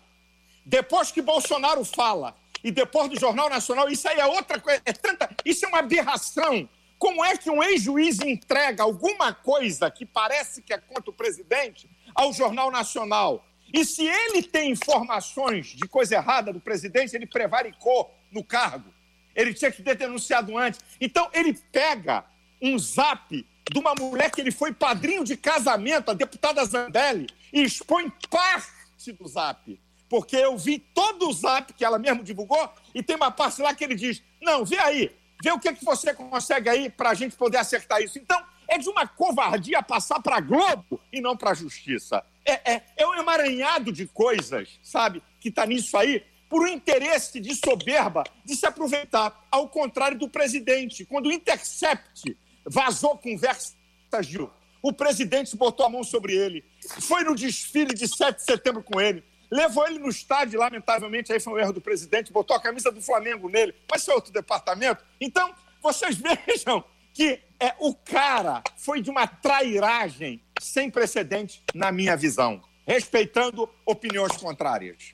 Depois 0.65 1.11
que 1.11 1.21
Bolsonaro 1.21 1.83
fala, 1.83 2.35
e 2.63 2.71
depois 2.71 3.09
do 3.09 3.19
Jornal 3.19 3.49
Nacional, 3.49 3.89
isso 3.89 4.07
aí 4.07 4.17
é 4.17 4.25
outra 4.25 4.59
coisa, 4.59 4.81
é 4.85 4.93
tanta, 4.93 5.29
isso 5.43 5.65
é 5.65 5.67
uma 5.67 5.79
aberração. 5.79 6.69
Como 6.97 7.23
é 7.23 7.37
que 7.37 7.49
um 7.49 7.61
ex-juiz 7.61 8.19
entrega 8.21 8.83
alguma 8.83 9.33
coisa 9.33 9.91
que 9.91 10.05
parece 10.05 10.61
que 10.61 10.73
é 10.73 10.77
contra 10.77 11.09
o 11.09 11.13
presidente 11.13 11.89
ao 12.15 12.31
Jornal 12.31 12.71
Nacional? 12.71 13.45
E 13.73 13.83
se 13.83 14.05
ele 14.05 14.41
tem 14.41 14.71
informações 14.71 15.67
de 15.67 15.87
coisa 15.87 16.15
errada 16.15 16.51
do 16.53 16.59
presidente, 16.59 17.15
ele 17.15 17.27
prevaricou 17.27 18.13
no 18.31 18.43
cargo. 18.43 18.93
Ele 19.39 19.53
tinha 19.53 19.71
que 19.71 19.81
ter 19.81 19.95
denunciado 19.95 20.57
antes. 20.57 20.79
Então, 20.99 21.29
ele 21.33 21.53
pega 21.71 22.25
um 22.61 22.77
zap 22.77 23.45
de 23.71 23.79
uma 23.79 23.93
mulher 23.95 24.31
que 24.31 24.41
ele 24.41 24.51
foi 24.51 24.73
padrinho 24.73 25.23
de 25.23 25.37
casamento, 25.37 26.11
a 26.11 26.13
deputada 26.13 26.65
Zambelli, 26.65 27.27
e 27.53 27.63
expõe 27.63 28.11
parte 28.29 29.13
do 29.13 29.27
zap. 29.27 29.79
Porque 30.09 30.35
eu 30.35 30.57
vi 30.57 30.79
todo 30.79 31.29
o 31.29 31.33
zap 31.33 31.71
que 31.73 31.85
ela 31.85 31.99
mesmo 31.99 32.23
divulgou, 32.23 32.69
e 32.93 33.01
tem 33.01 33.15
uma 33.15 33.31
parte 33.31 33.61
lá 33.61 33.73
que 33.73 33.83
ele 33.83 33.95
diz: 33.95 34.21
Não, 34.41 34.65
vê 34.65 34.79
aí, 34.79 35.11
Vê 35.41 35.51
o 35.51 35.59
que, 35.59 35.73
que 35.73 35.85
você 35.85 36.13
consegue 36.13 36.69
aí 36.69 36.89
para 36.89 37.11
a 37.11 37.13
gente 37.13 37.35
poder 37.35 37.57
acertar 37.57 38.01
isso. 38.01 38.19
Então, 38.19 38.41
é 38.67 38.77
de 38.77 38.89
uma 38.89 39.07
covardia 39.07 39.81
passar 39.81 40.21
para 40.21 40.39
Globo 40.41 40.99
e 41.11 41.21
não 41.21 41.35
para 41.35 41.51
a 41.51 41.53
Justiça. 41.53 42.23
É, 42.45 42.73
é, 42.73 42.83
é 42.97 43.07
um 43.07 43.15
emaranhado 43.15 43.91
de 43.91 44.05
coisas, 44.05 44.79
sabe, 44.83 45.23
que 45.39 45.49
está 45.49 45.65
nisso 45.65 45.95
aí, 45.97 46.23
por 46.49 46.63
um 46.63 46.67
interesse 46.67 47.39
de 47.39 47.55
soberba 47.55 48.23
de 48.43 48.55
se 48.55 48.65
aproveitar. 48.65 49.47
Ao 49.51 49.69
contrário 49.69 50.17
do 50.17 50.27
presidente, 50.27 51.05
quando 51.05 51.27
o 51.27 51.31
Intercept 51.31 52.35
vazou 52.65 53.17
conversas 53.17 53.77
Gil, 54.21 54.49
o 54.81 54.91
presidente 54.91 55.55
botou 55.55 55.85
a 55.85 55.89
mão 55.89 56.03
sobre 56.03 56.35
ele, 56.35 56.65
foi 57.01 57.23
no 57.23 57.35
desfile 57.35 57.93
de 57.93 58.07
7 58.07 58.37
de 58.37 58.43
setembro 58.43 58.81
com 58.81 58.99
ele, 58.99 59.23
levou 59.51 59.85
ele 59.87 59.99
no 59.99 60.09
estádio, 60.09 60.59
lamentavelmente, 60.59 61.31
aí 61.31 61.39
foi 61.39 61.53
um 61.53 61.59
erro 61.59 61.73
do 61.73 61.81
presidente, 61.81 62.31
botou 62.31 62.55
a 62.55 62.61
camisa 62.61 62.91
do 62.91 63.01
Flamengo 63.01 63.49
nele, 63.49 63.75
mas 63.89 64.07
é 64.07 64.13
outro 64.13 64.31
departamento. 64.31 65.03
Então, 65.19 65.53
vocês 65.81 66.15
vejam 66.47 66.83
que 67.13 67.39
é, 67.59 67.75
o 67.79 67.93
cara 67.93 68.63
foi 68.77 69.01
de 69.01 69.09
uma 69.09 69.27
trairagem 69.27 70.41
sem 70.59 70.89
precedente, 70.89 71.63
na 71.73 71.91
minha 71.91 72.15
visão, 72.15 72.61
respeitando 72.87 73.69
opiniões 73.85 74.37
contrárias. 74.37 75.13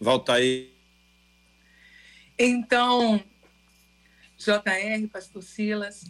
Volta 0.00 0.34
aí. 0.34 0.72
Então, 2.38 3.22
JR, 4.36 5.08
Pastor 5.12 5.42
Silas. 5.42 6.04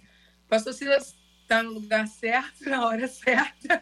Pastor 0.49 0.75
Silas 0.75 1.17
está 1.43 1.63
no 1.63 1.73
lugar 1.73 2.07
certo, 2.07 2.65
na 2.69 2.87
hora 2.87 3.09
certa. 3.09 3.81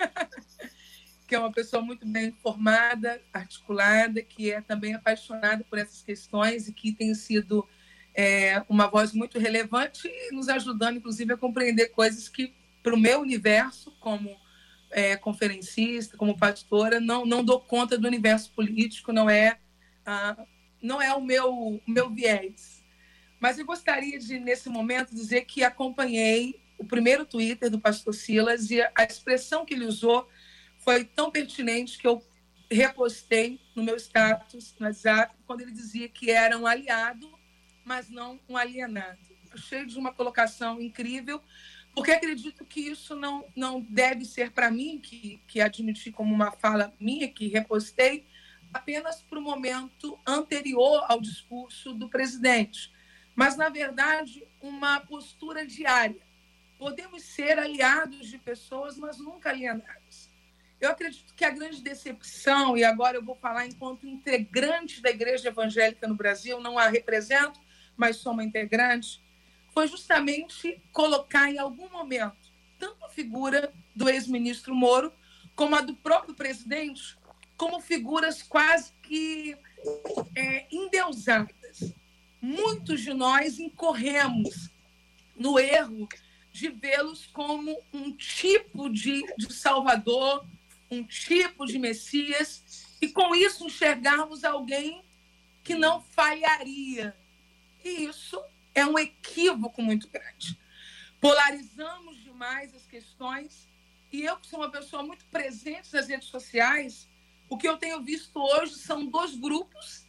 que 1.26 1.34
é 1.34 1.38
uma 1.38 1.50
pessoa 1.50 1.82
muito 1.82 2.06
bem 2.06 2.26
informada, 2.26 3.20
articulada, 3.32 4.22
que 4.22 4.52
é 4.52 4.60
também 4.60 4.94
apaixonada 4.94 5.64
por 5.64 5.76
essas 5.76 6.02
questões 6.02 6.68
e 6.68 6.72
que 6.72 6.92
tem 6.92 7.12
sido 7.14 7.68
é, 8.14 8.62
uma 8.68 8.86
voz 8.86 9.12
muito 9.12 9.36
relevante 9.38 10.08
nos 10.30 10.48
ajudando, 10.48 10.98
inclusive, 10.98 11.32
a 11.32 11.36
compreender 11.36 11.88
coisas 11.88 12.28
que, 12.28 12.54
para 12.80 12.94
o 12.94 12.98
meu 12.98 13.20
universo, 13.20 13.90
como 13.98 14.36
é, 14.90 15.16
conferencista, 15.16 16.16
como 16.16 16.38
pastora, 16.38 17.00
não, 17.00 17.26
não 17.26 17.44
dou 17.44 17.60
conta 17.60 17.98
do 17.98 18.06
universo 18.06 18.52
político, 18.52 19.12
não 19.12 19.28
é, 19.28 19.58
ah, 20.06 20.46
não 20.80 21.02
é 21.02 21.12
o 21.12 21.20
meu, 21.20 21.82
meu 21.86 22.08
viés. 22.08 22.84
Mas 23.40 23.58
eu 23.58 23.66
gostaria 23.66 24.18
de, 24.18 24.38
nesse 24.38 24.68
momento, 24.68 25.14
dizer 25.14 25.44
que 25.44 25.62
acompanhei 25.64 26.60
o 26.78 26.84
primeiro 26.84 27.26
Twitter 27.26 27.70
do 27.70 27.80
pastor 27.80 28.14
Silas 28.14 28.70
e 28.70 28.80
a 28.80 29.04
expressão 29.04 29.66
que 29.66 29.74
ele 29.74 29.84
usou 29.84 30.28
foi 30.78 31.04
tão 31.04 31.30
pertinente 31.30 31.98
que 31.98 32.06
eu 32.06 32.22
repostei 32.70 33.60
no 33.74 33.82
meu 33.82 33.96
status 33.96 34.74
no 34.78 34.86
WhatsApp 34.86 35.34
quando 35.46 35.60
ele 35.60 35.72
dizia 35.72 36.08
que 36.08 36.30
era 36.30 36.58
um 36.58 36.66
aliado, 36.66 37.38
mas 37.84 38.08
não 38.08 38.40
um 38.48 38.56
alienado. 38.56 39.18
Achei 39.52 39.86
de 39.86 39.98
uma 39.98 40.12
colocação 40.12 40.80
incrível, 40.80 41.40
porque 41.94 42.10
acredito 42.10 42.64
que 42.64 42.80
isso 42.80 43.14
não, 43.14 43.46
não 43.56 43.80
deve 43.80 44.24
ser 44.24 44.50
para 44.50 44.70
mim, 44.70 44.98
que, 44.98 45.40
que 45.46 45.60
admiti 45.60 46.12
como 46.12 46.34
uma 46.34 46.52
fala 46.52 46.92
minha, 47.00 47.28
que 47.28 47.48
repostei, 47.48 48.26
apenas 48.76 49.22
para 49.22 49.38
o 49.38 49.42
momento 49.42 50.18
anterior 50.26 51.04
ao 51.08 51.20
discurso 51.20 51.92
do 51.92 52.08
presidente, 52.08 52.92
mas, 53.34 53.56
na 53.56 53.68
verdade, 53.68 54.46
uma 54.60 55.00
postura 55.00 55.66
diária. 55.66 56.20
Podemos 56.78 57.22
ser 57.22 57.58
aliados 57.58 58.28
de 58.28 58.38
pessoas, 58.38 58.96
mas 58.96 59.18
nunca 59.18 59.50
alienados. 59.50 60.30
Eu 60.80 60.90
acredito 60.90 61.34
que 61.34 61.44
a 61.44 61.50
grande 61.50 61.82
decepção, 61.82 62.76
e 62.76 62.84
agora 62.84 63.16
eu 63.16 63.24
vou 63.24 63.34
falar 63.34 63.66
enquanto 63.66 64.06
integrante 64.06 65.00
da 65.00 65.10
Igreja 65.10 65.48
Evangélica 65.48 66.06
no 66.06 66.14
Brasil, 66.14 66.60
não 66.60 66.78
a 66.78 66.88
represento, 66.88 67.58
mas 67.96 68.16
sou 68.16 68.32
uma 68.32 68.44
integrante, 68.44 69.22
foi 69.72 69.88
justamente 69.88 70.80
colocar 70.92 71.50
em 71.50 71.58
algum 71.58 71.88
momento 71.88 72.46
tanto 72.78 73.04
a 73.04 73.08
figura 73.08 73.72
do 73.94 74.08
ex-ministro 74.08 74.74
Moro 74.74 75.12
como 75.54 75.74
a 75.74 75.80
do 75.80 75.94
próprio 75.94 76.34
presidente 76.34 77.16
como 77.56 77.80
figuras 77.80 78.42
quase 78.42 78.92
que 79.02 79.56
é, 80.34 80.66
endeusadas. 80.70 81.94
Muitos 82.40 83.00
de 83.00 83.14
nós 83.14 83.58
incorremos 83.58 84.70
no 85.34 85.58
erro 85.58 86.08
de 86.52 86.68
vê-los 86.68 87.26
como 87.26 87.76
um 87.92 88.12
tipo 88.12 88.88
de, 88.88 89.22
de 89.36 89.52
salvador, 89.52 90.46
um 90.90 91.04
tipo 91.04 91.66
de 91.66 91.78
Messias 91.78 92.86
e 93.00 93.08
com 93.08 93.34
isso 93.34 93.66
enxergarmos 93.66 94.44
alguém 94.44 95.04
que 95.62 95.74
não 95.74 96.00
falharia. 96.02 97.14
E 97.84 98.04
isso 98.04 98.40
é 98.74 98.86
um 98.86 98.98
equívoco 98.98 99.82
muito 99.82 100.08
grande. 100.08 100.58
Polarizamos 101.20 102.22
demais 102.22 102.74
as 102.74 102.86
questões 102.86 103.66
e 104.12 104.22
eu 104.22 104.36
que 104.36 104.46
sou 104.46 104.60
uma 104.60 104.70
pessoa 104.70 105.02
muito 105.02 105.24
presente 105.26 105.92
nas 105.92 106.08
redes 106.08 106.28
sociais, 106.28 107.08
o 107.48 107.56
que 107.56 107.68
eu 107.68 107.76
tenho 107.76 108.02
visto 108.02 108.38
hoje 108.38 108.74
são 108.74 109.06
dois 109.06 109.36
grupos, 109.36 110.06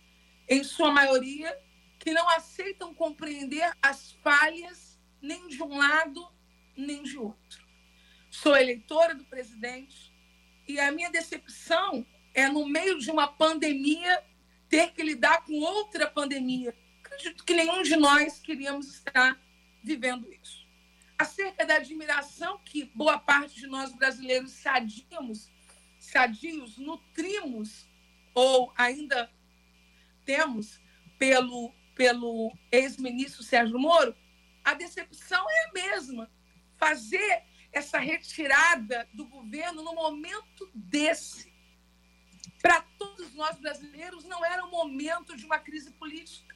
em 0.47 0.63
sua 0.63 0.91
maioria, 0.91 1.57
que 1.99 2.13
não 2.13 2.27
aceitam 2.29 2.93
compreender 2.93 3.69
as 3.81 4.13
falhas 4.23 4.99
nem 5.21 5.47
de 5.47 5.61
um 5.61 5.77
lado 5.77 6.27
nem 6.75 7.03
de 7.03 7.17
outro. 7.17 7.67
Sou 8.29 8.55
eleitora 8.55 9.15
do 9.15 9.25
presidente 9.25 10.13
e 10.67 10.79
a 10.79 10.91
minha 10.91 11.09
decepção 11.09 12.05
é, 12.33 12.47
no 12.47 12.67
meio 12.67 12.99
de 12.99 13.09
uma 13.09 13.27
pandemia, 13.27 14.23
ter 14.69 14.91
que 14.91 15.01
lidar 15.01 15.43
com 15.43 15.59
outra 15.59 16.07
pandemia. 16.07 16.75
Acredito 17.03 17.43
que 17.43 17.53
nenhum 17.53 17.81
de 17.81 17.95
nós 17.95 18.39
queríamos 18.39 18.93
estar 18.93 19.41
vivendo 19.83 20.31
isso. 20.31 20.67
Acerca 21.17 21.65
da 21.65 21.75
admiração 21.75 22.59
que 22.63 22.85
boa 22.93 23.17
parte 23.17 23.55
de 23.55 23.65
nós 23.65 23.91
brasileiros 23.93 24.51
sadíamos, 24.51 25.49
sadios, 26.07 26.77
nutrimos 26.77 27.85
ou 28.33 28.71
ainda 28.77 29.29
temos 30.25 30.79
pelo, 31.17 31.73
pelo 31.95 32.55
ex-ministro 32.71 33.43
Sérgio 33.43 33.79
Moro, 33.79 34.15
a 34.63 34.73
decepção 34.73 35.45
é 35.49 35.65
a 35.65 35.71
mesma. 35.73 36.31
Fazer 36.77 37.43
essa 37.73 37.97
retirada 37.97 39.07
do 39.13 39.25
governo 39.25 39.83
no 39.83 39.93
momento 39.93 40.69
desse. 40.73 41.51
Para 42.61 42.81
todos 42.97 43.33
nós 43.33 43.57
brasileiros, 43.59 44.23
não 44.23 44.45
era 44.45 44.65
o 44.65 44.71
momento 44.71 45.35
de 45.35 45.45
uma 45.45 45.59
crise 45.59 45.91
política. 45.91 46.55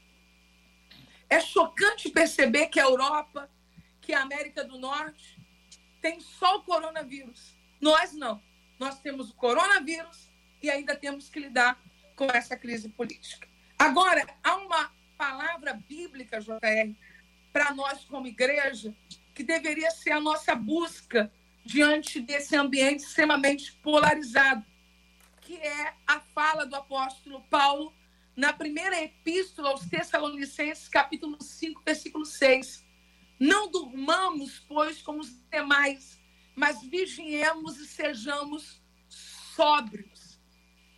É 1.30 1.40
chocante 1.40 2.10
perceber 2.10 2.68
que 2.68 2.80
a 2.80 2.84
Europa, 2.84 3.50
que 4.02 4.14
a 4.14 4.22
América 4.22 4.64
do 4.64 4.78
Norte, 4.78 5.38
tem 6.02 6.20
só 6.20 6.58
o 6.58 6.64
coronavírus. 6.64 7.56
Nós 7.80 8.14
não. 8.14 8.42
Nós 8.82 9.00
temos 9.00 9.30
o 9.30 9.36
coronavírus 9.36 10.28
e 10.60 10.68
ainda 10.68 10.96
temos 10.96 11.30
que 11.30 11.40
lidar 11.40 11.80
com 12.16 12.26
essa 12.32 12.58
crise 12.58 12.90
política. 12.90 13.48
Agora, 13.78 14.28
há 14.44 14.56
uma 14.56 14.92
palavra 15.16 15.76
bíblica, 15.88 16.42
JR, 16.42 16.96
para 17.54 17.76
nós 17.76 18.04
como 18.06 18.26
igreja, 18.26 18.92
que 19.36 19.44
deveria 19.44 19.92
ser 19.92 20.14
a 20.14 20.20
nossa 20.20 20.56
busca 20.56 21.32
diante 21.64 22.20
desse 22.20 22.56
ambiente 22.56 23.04
extremamente 23.04 23.72
polarizado, 23.84 24.66
que 25.42 25.58
é 25.58 25.94
a 26.08 26.20
fala 26.20 26.66
do 26.66 26.76
apóstolo 26.76 27.40
Paulo 27.52 27.94
na 28.36 28.52
primeira 28.52 29.00
epístola 29.00 29.70
aos 29.70 29.86
Tessalonicenses, 29.86 30.90
capítulo 30.90 31.38
5, 31.40 31.84
versículo 31.86 32.26
6. 32.26 32.84
Não 33.40 33.70
durmamos, 33.70 34.58
pois, 34.68 35.04
como 35.04 35.20
os 35.20 35.40
demais, 35.52 36.20
mas 36.56 36.82
vigiemos 36.84 37.78
e 37.78 37.88
sejamos 37.88 38.82
sóbrios. 39.56 40.40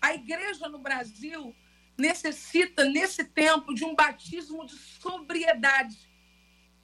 A 0.01 0.13
igreja 0.13 0.67
no 0.67 0.79
Brasil 0.79 1.55
necessita, 1.97 2.83
nesse 2.83 3.23
tempo, 3.23 3.73
de 3.73 3.85
um 3.85 3.95
batismo 3.95 4.65
de 4.65 4.75
sobriedade. 4.75 6.09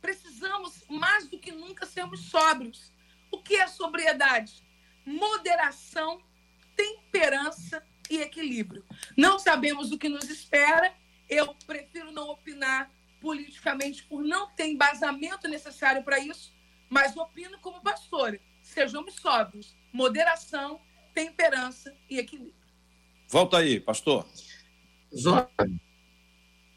Precisamos, 0.01 0.83
mais 0.89 1.27
do 1.27 1.39
que 1.39 1.51
nunca, 1.51 1.85
sermos 1.85 2.29
sóbrios. 2.29 2.93
O 3.31 3.41
que 3.41 3.55
é 3.55 3.67
sobriedade? 3.67 4.63
Moderação, 5.05 6.21
temperança 6.75 7.83
e 8.09 8.17
equilíbrio. 8.17 8.85
Não 9.17 9.37
sabemos 9.37 9.91
o 9.91 9.97
que 9.97 10.09
nos 10.09 10.29
espera. 10.29 10.93
Eu 11.27 11.53
prefiro 11.65 12.11
não 12.11 12.29
opinar 12.29 12.91
politicamente 13.19 14.03
por 14.03 14.23
não 14.23 14.49
ter 14.51 14.67
embasamento 14.67 15.47
necessário 15.47 16.03
para 16.03 16.19
isso, 16.19 16.53
mas 16.89 17.17
opino 17.17 17.59
como 17.59 17.81
pastora. 17.81 18.39
Sejamos 18.79 19.15
sóbrios, 19.15 19.75
moderação, 19.91 20.79
temperança 21.13 21.93
e 22.09 22.17
equilíbrio. 22.17 22.53
Volta 23.27 23.57
aí, 23.57 23.77
pastor. 23.77 24.25
Jota, 25.11 25.69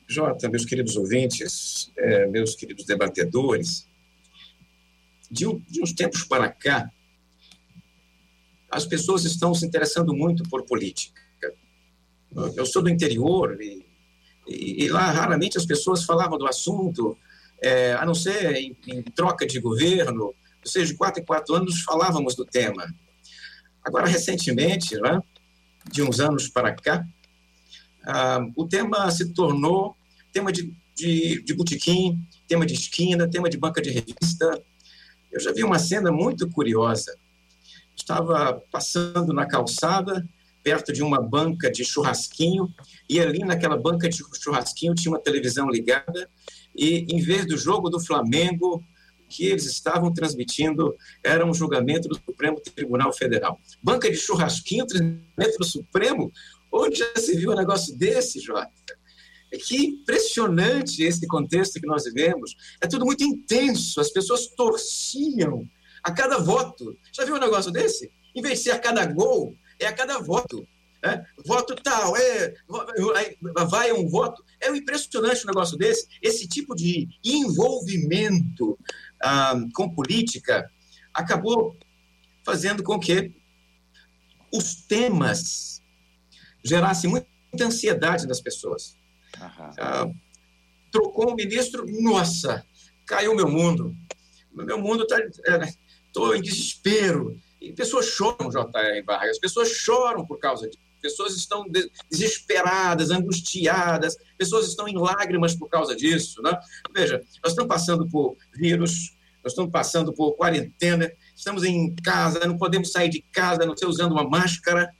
Jota 0.08 0.48
meus 0.48 0.64
queridos 0.64 0.96
ouvintes, 0.96 1.92
é, 1.96 2.26
meus 2.26 2.56
queridos 2.56 2.84
debatedores, 2.86 3.86
de, 5.30 5.44
de 5.70 5.80
uns 5.80 5.92
tempos 5.92 6.24
para 6.24 6.48
cá, 6.48 6.90
as 8.68 8.84
pessoas 8.84 9.24
estão 9.24 9.54
se 9.54 9.64
interessando 9.64 10.12
muito 10.12 10.42
por 10.50 10.64
política. 10.64 11.22
Eu 12.56 12.66
sou 12.66 12.82
do 12.82 12.90
interior 12.90 13.62
e, 13.62 13.86
e, 14.48 14.86
e 14.86 14.88
lá 14.88 15.08
raramente 15.12 15.56
as 15.56 15.64
pessoas 15.64 16.02
falavam 16.02 16.36
do 16.36 16.48
assunto, 16.48 17.16
é, 17.62 17.92
a 17.92 18.04
não 18.04 18.14
ser 18.14 18.56
em, 18.56 18.76
em, 18.88 19.02
troca 19.04 19.46
de 19.46 19.60
governo, 19.60 20.34
ou 20.64 20.70
seja, 20.70 20.92
de 20.92 20.98
quatro 20.98 21.20
em 21.20 21.24
quatro 21.24 21.54
anos 21.54 21.82
falávamos 21.82 22.34
do 22.34 22.44
tema. 22.44 22.92
Agora, 23.84 24.06
recentemente, 24.06 24.96
né, 25.00 25.20
de 25.90 26.02
uns 26.02 26.20
anos 26.20 26.48
para 26.48 26.72
cá, 26.74 27.04
ah, 28.04 28.40
o 28.56 28.66
tema 28.66 29.10
se 29.10 29.32
tornou 29.32 29.96
tema 30.32 30.52
de, 30.52 30.72
de, 30.96 31.42
de 31.42 31.54
botequim, 31.54 32.18
tema 32.48 32.64
de 32.64 32.74
esquina, 32.74 33.28
tema 33.28 33.48
de 33.48 33.58
banca 33.58 33.82
de 33.82 33.90
revista. 33.90 34.62
Eu 35.30 35.40
já 35.40 35.52
vi 35.52 35.62
uma 35.62 35.78
cena 35.78 36.10
muito 36.10 36.48
curiosa. 36.50 37.16
Estava 37.96 38.62
passando 38.70 39.32
na 39.32 39.46
calçada, 39.46 40.26
perto 40.62 40.92
de 40.92 41.02
uma 41.02 41.20
banca 41.20 41.70
de 41.70 41.84
churrasquinho, 41.84 42.72
e 43.08 43.20
ali 43.20 43.40
naquela 43.40 43.76
banca 43.76 44.08
de 44.08 44.22
churrasquinho 44.40 44.94
tinha 44.94 45.12
uma 45.12 45.20
televisão 45.20 45.68
ligada, 45.68 46.28
e 46.74 47.06
em 47.08 47.20
vez 47.20 47.46
do 47.46 47.56
jogo 47.56 47.90
do 47.90 48.00
Flamengo, 48.00 48.82
que 49.32 49.46
eles 49.46 49.64
estavam 49.64 50.12
transmitindo 50.12 50.94
era 51.24 51.46
um 51.46 51.54
julgamento 51.54 52.08
do 52.08 52.14
Supremo 52.14 52.60
Tribunal 52.60 53.12
Federal. 53.12 53.58
Banca 53.82 54.10
de 54.10 54.16
churrasquinho, 54.16 54.86
transmite 54.86 55.58
do 55.58 55.64
Supremo? 55.64 56.30
Onde 56.70 56.98
já 56.98 57.16
se 57.16 57.36
viu 57.36 57.52
um 57.52 57.56
negócio 57.56 57.96
desse, 57.96 58.40
Jota? 58.40 58.70
É 59.52 59.56
que 59.56 59.76
impressionante 59.76 61.02
esse 61.02 61.26
contexto 61.26 61.80
que 61.80 61.86
nós 61.86 62.04
vivemos. 62.04 62.54
É 62.80 62.86
tudo 62.86 63.04
muito 63.04 63.24
intenso, 63.24 64.00
as 64.00 64.10
pessoas 64.10 64.48
torciam 64.48 65.68
a 66.02 66.12
cada 66.12 66.38
voto. 66.38 66.96
Já 67.12 67.24
viu 67.24 67.36
um 67.36 67.40
negócio 67.40 67.70
desse? 67.70 68.10
Em 68.34 68.42
vez 68.42 68.58
de 68.58 68.64
ser 68.64 68.70
a 68.72 68.78
cada 68.78 69.04
gol, 69.06 69.56
é 69.78 69.86
a 69.86 69.92
cada 69.92 70.18
voto. 70.18 70.66
É, 71.04 71.20
voto 71.44 71.74
tal, 71.74 72.16
é, 72.16 72.54
vai 73.68 73.92
um 73.92 74.08
voto. 74.08 74.42
É 74.60 74.68
impressionante 74.70 75.44
um 75.44 75.48
negócio 75.48 75.76
desse. 75.76 76.06
Esse 76.22 76.46
tipo 76.46 76.76
de 76.76 77.08
envolvimento 77.24 78.78
ah, 79.22 79.54
com 79.74 79.94
política 79.94 80.70
acabou 81.14 81.76
fazendo 82.44 82.82
com 82.82 82.98
que 82.98 83.32
os 84.52 84.74
temas 84.86 85.82
gerassem 86.64 87.10
muita 87.10 87.26
ansiedade 87.64 88.26
nas 88.26 88.40
pessoas. 88.40 88.96
Ah, 89.78 90.06
trocou 90.90 91.32
um 91.32 91.34
ministro, 91.34 91.84
nossa, 92.02 92.66
caiu 93.06 93.34
meu 93.34 93.48
mundo. 93.48 93.96
Meu 94.52 94.78
mundo 94.78 95.04
está. 95.04 95.18
Estou 96.06 96.34
é, 96.34 96.38
em 96.38 96.42
desespero. 96.42 97.40
E 97.60 97.72
pessoas 97.72 98.06
choram, 98.06 98.50
J.R. 98.50 99.02
Vargas, 99.02 99.30
as 99.30 99.38
pessoas 99.38 99.70
choram 99.70 100.26
por 100.26 100.38
causa 100.38 100.68
disso. 100.68 100.81
Pessoas 101.02 101.36
estão 101.36 101.66
desesperadas, 102.08 103.10
angustiadas, 103.10 104.16
pessoas 104.38 104.68
estão 104.68 104.86
em 104.86 104.96
lágrimas 104.96 105.54
por 105.54 105.68
causa 105.68 105.94
disso. 105.96 106.40
Né? 106.40 106.56
Veja, 106.94 107.20
nós 107.42 107.52
estamos 107.52 107.68
passando 107.68 108.08
por 108.08 108.36
vírus, 108.54 109.16
nós 109.42 109.52
estamos 109.52 109.72
passando 109.72 110.12
por 110.12 110.36
quarentena, 110.36 111.10
estamos 111.34 111.64
em 111.64 111.94
casa, 111.96 112.46
não 112.46 112.56
podemos 112.56 112.92
sair 112.92 113.08
de 113.08 113.20
casa, 113.20 113.66
não 113.66 113.76
ser 113.76 113.86
usando 113.86 114.12
uma 114.12 114.28
máscara. 114.28 114.94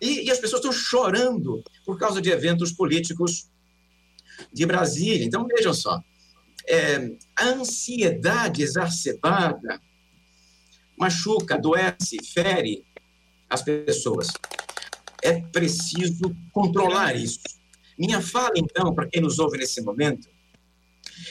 E, 0.00 0.26
e 0.26 0.30
as 0.30 0.38
pessoas 0.38 0.60
estão 0.60 0.72
chorando 0.72 1.64
por 1.86 1.98
causa 1.98 2.20
de 2.20 2.30
eventos 2.30 2.72
políticos 2.72 3.48
de 4.52 4.66
Brasília. 4.66 5.24
Então, 5.24 5.46
vejam 5.46 5.72
só, 5.72 6.02
é, 6.66 7.10
a 7.36 7.46
ansiedade 7.46 8.62
exacerbada 8.62 9.80
machuca, 10.96 11.54
adoece, 11.54 12.18
fere 12.32 12.84
as 13.48 13.62
pessoas. 13.62 14.28
É 15.24 15.40
preciso 15.40 16.36
controlar 16.52 17.16
isso. 17.16 17.40
Minha 17.98 18.20
fala, 18.20 18.52
então, 18.56 18.94
para 18.94 19.06
quem 19.06 19.22
nos 19.22 19.38
ouve 19.38 19.56
nesse 19.56 19.80
momento, 19.80 20.28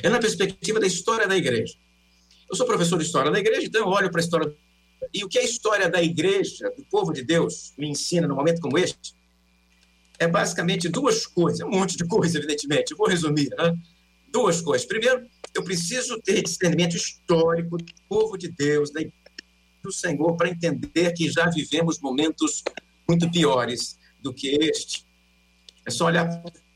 é 0.02 0.10
na 0.10 0.18
perspectiva 0.18 0.80
da 0.80 0.88
história 0.88 1.28
da 1.28 1.38
igreja. 1.38 1.76
Eu 2.50 2.56
sou 2.56 2.66
professor 2.66 2.98
de 2.98 3.06
história 3.06 3.30
da 3.30 3.40
igreja, 3.40 3.68
então 3.68 3.82
eu 3.82 3.88
olho 3.88 4.10
para 4.10 4.20
a 4.20 4.24
história. 4.24 4.52
E 5.14 5.24
o 5.24 5.30
que 5.30 5.38
a 5.38 5.44
história 5.44 5.88
da 5.88 6.02
igreja, 6.02 6.74
do 6.76 6.84
povo 6.86 7.14
de 7.14 7.24
Deus, 7.24 7.74
me 7.78 7.88
ensina 7.88 8.28
num 8.28 8.36
momento 8.36 8.62
como 8.62 8.80
este, 8.80 9.14
é 10.18 10.28
basicamente 10.28 10.90
duas 10.90 11.28
coisas, 11.28 11.62
um 11.62 11.70
monte 11.70 11.96
de 11.96 12.06
coisa, 12.06 12.40
evidentemente, 12.40 12.94
eu 12.94 12.98
vou 12.98 13.08
resumir, 13.08 13.50
né? 13.58 13.78
Duas 14.32 14.60
coisas. 14.60 14.88
Primeiro, 14.88 15.28
eu 15.54 15.64
preciso 15.64 16.20
ter 16.20 16.42
discernimento 16.42 16.96
histórico 16.96 17.78
do 17.78 17.94
povo 18.10 18.38
de 18.38 18.48
Deus, 18.48 18.92
da 18.92 19.02
igreja 19.02 19.24
do 19.84 19.92
Senhor, 19.92 20.36
para 20.36 20.50
entender 20.50 21.12
que 21.14 21.30
já 21.30 21.48
vivemos 21.50 22.00
momentos 22.00 22.64
muito 23.14 23.32
piores 23.32 23.98
do 24.20 24.34
que 24.34 24.50
este. 24.62 25.06
É 25.86 25.92
só 25.92 26.06
olhar 26.06 26.28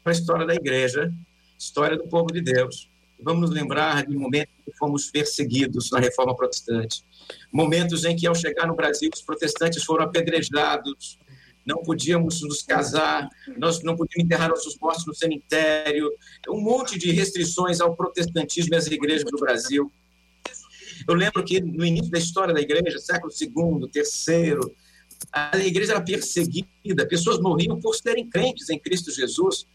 para 0.04 0.12
a 0.12 0.12
história 0.12 0.46
da 0.46 0.54
igreja, 0.54 1.12
história 1.58 1.98
do 1.98 2.08
povo 2.08 2.32
de 2.32 2.42
Deus. 2.42 2.90
vamos 3.20 3.50
nos 3.50 3.50
lembrar 3.50 4.06
de 4.06 4.16
momentos 4.16 4.54
em 4.60 4.72
que 4.72 4.78
fomos 4.78 5.10
perseguidos 5.10 5.90
na 5.90 6.00
reforma 6.00 6.36
protestante, 6.36 7.04
momentos 7.52 8.06
em 8.06 8.16
que, 8.16 8.28
ao 8.28 8.36
chegar 8.36 8.68
no 8.68 8.76
Brasil, 8.76 9.10
os 9.12 9.24
protestantes 9.24 9.84
foram 9.84 10.06
apedrejados, 10.06 11.18
não 11.66 11.82
podíamos 11.82 12.42
nos 12.44 12.62
casar, 12.62 13.28
nós 13.58 13.82
não 13.82 13.96
podíamos 13.96 14.24
enterrar 14.24 14.50
nossos 14.50 14.78
mortos 14.78 15.06
no 15.08 15.16
cemitério, 15.16 16.12
um 16.50 16.62
monte 16.62 17.00
de 17.00 17.12
restrições 17.12 17.82
ao 17.82 17.96
protestantismo 17.96 18.76
e 18.76 18.78
às 18.78 18.86
igrejas 18.86 19.26
do 19.26 19.38
Brasil. 19.38 19.92
Eu 21.08 21.16
lembro 21.16 21.44
que 21.44 21.60
no 21.60 21.84
início 21.84 22.12
da 22.12 22.20
história 22.20 22.54
da 22.54 22.62
igreja, 22.62 23.00
século 23.00 23.34
II, 23.34 23.90
terceiro, 23.90 24.76
a 25.32 25.58
igreja 25.58 25.94
era 25.94 26.02
perseguida, 26.02 27.08
pessoas 27.08 27.40
morriam 27.40 27.80
por 27.80 27.96
serem 27.96 28.30
crentes 28.30 28.70
em 28.70 28.80
Cristo 28.80 29.12
Jesus. 29.12 29.68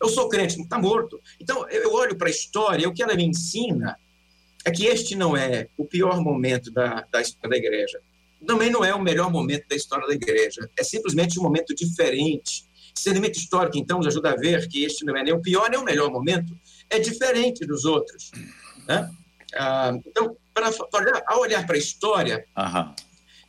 Eu 0.00 0.08
sou 0.08 0.28
crente, 0.28 0.60
está 0.60 0.78
morto. 0.78 1.20
Então, 1.38 1.68
eu 1.68 1.92
olho 1.92 2.16
para 2.16 2.28
a 2.28 2.30
história, 2.30 2.88
o 2.88 2.94
que 2.94 3.02
ela 3.02 3.14
me 3.14 3.24
ensina 3.24 3.96
é 4.64 4.70
que 4.70 4.86
este 4.86 5.14
não 5.14 5.36
é 5.36 5.68
o 5.76 5.84
pior 5.84 6.20
momento 6.20 6.70
da, 6.70 7.06
da 7.10 7.20
história 7.20 7.50
da 7.50 7.56
igreja 7.56 8.00
também 8.46 8.70
não 8.70 8.84
é 8.84 8.94
o 8.94 9.00
melhor 9.00 9.30
momento 9.30 9.68
da 9.68 9.76
história 9.76 10.06
da 10.06 10.14
igreja. 10.14 10.68
É 10.78 10.82
simplesmente 10.82 11.38
um 11.38 11.42
momento 11.42 11.74
diferente. 11.74 12.64
Esse 12.96 13.08
elemento 13.08 13.38
histórico, 13.38 13.78
então, 13.78 13.98
nos 13.98 14.06
ajuda 14.08 14.32
a 14.32 14.36
ver 14.36 14.66
que 14.68 14.84
este 14.84 15.04
não 15.04 15.16
é 15.16 15.22
nem 15.22 15.32
o 15.32 15.40
pior 15.40 15.70
nem 15.70 15.78
o 15.78 15.84
melhor 15.84 16.10
momento, 16.10 16.58
é 16.88 16.98
diferente 16.98 17.66
dos 17.66 17.84
outros. 17.84 18.30
Né? 18.88 19.10
Ah, 19.54 19.92
então, 20.06 20.36
para, 20.52 20.72
para, 20.72 21.22
ao 21.26 21.40
olhar 21.40 21.66
para 21.66 21.76
a 21.76 21.78
história. 21.78 22.44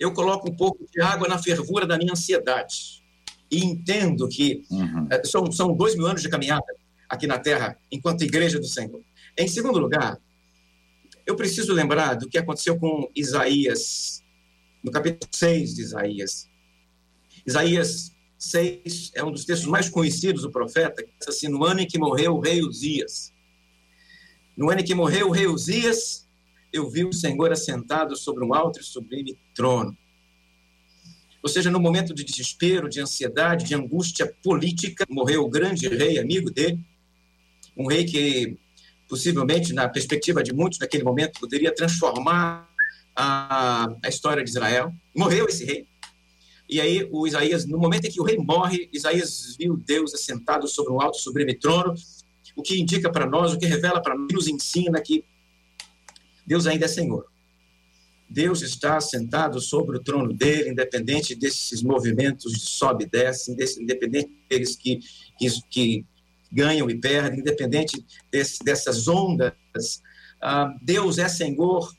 Eu 0.02 0.12
coloco 0.14 0.50
um 0.50 0.56
pouco 0.56 0.84
de 0.92 1.00
água 1.00 1.28
na 1.28 1.38
fervura 1.38 1.86
da 1.86 1.96
minha 1.96 2.12
ansiedade. 2.14 3.04
E 3.52 3.64
entendo 3.64 4.28
que 4.28 4.64
Uhum. 4.72 5.08
eh, 5.12 5.22
são, 5.26 5.52
são 5.52 5.76
dois 5.76 5.96
mil 5.96 6.08
anos 6.08 6.22
de 6.24 6.30
caminhada 6.30 6.66
aqui 7.08 7.28
na 7.28 7.38
Terra, 7.38 7.78
enquanto 7.92 8.24
Igreja 8.24 8.58
do 8.60 8.66
Senhor. 8.66 9.02
Em 9.38 9.48
segundo 9.48 9.78
lugar, 9.78 10.18
eu 11.26 11.36
preciso 11.36 11.72
lembrar 11.72 12.16
do 12.16 12.28
que 12.28 12.38
aconteceu 12.38 12.80
com 12.80 13.10
Isaías, 13.16 14.24
no 14.84 14.92
capítulo 14.92 15.30
6 15.32 15.76
de 15.76 15.82
Isaías. 15.82 16.50
Isaías 17.46 18.16
6 18.40 19.12
é 19.14 19.24
um 19.24 19.32
dos 19.32 19.46
textos 19.46 19.70
mais 19.70 19.88
conhecidos 19.88 20.42
do 20.42 20.52
profeta, 20.52 21.04
que 21.04 21.12
diz 21.20 21.28
assim, 21.28 21.48
no 21.48 21.64
ano 21.64 21.82
em 21.82 21.88
que 21.88 22.00
morreu 22.00 22.36
o 22.38 22.40
rei 22.40 22.62
Uzias. 22.64 23.32
No 24.58 24.72
ano 24.72 24.82
em 24.82 24.84
que 24.84 24.96
morreu 24.96 25.28
o 25.28 25.32
rei 25.32 25.46
Uzias, 25.48 26.28
eu 26.72 26.90
vi 26.90 27.04
o 27.04 27.14
Senhor 27.14 27.52
assentado 27.52 28.16
sobre 28.16 28.44
um 28.44 28.54
alto 28.54 28.80
e 28.80 28.84
sublime 28.84 29.38
trono. 29.54 29.96
Ou 31.44 31.50
seja, 31.50 31.72
no 31.72 31.80
momento 31.80 32.14
de 32.14 32.24
desespero, 32.24 32.88
de 32.88 33.00
ansiedade, 33.00 33.66
de 33.66 33.74
angústia 33.74 34.32
política, 34.44 35.06
morreu 35.10 35.44
o 35.44 35.50
grande 35.50 35.88
rei, 35.88 36.20
amigo 36.20 36.52
dele, 36.52 36.80
um 37.76 37.88
rei 37.88 38.06
que 38.06 38.58
possivelmente, 39.10 39.74
na 39.74 39.90
perspectiva 39.90 40.42
de 40.42 40.54
muitos 40.54 40.80
naquele 40.80 41.04
momento, 41.04 41.40
poderia 41.40 41.74
transformar 41.74 42.70
a, 43.16 43.94
a 44.04 44.08
história 44.08 44.44
de 44.44 44.50
Israel. 44.50 44.94
Morreu 45.14 45.48
esse 45.48 45.66
rei. 45.66 45.86
E 46.70 46.80
aí, 46.80 47.06
o 47.12 47.28
Isaías, 47.28 47.66
no 47.66 47.78
momento 47.78 48.06
em 48.06 48.12
que 48.12 48.22
o 48.22 48.24
rei 48.24 48.38
morre, 48.38 48.88
Isaías 48.94 49.58
viu 49.60 49.76
Deus 49.76 50.14
assentado 50.14 50.66
sobre 50.68 50.94
um 50.94 51.02
alto 51.02 51.18
e 51.18 51.22
sublime 51.22 51.54
trono, 51.54 51.94
o 52.56 52.62
que 52.62 52.80
indica 52.80 53.12
para 53.12 53.26
nós, 53.26 53.52
o 53.52 53.58
que 53.58 53.66
revela 53.66 54.02
para 54.02 54.16
nós, 54.16 54.32
nos 54.32 54.48
ensina 54.48 55.02
que 55.02 55.26
Deus 56.46 56.68
ainda 56.68 56.86
é 56.86 56.88
Senhor. 56.88 57.26
Deus 58.32 58.62
está 58.62 59.00
sentado 59.02 59.60
sobre 59.60 59.98
o 59.98 60.00
trono 60.02 60.32
dele, 60.32 60.70
independente 60.70 61.36
desses 61.36 61.84
movimentos 61.84 62.54
de 62.54 62.62
sobe 62.62 63.04
e 63.04 63.10
desce, 63.10 63.52
independente 63.52 64.32
deles 64.50 64.76
que, 64.76 65.00
que, 65.38 65.50
que 65.70 66.06
ganham 66.50 66.90
e 66.90 66.98
perdem, 66.98 67.42
independente 67.42 68.06
desse, 68.32 68.64
dessas 68.64 69.10
ondas. 69.10 69.54
Ah, 70.42 70.74
Deus 70.82 71.18
é 71.18 71.28
Senhor, 71.28 71.94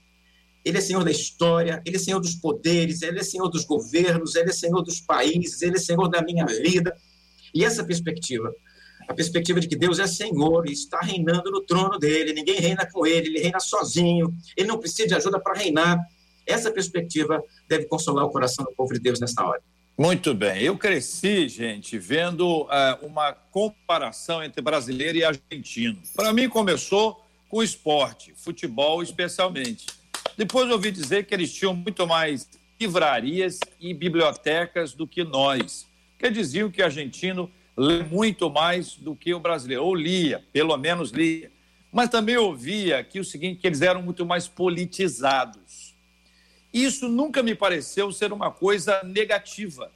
Ele 0.65 0.79
é 0.79 0.81
Senhor 0.81 1.05
da 1.05 1.11
história, 1.11 1.83
Ele 1.85 1.97
é 1.97 1.99
Senhor 2.01 2.19
dos 2.19 2.35
poderes, 2.35 3.03
Ele 3.03 3.21
é 3.21 3.23
Senhor 3.23 3.49
dos 3.49 3.67
governos, 3.67 4.35
Ele 4.35 4.49
é 4.49 4.55
Senhor 4.55 4.81
dos 4.81 5.01
países, 5.01 5.61
Ele 5.61 5.77
é 5.77 5.81
Senhor 5.81 6.09
da 6.09 6.23
minha 6.23 6.47
vida. 6.47 6.97
E 7.55 7.63
essa 7.63 7.85
perspectiva, 7.85 8.55
a 9.13 9.15
perspectiva 9.15 9.61
de 9.61 9.69
que 9.69 9.77
Deus 9.77 9.99
é 9.99 10.07
Senhor 10.07 10.67
e 10.67 10.73
está 10.73 10.99
reinando 11.01 11.51
no 11.51 11.61
trono 11.61 11.99
dele, 11.99 12.33
ninguém 12.33 12.59
reina 12.59 12.89
com 12.91 13.07
ele, 13.07 13.29
ele 13.29 13.41
reina 13.41 13.61
sozinho, 13.61 14.35
ele 14.57 14.67
não 14.67 14.79
precisa 14.79 15.09
de 15.09 15.15
ajuda 15.15 15.39
para 15.39 15.59
reinar. 15.59 15.99
Essa 16.47 16.73
perspectiva 16.73 17.43
deve 17.69 17.85
consolar 17.85 18.25
o 18.25 18.31
coração 18.31 18.65
do 18.65 18.73
povo 18.73 18.93
de 18.93 18.99
Deus 18.99 19.21
nesta 19.21 19.47
hora. 19.47 19.63
Muito 19.97 20.35
bem. 20.35 20.63
Eu 20.63 20.77
cresci, 20.77 21.49
gente, 21.49 21.99
vendo 21.99 22.63
uh, 22.63 23.07
uma 23.07 23.33
comparação 23.33 24.43
entre 24.43 24.63
brasileiro 24.63 25.19
e 25.19 25.25
argentino. 25.25 25.99
Para 26.17 26.33
mim, 26.33 26.49
começou 26.49 27.23
com 27.49 27.63
esporte, 27.63 28.33
futebol 28.35 29.03
especialmente. 29.03 29.87
Depois 30.37 30.71
ouvi 30.71 30.91
dizer 30.91 31.27
que 31.27 31.35
eles 31.35 31.53
tinham 31.53 31.75
muito 31.75 32.07
mais 32.07 32.49
livrarias 32.81 33.61
e 33.79 33.93
bibliotecas 33.93 34.95
do 34.95 35.07
que 35.07 35.23
nós. 35.23 35.87
Que 36.19 36.31
diziam 36.31 36.71
que 36.71 36.83
argentino 36.83 37.51
lê 37.77 38.03
muito 38.03 38.51
mais 38.51 38.97
do 38.97 39.15
que 39.15 39.33
o 39.33 39.41
brasileiro, 39.41 39.85
ou 39.85 39.95
lia, 39.95 40.45
pelo 40.53 40.77
menos 40.77 41.11
lia. 41.11 41.51
Mas 41.91 42.09
também 42.09 42.37
ouvia 42.37 43.05
que 43.05 43.21
o 43.21 43.25
seguinte, 43.25 43.61
que 43.61 43.67
eles 43.67 43.83
eram 43.83 44.03
muito 44.03 44.25
mais 44.25 44.49
politizados. 44.49 45.95
Isso 46.73 47.09
nunca 47.09 47.43
me 47.43 47.55
pareceu 47.55 48.11
ser 48.11 48.33
uma 48.33 48.51
coisa 48.51 49.03
negativa, 49.05 49.93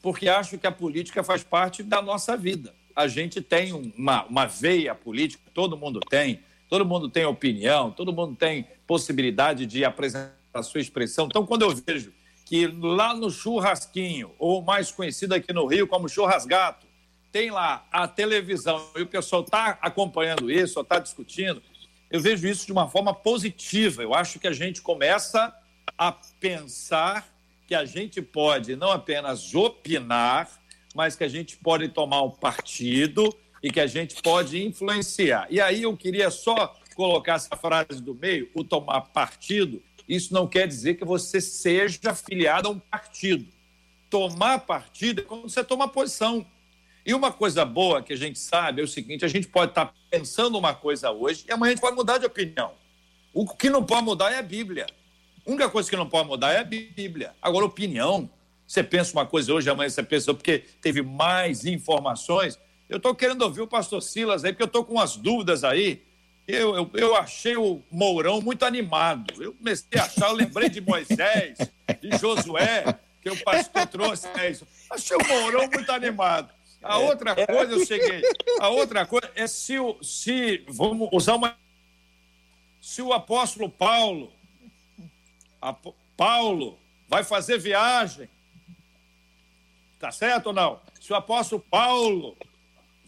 porque 0.00 0.28
acho 0.28 0.56
que 0.56 0.66
a 0.66 0.72
política 0.72 1.22
faz 1.22 1.44
parte 1.44 1.82
da 1.82 2.00
nossa 2.00 2.36
vida. 2.36 2.74
A 2.96 3.06
gente 3.06 3.42
tem 3.42 3.72
uma, 3.72 4.24
uma 4.24 4.46
veia 4.46 4.94
política, 4.94 5.42
todo 5.52 5.76
mundo 5.76 6.00
tem, 6.00 6.40
todo 6.68 6.84
mundo 6.84 7.10
tem 7.10 7.26
opinião, 7.26 7.90
todo 7.90 8.12
mundo 8.12 8.34
tem 8.34 8.66
possibilidade 8.86 9.66
de 9.66 9.84
apresentar 9.84 10.32
a 10.54 10.62
sua 10.62 10.80
expressão. 10.80 11.26
Então, 11.26 11.46
quando 11.46 11.62
eu 11.62 11.74
vejo 11.74 12.12
que 12.46 12.66
lá 12.66 13.14
no 13.14 13.30
churrasquinho, 13.30 14.32
ou 14.38 14.62
mais 14.62 14.90
conhecido 14.90 15.34
aqui 15.34 15.52
no 15.52 15.66
Rio 15.66 15.86
como 15.86 16.08
churrasgato, 16.08 16.87
tem 17.30 17.50
lá 17.50 17.86
a 17.90 18.08
televisão 18.08 18.90
e 18.96 19.02
o 19.02 19.06
pessoal 19.06 19.42
está 19.42 19.78
acompanhando 19.80 20.50
isso, 20.50 20.80
está 20.80 20.98
discutindo, 20.98 21.62
eu 22.10 22.20
vejo 22.20 22.46
isso 22.46 22.64
de 22.64 22.72
uma 22.72 22.88
forma 22.88 23.12
positiva. 23.12 24.02
Eu 24.02 24.14
acho 24.14 24.38
que 24.38 24.46
a 24.46 24.52
gente 24.52 24.80
começa 24.80 25.54
a 25.96 26.12
pensar 26.12 27.28
que 27.66 27.74
a 27.74 27.84
gente 27.84 28.22
pode 28.22 28.76
não 28.76 28.90
apenas 28.90 29.54
opinar, 29.54 30.50
mas 30.94 31.16
que 31.16 31.24
a 31.24 31.28
gente 31.28 31.56
pode 31.58 31.88
tomar 31.88 32.22
um 32.22 32.30
partido 32.30 33.34
e 33.62 33.70
que 33.70 33.80
a 33.80 33.86
gente 33.86 34.22
pode 34.22 34.64
influenciar. 34.64 35.46
E 35.50 35.60
aí 35.60 35.82
eu 35.82 35.94
queria 35.96 36.30
só 36.30 36.74
colocar 36.94 37.34
essa 37.34 37.54
frase 37.56 38.00
do 38.00 38.14
meio, 38.14 38.50
o 38.54 38.64
tomar 38.64 39.02
partido, 39.02 39.82
isso 40.08 40.32
não 40.32 40.46
quer 40.46 40.66
dizer 40.66 40.94
que 40.94 41.04
você 41.04 41.40
seja 41.40 42.10
afiliado 42.10 42.68
a 42.68 42.70
um 42.70 42.78
partido. 42.78 43.46
Tomar 44.08 44.60
partido 44.60 45.20
é 45.20 45.24
quando 45.24 45.42
você 45.42 45.62
toma 45.62 45.86
posição. 45.86 46.46
E 47.08 47.14
uma 47.14 47.32
coisa 47.32 47.64
boa 47.64 48.02
que 48.02 48.12
a 48.12 48.16
gente 48.16 48.38
sabe 48.38 48.82
é 48.82 48.84
o 48.84 48.86
seguinte: 48.86 49.24
a 49.24 49.28
gente 49.28 49.48
pode 49.48 49.70
estar 49.70 49.94
pensando 50.10 50.58
uma 50.58 50.74
coisa 50.74 51.10
hoje 51.10 51.46
e 51.48 51.50
amanhã 51.50 51.70
a 51.70 51.74
gente 51.74 51.80
pode 51.80 51.96
mudar 51.96 52.18
de 52.18 52.26
opinião. 52.26 52.72
O 53.32 53.48
que 53.48 53.70
não 53.70 53.82
pode 53.82 54.04
mudar 54.04 54.30
é 54.30 54.36
a 54.36 54.42
Bíblia. 54.42 54.84
A 55.46 55.50
única 55.50 55.70
coisa 55.70 55.88
que 55.88 55.96
não 55.96 56.06
pode 56.06 56.28
mudar 56.28 56.52
é 56.52 56.58
a 56.58 56.64
Bíblia. 56.64 57.34
Agora, 57.40 57.64
opinião. 57.64 58.28
Você 58.66 58.82
pensa 58.82 59.14
uma 59.14 59.24
coisa 59.24 59.54
hoje, 59.54 59.70
amanhã 59.70 59.88
você 59.88 60.02
pensa 60.02 60.34
porque 60.34 60.62
teve 60.82 61.00
mais 61.00 61.64
informações. 61.64 62.58
Eu 62.86 62.98
estou 62.98 63.14
querendo 63.14 63.40
ouvir 63.40 63.62
o 63.62 63.66
pastor 63.66 64.02
Silas 64.02 64.44
aí, 64.44 64.52
porque 64.52 64.64
eu 64.64 64.66
estou 64.66 64.84
com 64.84 64.92
umas 64.92 65.16
dúvidas 65.16 65.64
aí. 65.64 66.02
Eu, 66.46 66.76
eu, 66.76 66.90
eu, 66.92 67.16
achei 67.16 67.56
o 67.56 67.82
Mourão 67.90 68.42
muito 68.42 68.66
animado. 68.66 69.42
Eu 69.42 69.54
comecei 69.54 69.98
a 69.98 70.04
achar, 70.04 70.28
eu 70.28 70.34
lembrei 70.34 70.68
de 70.68 70.82
Moisés, 70.82 71.56
de 72.02 72.18
Josué, 72.18 72.98
que 73.22 73.30
o 73.30 73.42
pastor 73.42 73.86
trouxe. 73.86 74.28
É 74.36 74.50
isso. 74.50 74.66
Achei 74.90 75.16
o 75.16 75.26
Mourão 75.26 75.66
muito 75.72 75.90
animado. 75.90 76.57
A 76.82 76.98
outra 76.98 77.34
coisa, 77.46 77.72
eu 77.72 77.84
cheguei. 77.84 78.22
A 78.60 78.68
outra 78.68 79.04
coisa 79.06 79.30
é 79.34 79.46
se, 79.46 79.78
o, 79.78 80.02
se 80.02 80.64
vamos 80.68 81.08
usar 81.12 81.34
uma. 81.34 81.56
Se 82.80 83.02
o 83.02 83.12
apóstolo 83.12 83.68
Paulo, 83.68 84.32
a, 85.60 85.74
Paulo, 86.16 86.78
vai 87.08 87.24
fazer 87.24 87.58
viagem, 87.58 88.28
tá 89.98 90.10
certo 90.12 90.48
ou 90.48 90.52
não? 90.52 90.80
Se 91.00 91.12
o 91.12 91.16
apóstolo 91.16 91.60
Paulo 91.68 92.36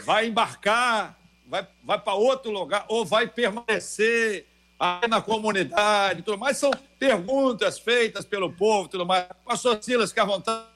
vai 0.05 0.27
embarcar, 0.27 1.18
vai, 1.47 1.66
vai 1.83 1.99
para 1.99 2.14
outro 2.14 2.51
lugar, 2.51 2.85
ou 2.89 3.05
vai 3.05 3.27
permanecer 3.27 4.47
aí 4.79 5.09
na 5.09 5.21
comunidade, 5.21 6.23
tudo 6.23 6.39
mais, 6.39 6.57
são 6.57 6.71
perguntas 6.99 7.79
feitas 7.79 8.25
pelo 8.25 8.53
povo, 8.53 8.89
tudo 8.89 9.07
mais. 9.07 9.27
Pastor 9.45 9.79
Silas, 9.83 10.11
fica 10.11 10.23
à 10.23 10.27
vontade 10.27 10.66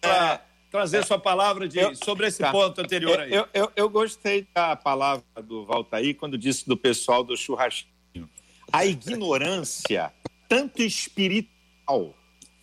para 0.00 0.40
trazer 0.74 1.04
sua 1.04 1.20
palavra 1.20 1.68
de, 1.68 1.78
eu, 1.78 1.94
sobre 1.94 2.26
esse 2.26 2.40
tá. 2.40 2.50
ponto 2.50 2.80
anterior 2.80 3.20
aí. 3.20 3.32
Eu, 3.32 3.46
eu, 3.54 3.72
eu, 3.76 3.88
gostei 3.88 4.44
da 4.52 4.74
palavra 4.74 5.22
do 5.40 5.64
Valtaí 5.64 6.12
quando 6.12 6.36
disse 6.36 6.66
do 6.66 6.76
pessoal 6.76 7.22
do 7.22 7.36
churrasquinho. 7.36 8.28
A 8.72 8.84
ignorância, 8.84 10.12
tanto 10.48 10.82
espiritual 10.82 12.12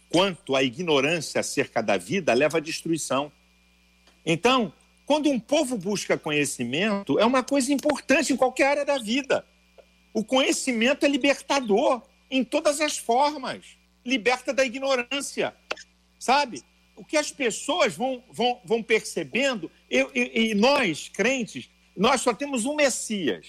quanto 0.09 0.57
a 0.57 0.61
ignorância 0.61 1.39
acerca 1.39 1.81
da 1.81 1.95
vida, 1.95 2.33
leva 2.33 2.57
à 2.57 2.59
destruição. 2.59 3.31
Então, 4.25 4.73
quando 5.05 5.29
um 5.29 5.39
povo 5.39 5.77
busca 5.77 6.17
conhecimento, 6.17 7.17
é 7.17 7.25
uma 7.25 7.41
coisa 7.41 7.71
importante 7.71 8.33
em 8.33 8.35
qualquer 8.35 8.71
área 8.71 8.85
da 8.85 8.97
vida. 8.97 9.45
O 10.13 10.21
conhecimento 10.21 11.05
é 11.05 11.07
libertador 11.07 12.01
em 12.29 12.43
todas 12.43 12.81
as 12.81 12.97
formas. 12.97 13.77
Liberta 14.05 14.53
da 14.53 14.65
ignorância, 14.65 15.55
sabe? 16.19 16.61
O 17.01 17.03
que 17.03 17.17
as 17.17 17.31
pessoas 17.31 17.95
vão, 17.95 18.23
vão, 18.29 18.61
vão 18.63 18.83
percebendo, 18.83 19.71
eu, 19.89 20.11
e, 20.13 20.51
e 20.51 20.53
nós, 20.53 21.09
crentes, 21.09 21.67
nós 21.97 22.21
só 22.21 22.31
temos 22.31 22.63
um 22.63 22.75
Messias, 22.75 23.47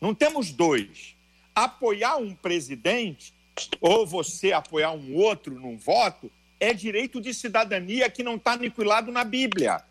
não 0.00 0.14
temos 0.14 0.52
dois. 0.52 1.16
Apoiar 1.52 2.16
um 2.18 2.32
presidente, 2.32 3.34
ou 3.80 4.06
você 4.06 4.52
apoiar 4.52 4.92
um 4.92 5.16
outro 5.16 5.58
num 5.58 5.76
voto, 5.76 6.30
é 6.60 6.72
direito 6.72 7.20
de 7.20 7.34
cidadania 7.34 8.08
que 8.08 8.22
não 8.22 8.36
está 8.36 8.52
aniquilado 8.52 9.10
na 9.10 9.24
Bíblia. 9.24 9.82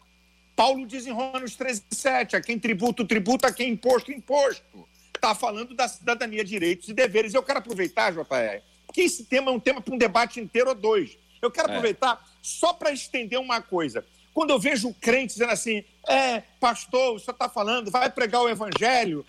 Paulo 0.55 0.87
diz 0.87 1.05
em 1.05 1.11
Romanos 1.11 1.57
13,7: 1.57 2.35
a 2.35 2.41
quem 2.41 2.57
tributo, 2.57 3.03
tributo, 3.03 3.45
a 3.45 3.51
quem 3.51 3.71
imposto, 3.71 4.09
imposto. 4.09 4.87
Está 5.13 5.35
falando 5.35 5.75
da 5.75 5.89
cidadania, 5.89 6.45
direitos 6.45 6.87
e 6.87 6.93
deveres. 6.93 7.33
Eu 7.33 7.43
quero 7.43 7.59
aproveitar, 7.59 8.13
JR, 8.13 8.63
que 8.93 9.01
esse 9.01 9.25
tema 9.25 9.51
é 9.51 9.53
um 9.53 9.59
tema 9.59 9.81
para 9.81 9.93
um 9.93 9.97
debate 9.97 10.39
inteiro 10.39 10.69
ou 10.69 10.75
dois. 10.75 11.17
Eu 11.41 11.51
quero 11.51 11.67
é. 11.67 11.71
aproveitar 11.71 12.23
é. 12.31 12.34
Só 12.45 12.73
para 12.73 12.91
estender 12.91 13.39
uma 13.39 13.59
coisa. 13.59 14.05
Quando 14.31 14.51
eu 14.51 14.59
vejo 14.59 14.93
crente 15.01 15.33
dizendo 15.33 15.51
assim, 15.51 15.83
é, 16.07 16.41
pastor, 16.59 17.15
o 17.15 17.19
senhor 17.19 17.33
está 17.33 17.49
falando, 17.49 17.89
vai 17.89 18.07
pregar 18.09 18.43
o 18.43 18.49
evangelho, 18.49 19.25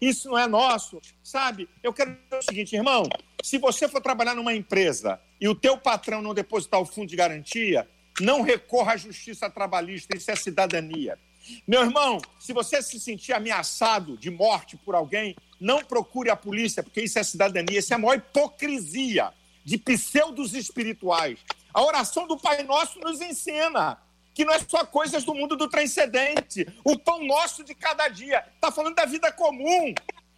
isso 0.00 0.30
não 0.30 0.38
é 0.38 0.46
nosso, 0.46 1.02
sabe? 1.22 1.68
Eu 1.82 1.92
quero 1.92 2.12
dizer 2.12 2.38
o 2.38 2.42
seguinte, 2.42 2.74
irmão, 2.74 3.06
se 3.42 3.58
você 3.58 3.86
for 3.86 4.00
trabalhar 4.00 4.34
numa 4.34 4.54
empresa 4.54 5.20
e 5.38 5.46
o 5.46 5.54
teu 5.54 5.76
patrão 5.76 6.22
não 6.22 6.32
depositar 6.32 6.80
o 6.80 6.86
fundo 6.86 7.08
de 7.08 7.16
garantia, 7.16 7.86
não 8.18 8.40
recorra 8.40 8.94
à 8.94 8.96
justiça 8.96 9.50
trabalhista, 9.50 10.16
isso 10.16 10.30
é 10.30 10.36
cidadania. 10.36 11.18
Meu 11.66 11.82
irmão, 11.82 12.18
se 12.40 12.54
você 12.54 12.80
se 12.80 12.98
sentir 12.98 13.34
ameaçado 13.34 14.16
de 14.16 14.30
morte 14.30 14.78
por 14.78 14.94
alguém, 14.94 15.36
não 15.60 15.84
procure 15.84 16.30
a 16.30 16.36
polícia, 16.36 16.82
porque 16.82 17.02
isso 17.02 17.18
é 17.18 17.22
cidadania, 17.22 17.80
isso 17.80 17.92
é 17.92 17.96
a 17.96 17.98
maior 17.98 18.16
hipocrisia 18.16 19.30
de 19.62 19.76
pseudos 19.76 20.54
espirituais. 20.54 21.40
A 21.74 21.82
oração 21.82 22.26
do 22.28 22.38
Pai 22.38 22.62
Nosso 22.62 23.00
nos 23.00 23.20
ensina 23.20 23.98
que 24.32 24.44
não 24.44 24.54
é 24.54 24.60
só 24.60 24.84
coisas 24.86 25.24
do 25.24 25.34
mundo 25.34 25.56
do 25.56 25.68
transcendente, 25.68 26.66
o 26.84 26.98
pão 26.98 27.24
nosso 27.24 27.62
de 27.62 27.74
cada 27.74 28.08
dia. 28.08 28.44
Está 28.54 28.70
falando 28.70 28.94
da 28.94 29.04
vida 29.04 29.30
comum. 29.32 29.94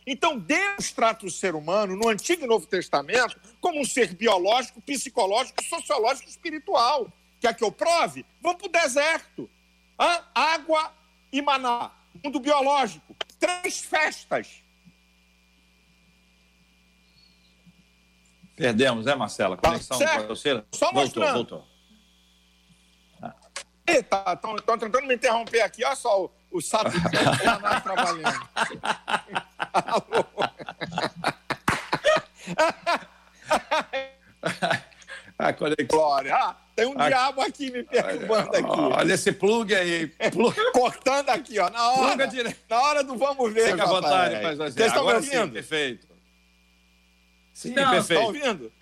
Então, 0.07 0.39
Deus 0.39 0.93
trata 0.93 1.27
o 1.27 1.31
ser 1.31 1.55
humano, 1.55 1.97
no 1.97 2.09
Antigo 2.09 2.45
e 2.45 2.47
Novo 2.47 2.67
Testamento, 2.67 3.41
como 3.61 3.81
um 3.81 3.85
ser 3.85 4.15
biológico, 4.15 4.81
psicológico, 4.81 5.65
sociológico, 5.65 6.29
espiritual. 6.29 7.11
Quer 7.41 7.55
que 7.55 7.65
eu 7.65 7.73
prove? 7.73 8.25
Vamos 8.41 8.59
para 8.59 8.69
o 8.69 8.83
deserto. 8.83 9.51
Hã? 9.99 10.25
Água 10.35 10.93
e 11.33 11.43
maná. 11.43 11.91
Mundo 12.23 12.39
biológico. 12.39 13.17
Três 13.39 13.81
festas. 13.81 14.63
Perdemos, 18.57 19.07
é, 19.07 19.15
Marcela? 19.15 19.57
Tá 19.57 19.69
Conexão 19.69 19.99
tá 19.99 20.23
com 20.23 20.29
você? 20.29 20.65
Só 20.73 20.91
mostrando. 20.93 21.33
Voltou, 21.35 21.59
voltou. 21.59 21.77
Estão 23.87 24.57
tá, 24.57 24.79
tentando 24.79 25.07
me 25.07 25.15
interromper 25.15 25.61
aqui. 25.61 25.85
Olha 25.85 25.95
só 25.95 26.25
o, 26.25 26.31
o 26.51 26.61
sapo 26.61 26.91
lá 27.45 27.81
trabalhando. 27.81 28.49
Alô? 29.73 30.27
Ah, 35.39 35.53
Glória. 35.53 36.35
Ah, 36.35 36.57
tem 36.75 36.87
um 36.87 36.93
aqui. 36.93 37.09
diabo 37.09 37.41
aqui 37.43 37.71
me 37.71 37.83
perturbando 37.83 38.57
aqui. 38.57 38.81
Olha 38.81 39.13
esse 39.13 39.33
plug 39.33 39.75
aí. 39.75 40.07
Plug. 40.33 40.73
Cortando 40.73 41.29
aqui, 41.29 41.59
ó. 41.59 41.69
Na 41.69 41.91
hora, 41.91 42.17
na 42.69 42.81
hora 42.81 43.05
do 43.05 43.17
vamos 43.17 43.53
ver. 43.53 43.73
Fica 43.73 43.83
à 43.83 43.87
vontade, 43.87 44.43
mas 44.43 44.57
Vocês 44.57 44.87
estão 44.87 45.07
me 45.07 45.13
ouvindo? 45.13 45.45
Sim, 45.45 45.51
perfeito. 45.51 46.16
Sim, 47.57 47.71
Não, 47.71 47.91
perfeito. 47.91 48.21
Está 48.21 48.27
ouvindo? 48.27 48.73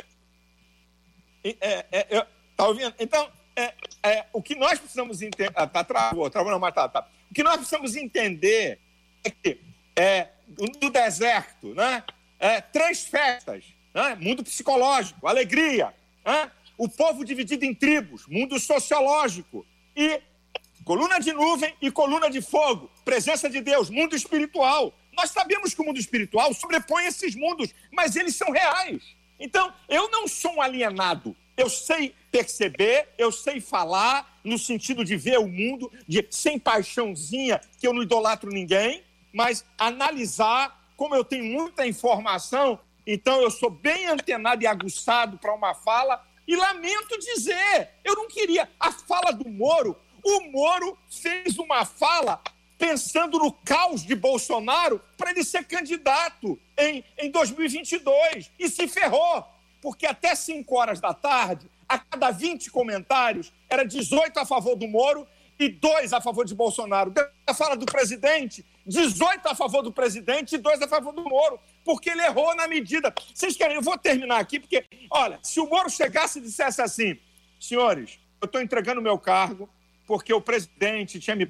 É, 1.44 1.54
é, 1.60 2.16
é, 2.16 2.26
tá 2.56 2.66
ouvindo? 2.66 2.92
Então, 2.98 3.30
é, 3.54 3.72
é, 4.02 4.26
o 4.32 4.42
que 4.42 4.56
nós 4.56 4.80
precisamos 4.80 5.22
entender. 5.22 5.52
Ah, 5.54 5.64
tá, 5.64 5.84
travou, 5.84 6.28
travou, 6.28 6.50
não, 6.50 6.58
mas 6.58 6.74
tá, 6.74 6.88
tá. 6.88 7.06
O 7.30 7.34
que 7.34 7.44
nós 7.44 7.54
precisamos 7.54 7.94
entender 7.94 8.80
é 9.22 9.30
que 9.30 9.60
é, 9.94 10.26
no 10.82 10.90
deserto, 10.90 11.72
né? 11.72 12.02
É, 12.40 12.60
três 12.60 13.04
festas, 13.04 13.64
né? 13.94 14.16
mundo 14.20 14.42
psicológico, 14.42 15.24
alegria, 15.28 15.94
o 16.76 16.88
povo 16.88 17.24
dividido 17.24 17.64
em 17.64 17.72
tribos, 17.72 18.26
mundo 18.26 18.58
sociológico 18.58 19.64
e 19.94 20.20
coluna 20.84 21.20
de 21.20 21.32
nuvem 21.32 21.72
e 21.80 21.92
coluna 21.92 22.28
de 22.28 22.42
fogo, 22.42 22.90
presença 23.04 23.48
de 23.48 23.60
Deus, 23.60 23.88
mundo 23.88 24.16
espiritual. 24.16 24.92
Nós 25.16 25.30
sabemos 25.30 25.74
que 25.74 25.80
o 25.80 25.84
mundo 25.84 25.98
espiritual 25.98 26.52
sobrepõe 26.54 27.06
esses 27.06 27.34
mundos, 27.34 27.70
mas 27.92 28.16
eles 28.16 28.36
são 28.36 28.50
reais. 28.50 29.02
Então, 29.38 29.72
eu 29.88 30.10
não 30.10 30.28
sou 30.28 30.54
um 30.54 30.62
alienado. 30.62 31.36
Eu 31.56 31.68
sei 31.68 32.14
perceber, 32.30 33.08
eu 33.16 33.30
sei 33.30 33.60
falar, 33.60 34.40
no 34.42 34.58
sentido 34.58 35.04
de 35.04 35.16
ver 35.16 35.38
o 35.38 35.46
mundo, 35.46 35.90
de 36.06 36.26
sem 36.30 36.58
paixãozinha, 36.58 37.60
que 37.78 37.86
eu 37.86 37.92
não 37.92 38.02
idolatro 38.02 38.50
ninguém, 38.50 39.04
mas 39.32 39.64
analisar, 39.78 40.88
como 40.96 41.14
eu 41.14 41.24
tenho 41.24 41.44
muita 41.44 41.86
informação, 41.86 42.78
então 43.06 43.40
eu 43.40 43.50
sou 43.50 43.70
bem 43.70 44.06
antenado 44.06 44.62
e 44.62 44.66
aguçado 44.66 45.38
para 45.38 45.54
uma 45.54 45.74
fala 45.74 46.24
e 46.46 46.56
lamento 46.56 47.18
dizer, 47.18 47.90
eu 48.04 48.14
não 48.14 48.28
queria 48.28 48.68
a 48.78 48.92
fala 48.92 49.32
do 49.32 49.48
Moro. 49.48 49.96
O 50.22 50.40
Moro 50.50 50.98
fez 51.10 51.58
uma 51.58 51.84
fala 51.84 52.40
pensando 52.78 53.38
no 53.38 53.52
caos 53.52 54.04
de 54.04 54.14
Bolsonaro 54.14 55.00
para 55.16 55.30
ele 55.30 55.44
ser 55.44 55.64
candidato 55.64 56.58
em, 56.76 57.04
em 57.18 57.30
2022 57.30 58.50
e 58.58 58.68
se 58.68 58.88
ferrou, 58.88 59.44
porque 59.80 60.06
até 60.06 60.34
5 60.34 60.74
horas 60.74 61.00
da 61.00 61.14
tarde, 61.14 61.70
a 61.88 61.98
cada 61.98 62.30
20 62.30 62.70
comentários, 62.70 63.52
era 63.68 63.84
18 63.84 64.38
a 64.38 64.46
favor 64.46 64.76
do 64.76 64.88
Moro 64.88 65.26
e 65.58 65.68
2 65.68 66.12
a 66.12 66.20
favor 66.20 66.44
de 66.44 66.54
Bolsonaro. 66.54 67.12
A 67.46 67.54
fala 67.54 67.76
do 67.76 67.86
presidente, 67.86 68.64
18 68.86 69.46
a 69.48 69.54
favor 69.54 69.82
do 69.82 69.92
presidente 69.92 70.56
e 70.56 70.58
2 70.58 70.82
a 70.82 70.88
favor 70.88 71.12
do 71.12 71.22
Moro 71.22 71.60
porque 71.84 72.10
ele 72.10 72.22
errou 72.22 72.54
na 72.56 72.66
medida. 72.66 73.14
Vocês 73.32 73.56
querem, 73.56 73.76
eu 73.76 73.82
vou 73.82 73.96
terminar 73.98 74.38
aqui, 74.38 74.58
porque, 74.58 74.84
olha, 75.10 75.38
se 75.42 75.60
o 75.60 75.68
Moro 75.68 75.90
chegasse 75.90 76.38
e 76.38 76.42
dissesse 76.42 76.80
assim, 76.80 77.18
senhores, 77.60 78.18
eu 78.40 78.46
estou 78.46 78.60
entregando 78.60 79.02
meu 79.02 79.18
cargo 79.18 79.68
porque 80.06 80.32
o 80.32 80.40
presidente 80.40 81.20
tinha 81.20 81.36
me 81.36 81.46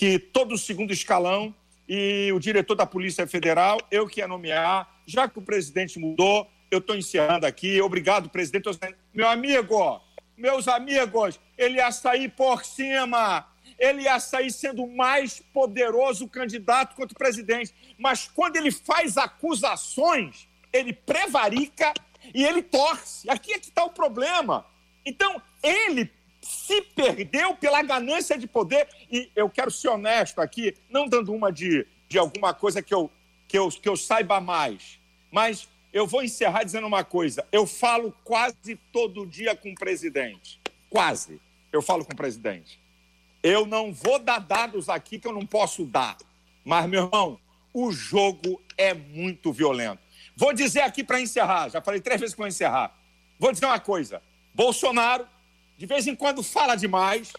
que 0.00 0.18
todo 0.18 0.54
o 0.54 0.58
segundo 0.58 0.94
escalão 0.94 1.54
e 1.86 2.32
o 2.32 2.38
diretor 2.38 2.74
da 2.74 2.86
Polícia 2.86 3.26
Federal, 3.26 3.78
eu 3.90 4.06
que 4.06 4.20
ia 4.20 4.26
nomear, 4.26 4.88
já 5.04 5.28
que 5.28 5.38
o 5.38 5.42
presidente 5.42 5.98
mudou, 5.98 6.50
eu 6.70 6.78
estou 6.78 6.96
encerrando 6.96 7.44
aqui. 7.44 7.82
Obrigado, 7.82 8.30
presidente. 8.30 8.66
Meu 9.12 9.28
amigo, 9.28 10.00
meus 10.38 10.68
amigos, 10.68 11.38
ele 11.58 11.76
ia 11.76 11.92
sair 11.92 12.30
por 12.30 12.64
cima 12.64 13.46
ele 13.78 14.02
ia 14.02 14.20
sair 14.20 14.50
sendo 14.50 14.84
o 14.84 14.96
mais 14.96 15.40
poderoso 15.54 16.28
candidato 16.28 16.94
contra 16.94 17.14
o 17.14 17.18
presidente. 17.18 17.74
Mas 17.98 18.28
quando 18.28 18.56
ele 18.56 18.70
faz 18.70 19.16
acusações, 19.16 20.46
ele 20.70 20.92
prevarica 20.92 21.94
e 22.34 22.44
ele 22.44 22.62
torce. 22.62 23.28
Aqui 23.30 23.54
é 23.54 23.58
que 23.58 23.66
está 23.66 23.82
o 23.84 23.90
problema. 23.90 24.66
Então, 25.04 25.40
ele 25.62 26.10
se 26.40 26.80
perdeu 26.82 27.54
pela 27.54 27.82
ganância 27.82 28.38
de 28.38 28.46
poder. 28.46 28.88
E 29.10 29.30
eu 29.34 29.48
quero 29.48 29.70
ser 29.70 29.88
honesto 29.88 30.40
aqui, 30.40 30.74
não 30.88 31.08
dando 31.08 31.32
uma 31.32 31.52
de, 31.52 31.86
de 32.08 32.18
alguma 32.18 32.54
coisa 32.54 32.82
que 32.82 32.94
eu, 32.94 33.10
que, 33.46 33.58
eu, 33.58 33.68
que 33.68 33.88
eu 33.88 33.96
saiba 33.96 34.40
mais, 34.40 34.98
mas 35.30 35.68
eu 35.92 36.06
vou 36.06 36.22
encerrar 36.22 36.64
dizendo 36.64 36.86
uma 36.86 37.04
coisa. 37.04 37.46
Eu 37.50 37.66
falo 37.66 38.14
quase 38.24 38.76
todo 38.92 39.26
dia 39.26 39.56
com 39.56 39.70
o 39.70 39.74
presidente. 39.74 40.60
Quase. 40.88 41.40
Eu 41.72 41.82
falo 41.82 42.04
com 42.04 42.12
o 42.12 42.16
presidente. 42.16 42.78
Eu 43.42 43.66
não 43.66 43.92
vou 43.92 44.18
dar 44.18 44.38
dados 44.38 44.88
aqui 44.88 45.18
que 45.18 45.26
eu 45.26 45.32
não 45.32 45.46
posso 45.46 45.84
dar. 45.84 46.16
Mas, 46.64 46.88
meu 46.88 47.04
irmão, 47.04 47.40
o 47.72 47.90
jogo 47.90 48.60
é 48.76 48.92
muito 48.94 49.52
violento. 49.52 50.00
Vou 50.36 50.52
dizer 50.52 50.80
aqui 50.80 51.02
para 51.02 51.20
encerrar, 51.20 51.68
já 51.68 51.80
falei 51.80 52.00
três 52.00 52.20
vezes 52.20 52.34
que 52.34 52.38
vou 52.38 52.48
encerrar. 52.48 52.96
Vou 53.38 53.52
dizer 53.52 53.66
uma 53.66 53.80
coisa: 53.80 54.22
Bolsonaro, 54.54 55.26
de 55.80 55.86
vez 55.86 56.06
em 56.06 56.14
quando, 56.14 56.42
fala 56.42 56.74
demais, 56.74 57.32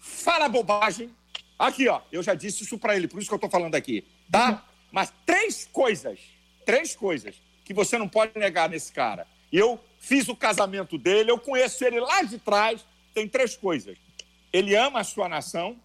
fala 0.00 0.48
bobagem. 0.48 1.14
Aqui, 1.56 1.86
ó, 1.86 2.00
eu 2.10 2.24
já 2.24 2.34
disse 2.34 2.64
isso 2.64 2.76
para 2.76 2.96
ele, 2.96 3.06
por 3.06 3.20
isso 3.20 3.28
que 3.28 3.34
eu 3.34 3.36
estou 3.36 3.48
falando 3.48 3.76
aqui, 3.76 4.04
tá? 4.32 4.66
Mas 4.90 5.12
três 5.24 5.64
coisas, 5.70 6.18
três 6.66 6.96
coisas 6.96 7.40
que 7.64 7.72
você 7.72 7.96
não 7.96 8.08
pode 8.08 8.36
negar 8.36 8.68
nesse 8.68 8.90
cara. 8.90 9.28
Eu 9.52 9.78
fiz 10.00 10.26
o 10.26 10.34
casamento 10.34 10.98
dele, 10.98 11.30
eu 11.30 11.38
conheço 11.38 11.84
ele 11.84 12.00
lá 12.00 12.22
de 12.22 12.36
trás, 12.40 12.84
tem 13.14 13.28
três 13.28 13.56
coisas. 13.56 13.96
Ele 14.52 14.74
ama 14.74 14.98
a 14.98 15.04
sua 15.04 15.28
nação, 15.28 15.80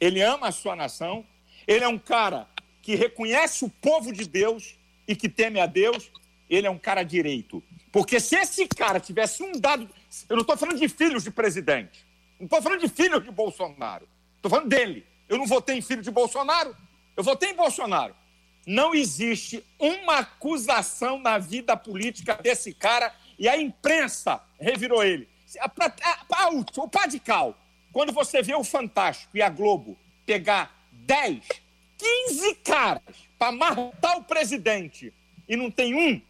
ele 0.00 0.22
ama 0.22 0.48
a 0.48 0.52
sua 0.52 0.74
nação, 0.74 1.26
ele 1.66 1.84
é 1.84 1.88
um 1.88 1.98
cara 1.98 2.48
que 2.80 2.94
reconhece 2.94 3.66
o 3.66 3.68
povo 3.68 4.14
de 4.14 4.26
Deus 4.26 4.76
e 5.06 5.14
que 5.14 5.28
teme 5.28 5.60
a 5.60 5.66
Deus, 5.66 6.10
ele 6.48 6.66
é 6.66 6.70
um 6.70 6.78
cara 6.78 7.02
direito. 7.02 7.62
Porque 7.92 8.18
se 8.18 8.34
esse 8.34 8.66
cara 8.66 8.98
tivesse 8.98 9.42
um 9.42 9.52
dado. 9.52 9.86
Eu 10.28 10.36
não 10.36 10.42
estou 10.42 10.56
falando 10.56 10.78
de 10.78 10.88
filhos 10.88 11.22
de 11.22 11.30
presidente, 11.30 12.06
não 12.38 12.44
estou 12.44 12.60
falando 12.60 12.80
de 12.80 12.88
filhos 12.88 13.24
de 13.24 13.30
Bolsonaro, 13.30 14.06
estou 14.36 14.50
falando 14.50 14.68
dele. 14.68 15.06
Eu 15.28 15.38
não 15.38 15.46
votei 15.46 15.76
em 15.76 15.82
filho 15.82 16.02
de 16.02 16.10
Bolsonaro, 16.10 16.76
eu 17.16 17.22
votei 17.22 17.50
em 17.50 17.54
Bolsonaro. 17.54 18.14
Não 18.66 18.94
existe 18.94 19.64
uma 19.78 20.18
acusação 20.18 21.18
na 21.18 21.38
vida 21.38 21.76
política 21.76 22.34
desse 22.34 22.72
cara 22.72 23.14
e 23.38 23.48
a 23.48 23.56
imprensa 23.56 24.40
revirou 24.60 25.02
ele. 25.02 25.28
O 26.76 26.88
Padical, 26.88 27.58
quando 27.92 28.12
você 28.12 28.42
vê 28.42 28.54
o 28.54 28.62
Fantástico 28.62 29.36
e 29.36 29.42
a 29.42 29.48
Globo 29.48 29.98
pegar 30.24 30.74
10, 30.92 31.44
15 31.98 32.54
caras 32.56 33.02
para 33.38 33.50
marretar 33.50 34.18
o 34.18 34.24
presidente 34.24 35.12
e 35.48 35.56
não 35.56 35.70
tem 35.70 35.94
um 35.94 36.20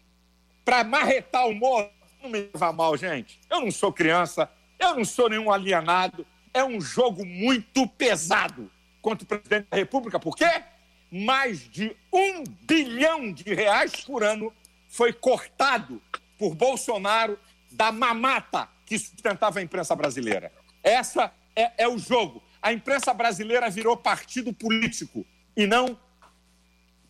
para 0.65 0.83
marretar 0.85 1.47
o 1.47 1.55
Moro, 1.55 1.91
não 2.23 2.31
me 2.31 2.49
leva 2.53 2.73
mal, 2.73 2.97
gente. 2.97 3.41
Eu 3.51 3.61
não 3.61 3.71
sou 3.71 3.93
criança, 3.93 4.51
eu 4.79 4.97
não 4.97 5.05
sou 5.05 5.29
nenhum 5.29 5.51
alienado. 5.51 6.27
É 6.55 6.63
um 6.63 6.81
jogo 6.81 7.25
muito 7.25 7.87
pesado 7.87 8.71
contra 9.01 9.25
o 9.25 9.27
presidente 9.27 9.69
da 9.71 9.77
República. 9.77 10.21
Por 10.21 10.37
quê? 10.37 10.63
Mais 11.11 11.69
de 11.69 11.95
um 12.13 12.45
bilhão 12.63 13.33
de 13.33 13.53
reais 13.55 13.97
por 14.05 14.23
ano 14.23 14.53
foi 14.89 15.13
cortado 15.13 16.01
por 16.39 16.55
Bolsonaro 16.55 17.39
da 17.71 17.91
mamata 17.91 18.69
que 18.87 18.99
sustentava 18.99 19.59
a 19.59 19.63
imprensa 19.63 19.97
brasileira. 19.97 20.53
Essa 20.83 21.33
é, 21.57 21.73
é 21.79 21.89
o 21.89 21.99
jogo. 21.99 22.43
A 22.61 22.73
imprensa 22.73 23.13
brasileira 23.13 23.69
virou 23.69 23.97
partido 23.97 24.53
político 24.53 25.27
e 25.57 25.67
não 25.67 25.99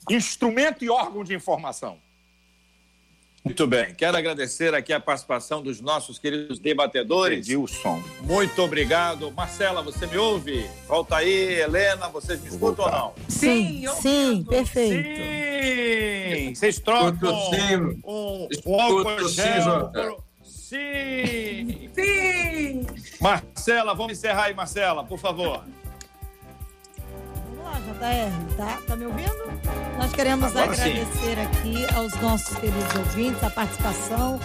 instrumento 0.08 0.84
e 0.84 0.90
órgão 0.90 1.22
de 1.22 1.34
informação. 1.34 2.00
Muito 3.44 3.66
bem. 3.66 3.92
Quero 3.94 4.16
agradecer 4.16 4.72
aqui 4.72 4.92
a 4.92 5.00
participação 5.00 5.60
dos 5.62 5.80
nossos 5.80 6.16
queridos 6.16 6.60
debatedores. 6.60 7.40
Edilson. 7.40 8.00
Muito 8.20 8.62
obrigado. 8.62 9.32
Marcela, 9.32 9.82
você 9.82 10.06
me 10.06 10.16
ouve? 10.16 10.64
Volta 10.86 11.16
aí, 11.16 11.60
Helena, 11.60 12.08
vocês 12.08 12.40
me 12.40 12.48
escutam 12.48 12.84
ou 12.84 12.90
não? 12.90 13.14
Sim, 13.28 13.84
sim, 14.00 14.44
perfeito. 14.44 15.08
Sim! 15.64 16.54
Vocês 16.54 16.78
trocam 16.78 17.36
sim. 17.50 17.76
um, 18.04 18.48
um 18.64 18.80
álcool 18.80 19.28
gel. 19.28 19.92
Sim! 20.44 21.90
Sim! 21.92 22.86
Marcela, 23.20 23.92
vamos 23.92 24.12
encerrar 24.12 24.44
aí, 24.44 24.54
Marcela, 24.54 25.04
por 25.04 25.18
favor. 25.18 25.64
JR, 27.80 28.56
tá? 28.56 28.78
Tá 28.86 28.96
me 28.96 29.06
ouvindo? 29.06 29.52
Nós 29.98 30.12
queremos 30.12 30.56
Agora 30.56 30.74
sim. 30.74 30.82
agradecer 30.82 31.38
aqui 31.40 31.94
aos 31.94 32.14
nossos 32.20 32.56
queridos 32.56 32.94
ouvintes 32.96 33.42
a 33.42 33.50
participação 33.50 34.40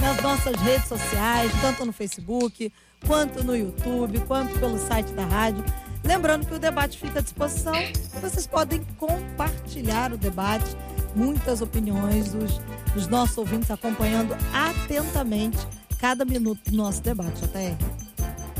nas 0.00 0.20
nossas 0.22 0.54
redes 0.60 0.86
sociais, 0.86 1.50
tanto 1.60 1.84
no 1.84 1.92
Facebook, 1.92 2.72
quanto 3.06 3.42
no 3.42 3.56
YouTube, 3.56 4.20
quanto 4.20 4.58
pelo 4.58 4.78
site 4.78 5.12
da 5.12 5.24
rádio. 5.24 5.64
Lembrando 6.04 6.46
que 6.46 6.54
o 6.54 6.58
debate 6.58 6.98
fica 6.98 7.18
à 7.18 7.22
disposição, 7.22 7.74
vocês 8.20 8.46
podem 8.46 8.82
compartilhar 8.96 10.12
o 10.12 10.16
debate, 10.16 10.76
muitas 11.14 11.60
opiniões 11.60 12.32
dos, 12.32 12.60
dos 12.94 13.08
nossos 13.08 13.36
ouvintes 13.36 13.70
acompanhando 13.70 14.36
atentamente 14.52 15.58
cada 15.98 16.24
minuto 16.24 16.70
do 16.70 16.76
nosso 16.76 17.02
debate, 17.02 17.40
JR. 17.40 17.76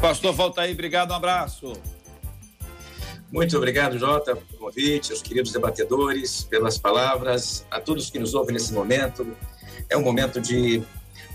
Pastor, 0.01 0.33
volta 0.33 0.63
aí, 0.63 0.73
obrigado, 0.73 1.13
um 1.13 1.15
abraço. 1.15 1.73
Muito 3.31 3.57
obrigado, 3.57 3.99
Jota, 3.99 4.35
pelo 4.35 4.59
convite, 4.59 5.13
aos 5.13 5.21
queridos 5.21 5.53
debatedores, 5.53 6.45
pelas 6.45 6.79
palavras, 6.79 7.67
a 7.71 7.79
todos 7.79 8.09
que 8.09 8.19
nos 8.19 8.33
ouvem 8.35 8.55
nesse 8.55 8.73
momento. 8.73 9.37
É 9.91 9.97
um 9.97 10.03
momento 10.03 10.41
de 10.41 10.83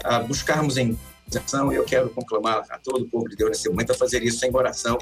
ah, 0.04 0.20
buscarmos 0.20 0.78
em 0.78 0.98
oração 1.32 1.72
e 1.72 1.76
eu 1.76 1.84
quero 1.84 2.10
conclamar 2.10 2.64
a 2.70 2.80
todo 2.80 3.04
o 3.04 3.08
povo 3.08 3.30
de 3.30 3.36
Deus 3.36 3.52
nesse 3.52 3.70
momento 3.70 3.92
a 3.92 3.96
fazer 3.96 4.24
isso 4.24 4.44
em 4.46 4.56
oração, 4.56 4.98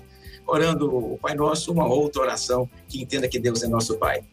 orando 0.46 0.94
o 0.94 1.18
Pai 1.18 1.34
Nosso, 1.34 1.72
uma 1.72 1.86
outra 1.86 2.22
oração 2.22 2.70
que 2.88 3.02
entenda 3.02 3.28
que 3.28 3.40
Deus 3.40 3.64
é 3.64 3.68
nosso 3.68 3.98
Pai. 3.98 4.24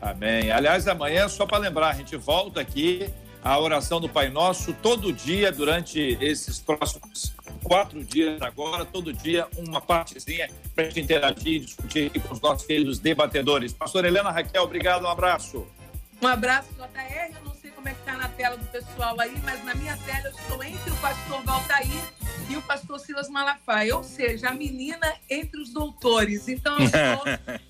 Amém. 0.00 0.50
Aliás, 0.50 0.88
amanhã, 0.88 1.28
só 1.28 1.46
para 1.46 1.58
lembrar, 1.58 1.90
a 1.90 1.94
gente 1.94 2.16
volta 2.16 2.60
aqui 2.60 3.10
a 3.42 3.58
oração 3.58 4.00
do 4.00 4.08
Pai 4.08 4.28
Nosso 4.28 4.72
todo 4.74 5.12
dia 5.12 5.52
durante 5.52 6.18
esses 6.20 6.58
próximos 6.58 7.34
quatro 7.62 8.04
dias 8.04 8.40
agora, 8.42 8.84
todo 8.84 9.12
dia 9.12 9.46
uma 9.56 9.80
partezinha 9.80 10.48
para 10.74 10.84
a 10.84 10.86
gente 10.88 11.00
interagir 11.00 11.54
e 11.54 11.60
discutir 11.60 12.06
aqui 12.06 12.20
com 12.20 12.34
os 12.34 12.40
nossos 12.40 12.66
queridos 12.66 12.98
debatedores. 12.98 13.72
Pastor 13.72 14.04
Helena 14.04 14.30
Raquel, 14.30 14.62
obrigado, 14.62 15.04
um 15.04 15.08
abraço. 15.08 15.66
Um 16.22 16.26
abraço, 16.26 16.68
JR. 16.74 17.36
Eu 17.36 17.44
não 17.44 17.54
sei 17.54 17.70
como 17.70 17.88
é 17.88 17.94
que 17.94 18.02
tá 18.02 18.16
na 18.16 18.28
tela 18.28 18.56
do 18.56 18.64
pessoal 18.66 19.20
aí, 19.20 19.36
mas 19.44 19.62
na 19.64 19.74
minha 19.74 19.96
tela 19.98 20.28
eu 20.28 20.32
estou 20.32 20.62
entre 20.62 20.90
o 20.90 20.96
pastor 20.96 21.42
Valtair 21.42 22.02
e 22.48 22.56
o 22.56 22.62
pastor 22.62 22.98
Silas 23.00 23.28
Malafaia, 23.28 23.96
ou 23.96 24.02
seja, 24.02 24.48
a 24.48 24.54
menina 24.54 25.14
entre 25.28 25.60
os 25.60 25.72
doutores. 25.72 26.48
Então 26.48 26.78
eu 26.78 26.84
estou 26.86 27.24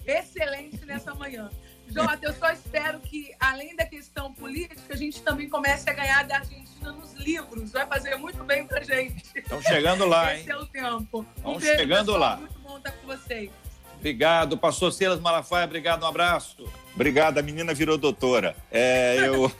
excelente 0.06 0.84
nessa 0.84 1.14
manhã. 1.14 1.50
Jota, 1.88 2.18
eu 2.22 2.34
só 2.34 2.50
espero 2.50 2.98
que, 3.00 3.34
além 3.38 3.74
da 3.76 3.86
questão 3.86 4.32
política, 4.32 4.94
a 4.94 4.96
gente 4.96 5.22
também 5.22 5.48
comece 5.48 5.88
a 5.88 5.92
ganhar 5.92 6.24
da 6.24 6.38
Argentina 6.38 6.92
nos 6.92 7.14
livros. 7.14 7.72
Vai 7.72 7.86
fazer 7.86 8.16
muito 8.16 8.42
bem 8.44 8.66
pra 8.66 8.82
gente. 8.82 9.22
Estão 9.34 9.62
chegando 9.62 10.06
lá, 10.06 10.32
hein? 10.34 10.40
Esse 10.40 10.50
é 10.50 10.56
o 10.56 10.66
tempo. 10.66 11.26
Vamos 11.42 11.62
beijo, 11.62 11.78
chegando 11.78 12.12
pessoal. 12.12 12.20
lá. 12.20 12.36
Muito 12.36 12.58
bom 12.60 12.76
estar 12.76 12.92
com 12.92 13.06
vocês. 13.06 13.50
Obrigado, 13.98 14.58
pastor 14.58 14.92
Silas 14.92 15.18
Malafaia, 15.20 15.64
obrigado, 15.64 16.02
um 16.02 16.06
abraço. 16.06 16.70
Obrigado, 16.94 17.38
a 17.38 17.42
menina 17.42 17.72
virou 17.72 17.96
doutora. 17.96 18.54
É, 18.70 19.16
eu, 19.26 19.50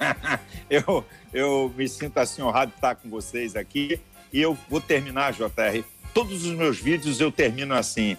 eu, 0.70 1.04
eu 1.32 1.74
me 1.76 1.88
sinto 1.88 2.18
assim 2.18 2.42
honrado 2.42 2.70
de 2.70 2.76
estar 2.76 2.94
com 2.94 3.10
vocês 3.10 3.56
aqui 3.56 4.00
e 4.32 4.40
eu 4.40 4.56
vou 4.68 4.80
terminar, 4.80 5.32
JR. 5.32 5.84
Todos 6.14 6.44
os 6.44 6.52
meus 6.56 6.78
vídeos 6.78 7.20
eu 7.20 7.30
termino 7.30 7.74
assim. 7.74 8.16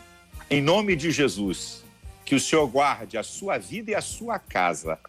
Em 0.50 0.62
nome 0.62 0.96
de 0.96 1.12
Jesus, 1.12 1.84
que 2.28 2.36
o 2.36 2.40
Senhor 2.42 2.68
guarde 2.68 3.18
a 3.18 3.24
sua 3.24 3.58
vida 3.58 3.92
e 3.92 3.96
a 3.96 4.02
sua 4.02 4.38
casa, 4.38 5.00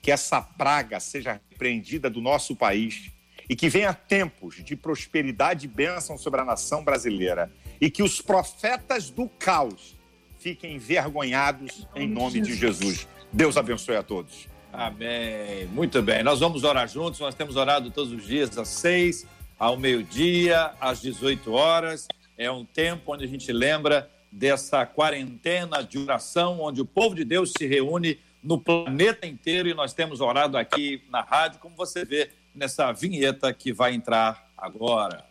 que 0.00 0.08
essa 0.08 0.40
praga 0.40 1.00
seja 1.00 1.40
repreendida 1.50 2.08
do 2.08 2.20
nosso 2.20 2.54
país 2.54 3.10
e 3.48 3.56
que 3.56 3.68
venha 3.68 3.92
tempos 3.92 4.62
de 4.62 4.76
prosperidade 4.76 5.66
e 5.66 5.68
bênção 5.68 6.16
sobre 6.16 6.40
a 6.40 6.44
nação 6.44 6.84
brasileira 6.84 7.50
e 7.80 7.90
que 7.90 8.04
os 8.04 8.22
profetas 8.22 9.10
do 9.10 9.28
caos 9.28 9.96
fiquem 10.38 10.76
envergonhados 10.76 11.88
em 11.96 12.06
nome 12.06 12.40
de 12.40 12.54
Jesus. 12.54 13.08
Deus 13.32 13.56
abençoe 13.56 13.96
a 13.96 14.04
todos. 14.04 14.46
Amém. 14.72 15.66
Muito 15.72 16.00
bem. 16.00 16.22
Nós 16.22 16.38
vamos 16.38 16.62
orar 16.62 16.86
juntos. 16.86 17.18
Nós 17.18 17.34
temos 17.34 17.56
orado 17.56 17.90
todos 17.90 18.12
os 18.12 18.24
dias 18.24 18.56
às 18.56 18.68
seis, 18.68 19.26
ao 19.58 19.76
meio-dia, 19.76 20.72
às 20.80 21.02
18 21.02 21.50
horas. 21.50 22.06
É 22.38 22.48
um 22.48 22.64
tempo 22.64 23.12
onde 23.12 23.24
a 23.24 23.28
gente 23.28 23.52
lembra 23.52 24.08
dessa 24.30 24.86
quarentena 24.86 25.82
de 25.82 25.98
oração, 25.98 26.60
onde 26.60 26.80
o 26.80 26.84
povo 26.84 27.14
de 27.14 27.24
Deus 27.24 27.52
se 27.56 27.66
reúne 27.66 28.18
no 28.42 28.58
planeta 28.58 29.26
inteiro 29.26 29.68
e 29.68 29.74
nós 29.74 29.92
temos 29.92 30.20
orado 30.20 30.56
aqui 30.56 31.02
na 31.10 31.20
rádio, 31.20 31.58
como 31.60 31.76
você 31.76 32.04
vê 32.04 32.30
nessa 32.54 32.90
vinheta 32.92 33.52
que 33.52 33.72
vai 33.72 33.94
entrar 33.94 34.48
agora. 34.56 35.24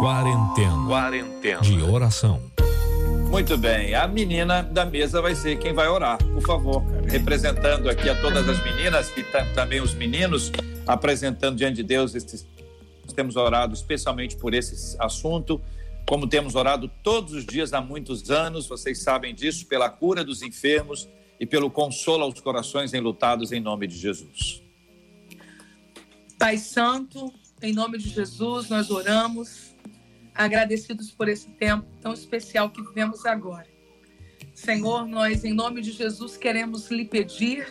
Quarentena. 0.00 0.86
Quarentena. 0.86 1.60
De 1.62 1.82
oração. 1.82 2.40
Muito 3.30 3.58
bem, 3.58 3.94
a 3.94 4.06
menina 4.06 4.62
da 4.62 4.84
mesa 4.84 5.20
vai 5.20 5.34
ser 5.34 5.58
quem 5.58 5.72
vai 5.72 5.88
orar, 5.88 6.18
por 6.18 6.42
favor, 6.42 6.84
representando 7.08 7.88
aqui 7.90 8.08
a 8.08 8.20
todas 8.20 8.48
as 8.48 8.62
meninas 8.62 9.10
e 9.16 9.24
ta- 9.24 9.44
também 9.54 9.80
os 9.80 9.92
meninos, 9.92 10.52
apresentando 10.86 11.56
diante 11.56 11.76
de 11.76 11.82
Deus 11.82 12.14
esses. 12.14 12.46
Nós 13.04 13.12
temos 13.12 13.34
orado 13.34 13.74
especialmente 13.74 14.36
por 14.36 14.54
esse 14.54 14.96
assunto, 15.00 15.60
como 16.06 16.26
temos 16.28 16.54
orado 16.54 16.90
todos 17.02 17.32
os 17.32 17.46
dias 17.46 17.72
há 17.72 17.80
muitos 17.80 18.30
anos, 18.30 18.66
vocês 18.66 19.02
sabem 19.02 19.34
disso, 19.34 19.66
pela 19.66 19.88
cura 19.88 20.22
dos 20.24 20.42
enfermos 20.42 21.08
e 21.40 21.46
pelo 21.46 21.70
consolo 21.70 22.24
aos 22.24 22.40
corações 22.40 22.92
enlutados 22.92 23.52
em 23.52 23.60
nome 23.60 23.86
de 23.86 23.96
Jesus. 23.96 24.62
Pai 26.38 26.58
Santo, 26.58 27.32
em 27.62 27.72
nome 27.72 27.98
de 27.98 28.10
Jesus, 28.10 28.68
nós 28.68 28.90
oramos, 28.90 29.74
agradecidos 30.34 31.10
por 31.10 31.28
esse 31.28 31.48
tempo 31.50 31.86
tão 32.02 32.12
especial 32.12 32.68
que 32.70 32.82
vivemos 32.82 33.24
agora. 33.24 33.66
Senhor, 34.54 35.06
nós, 35.06 35.44
em 35.44 35.52
nome 35.54 35.80
de 35.80 35.90
Jesus, 35.90 36.36
queremos 36.36 36.90
lhe 36.90 37.04
pedir 37.04 37.66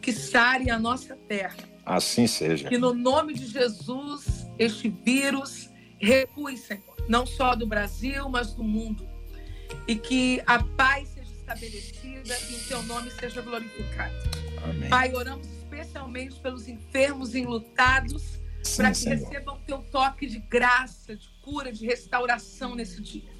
que 0.00 0.12
sare 0.12 0.70
a 0.70 0.78
nossa 0.78 1.16
terra, 1.28 1.56
Assim 1.86 2.26
seja. 2.26 2.68
que 2.68 2.76
no 2.76 2.92
nome 2.92 3.34
de 3.34 3.46
Jesus 3.46 4.46
este 4.58 4.88
vírus 4.88 5.70
recue, 5.98 6.56
Senhor, 6.56 6.91
não 7.08 7.26
só 7.26 7.54
do 7.54 7.66
Brasil, 7.66 8.28
mas 8.28 8.54
do 8.54 8.62
mundo, 8.62 9.08
e 9.86 9.96
que 9.96 10.42
a 10.46 10.62
paz 10.62 11.08
seja 11.08 11.32
estabelecida 11.32 12.36
e 12.50 12.54
o 12.54 12.68
teu 12.68 12.82
nome 12.84 13.10
seja 13.10 13.40
glorificado. 13.42 14.14
Amém. 14.64 14.88
Pai, 14.88 15.14
oramos 15.14 15.46
especialmente 15.46 16.38
pelos 16.40 16.68
enfermos 16.68 17.34
enlutados, 17.34 18.40
para 18.76 18.90
que 18.90 18.98
Senhor. 18.98 19.18
recebam 19.18 19.60
teu 19.66 19.78
toque 19.78 20.26
de 20.26 20.38
graça, 20.38 21.16
de 21.16 21.28
cura, 21.42 21.72
de 21.72 21.84
restauração 21.86 22.74
nesse 22.74 23.00
dia. 23.02 23.32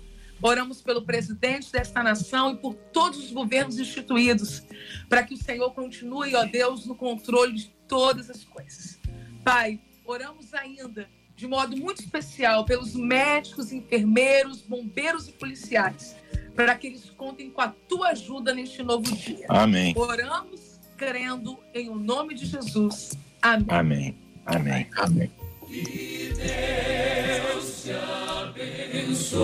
Oramos 0.42 0.82
pelo 0.82 1.02
presidente 1.02 1.70
desta 1.70 2.02
nação 2.02 2.54
e 2.54 2.56
por 2.56 2.74
todos 2.74 3.18
os 3.26 3.30
governos 3.30 3.78
instituídos, 3.78 4.64
para 5.08 5.22
que 5.22 5.34
o 5.34 5.36
Senhor 5.36 5.70
continue, 5.72 6.34
ó 6.34 6.44
Deus, 6.44 6.84
no 6.84 6.96
controle 6.96 7.54
de 7.54 7.66
todas 7.86 8.28
as 8.28 8.42
coisas. 8.42 8.98
Pai, 9.44 9.80
oramos 10.04 10.52
ainda 10.52 11.08
de 11.42 11.48
modo 11.48 11.76
muito 11.76 12.00
especial 12.00 12.64
pelos 12.64 12.94
médicos, 12.94 13.72
enfermeiros, 13.72 14.62
bombeiros 14.62 15.26
e 15.26 15.32
policiais, 15.32 16.14
para 16.54 16.76
que 16.76 16.86
eles 16.86 17.10
contem 17.10 17.50
com 17.50 17.60
a 17.60 17.74
tua 17.88 18.10
ajuda 18.10 18.54
neste 18.54 18.80
novo 18.84 19.12
dia. 19.16 19.46
Amém. 19.48 19.92
Oramos 19.96 20.78
crendo 20.96 21.58
em 21.74 21.88
o 21.88 21.96
nome 21.96 22.36
de 22.36 22.46
Jesus. 22.46 23.10
Amém. 23.42 23.66
Amém. 23.68 24.16
Amém. 24.46 24.86
Amém. 24.96 25.32
Que 25.66 26.32
Deus 26.36 27.82
te 27.82 27.90
abençoe. 27.90 29.42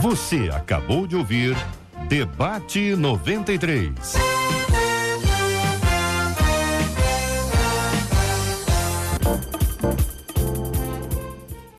Você 0.00 0.50
acabou 0.52 1.04
de 1.04 1.16
ouvir 1.16 1.56
Debate 2.08 2.94
93. 2.94 4.38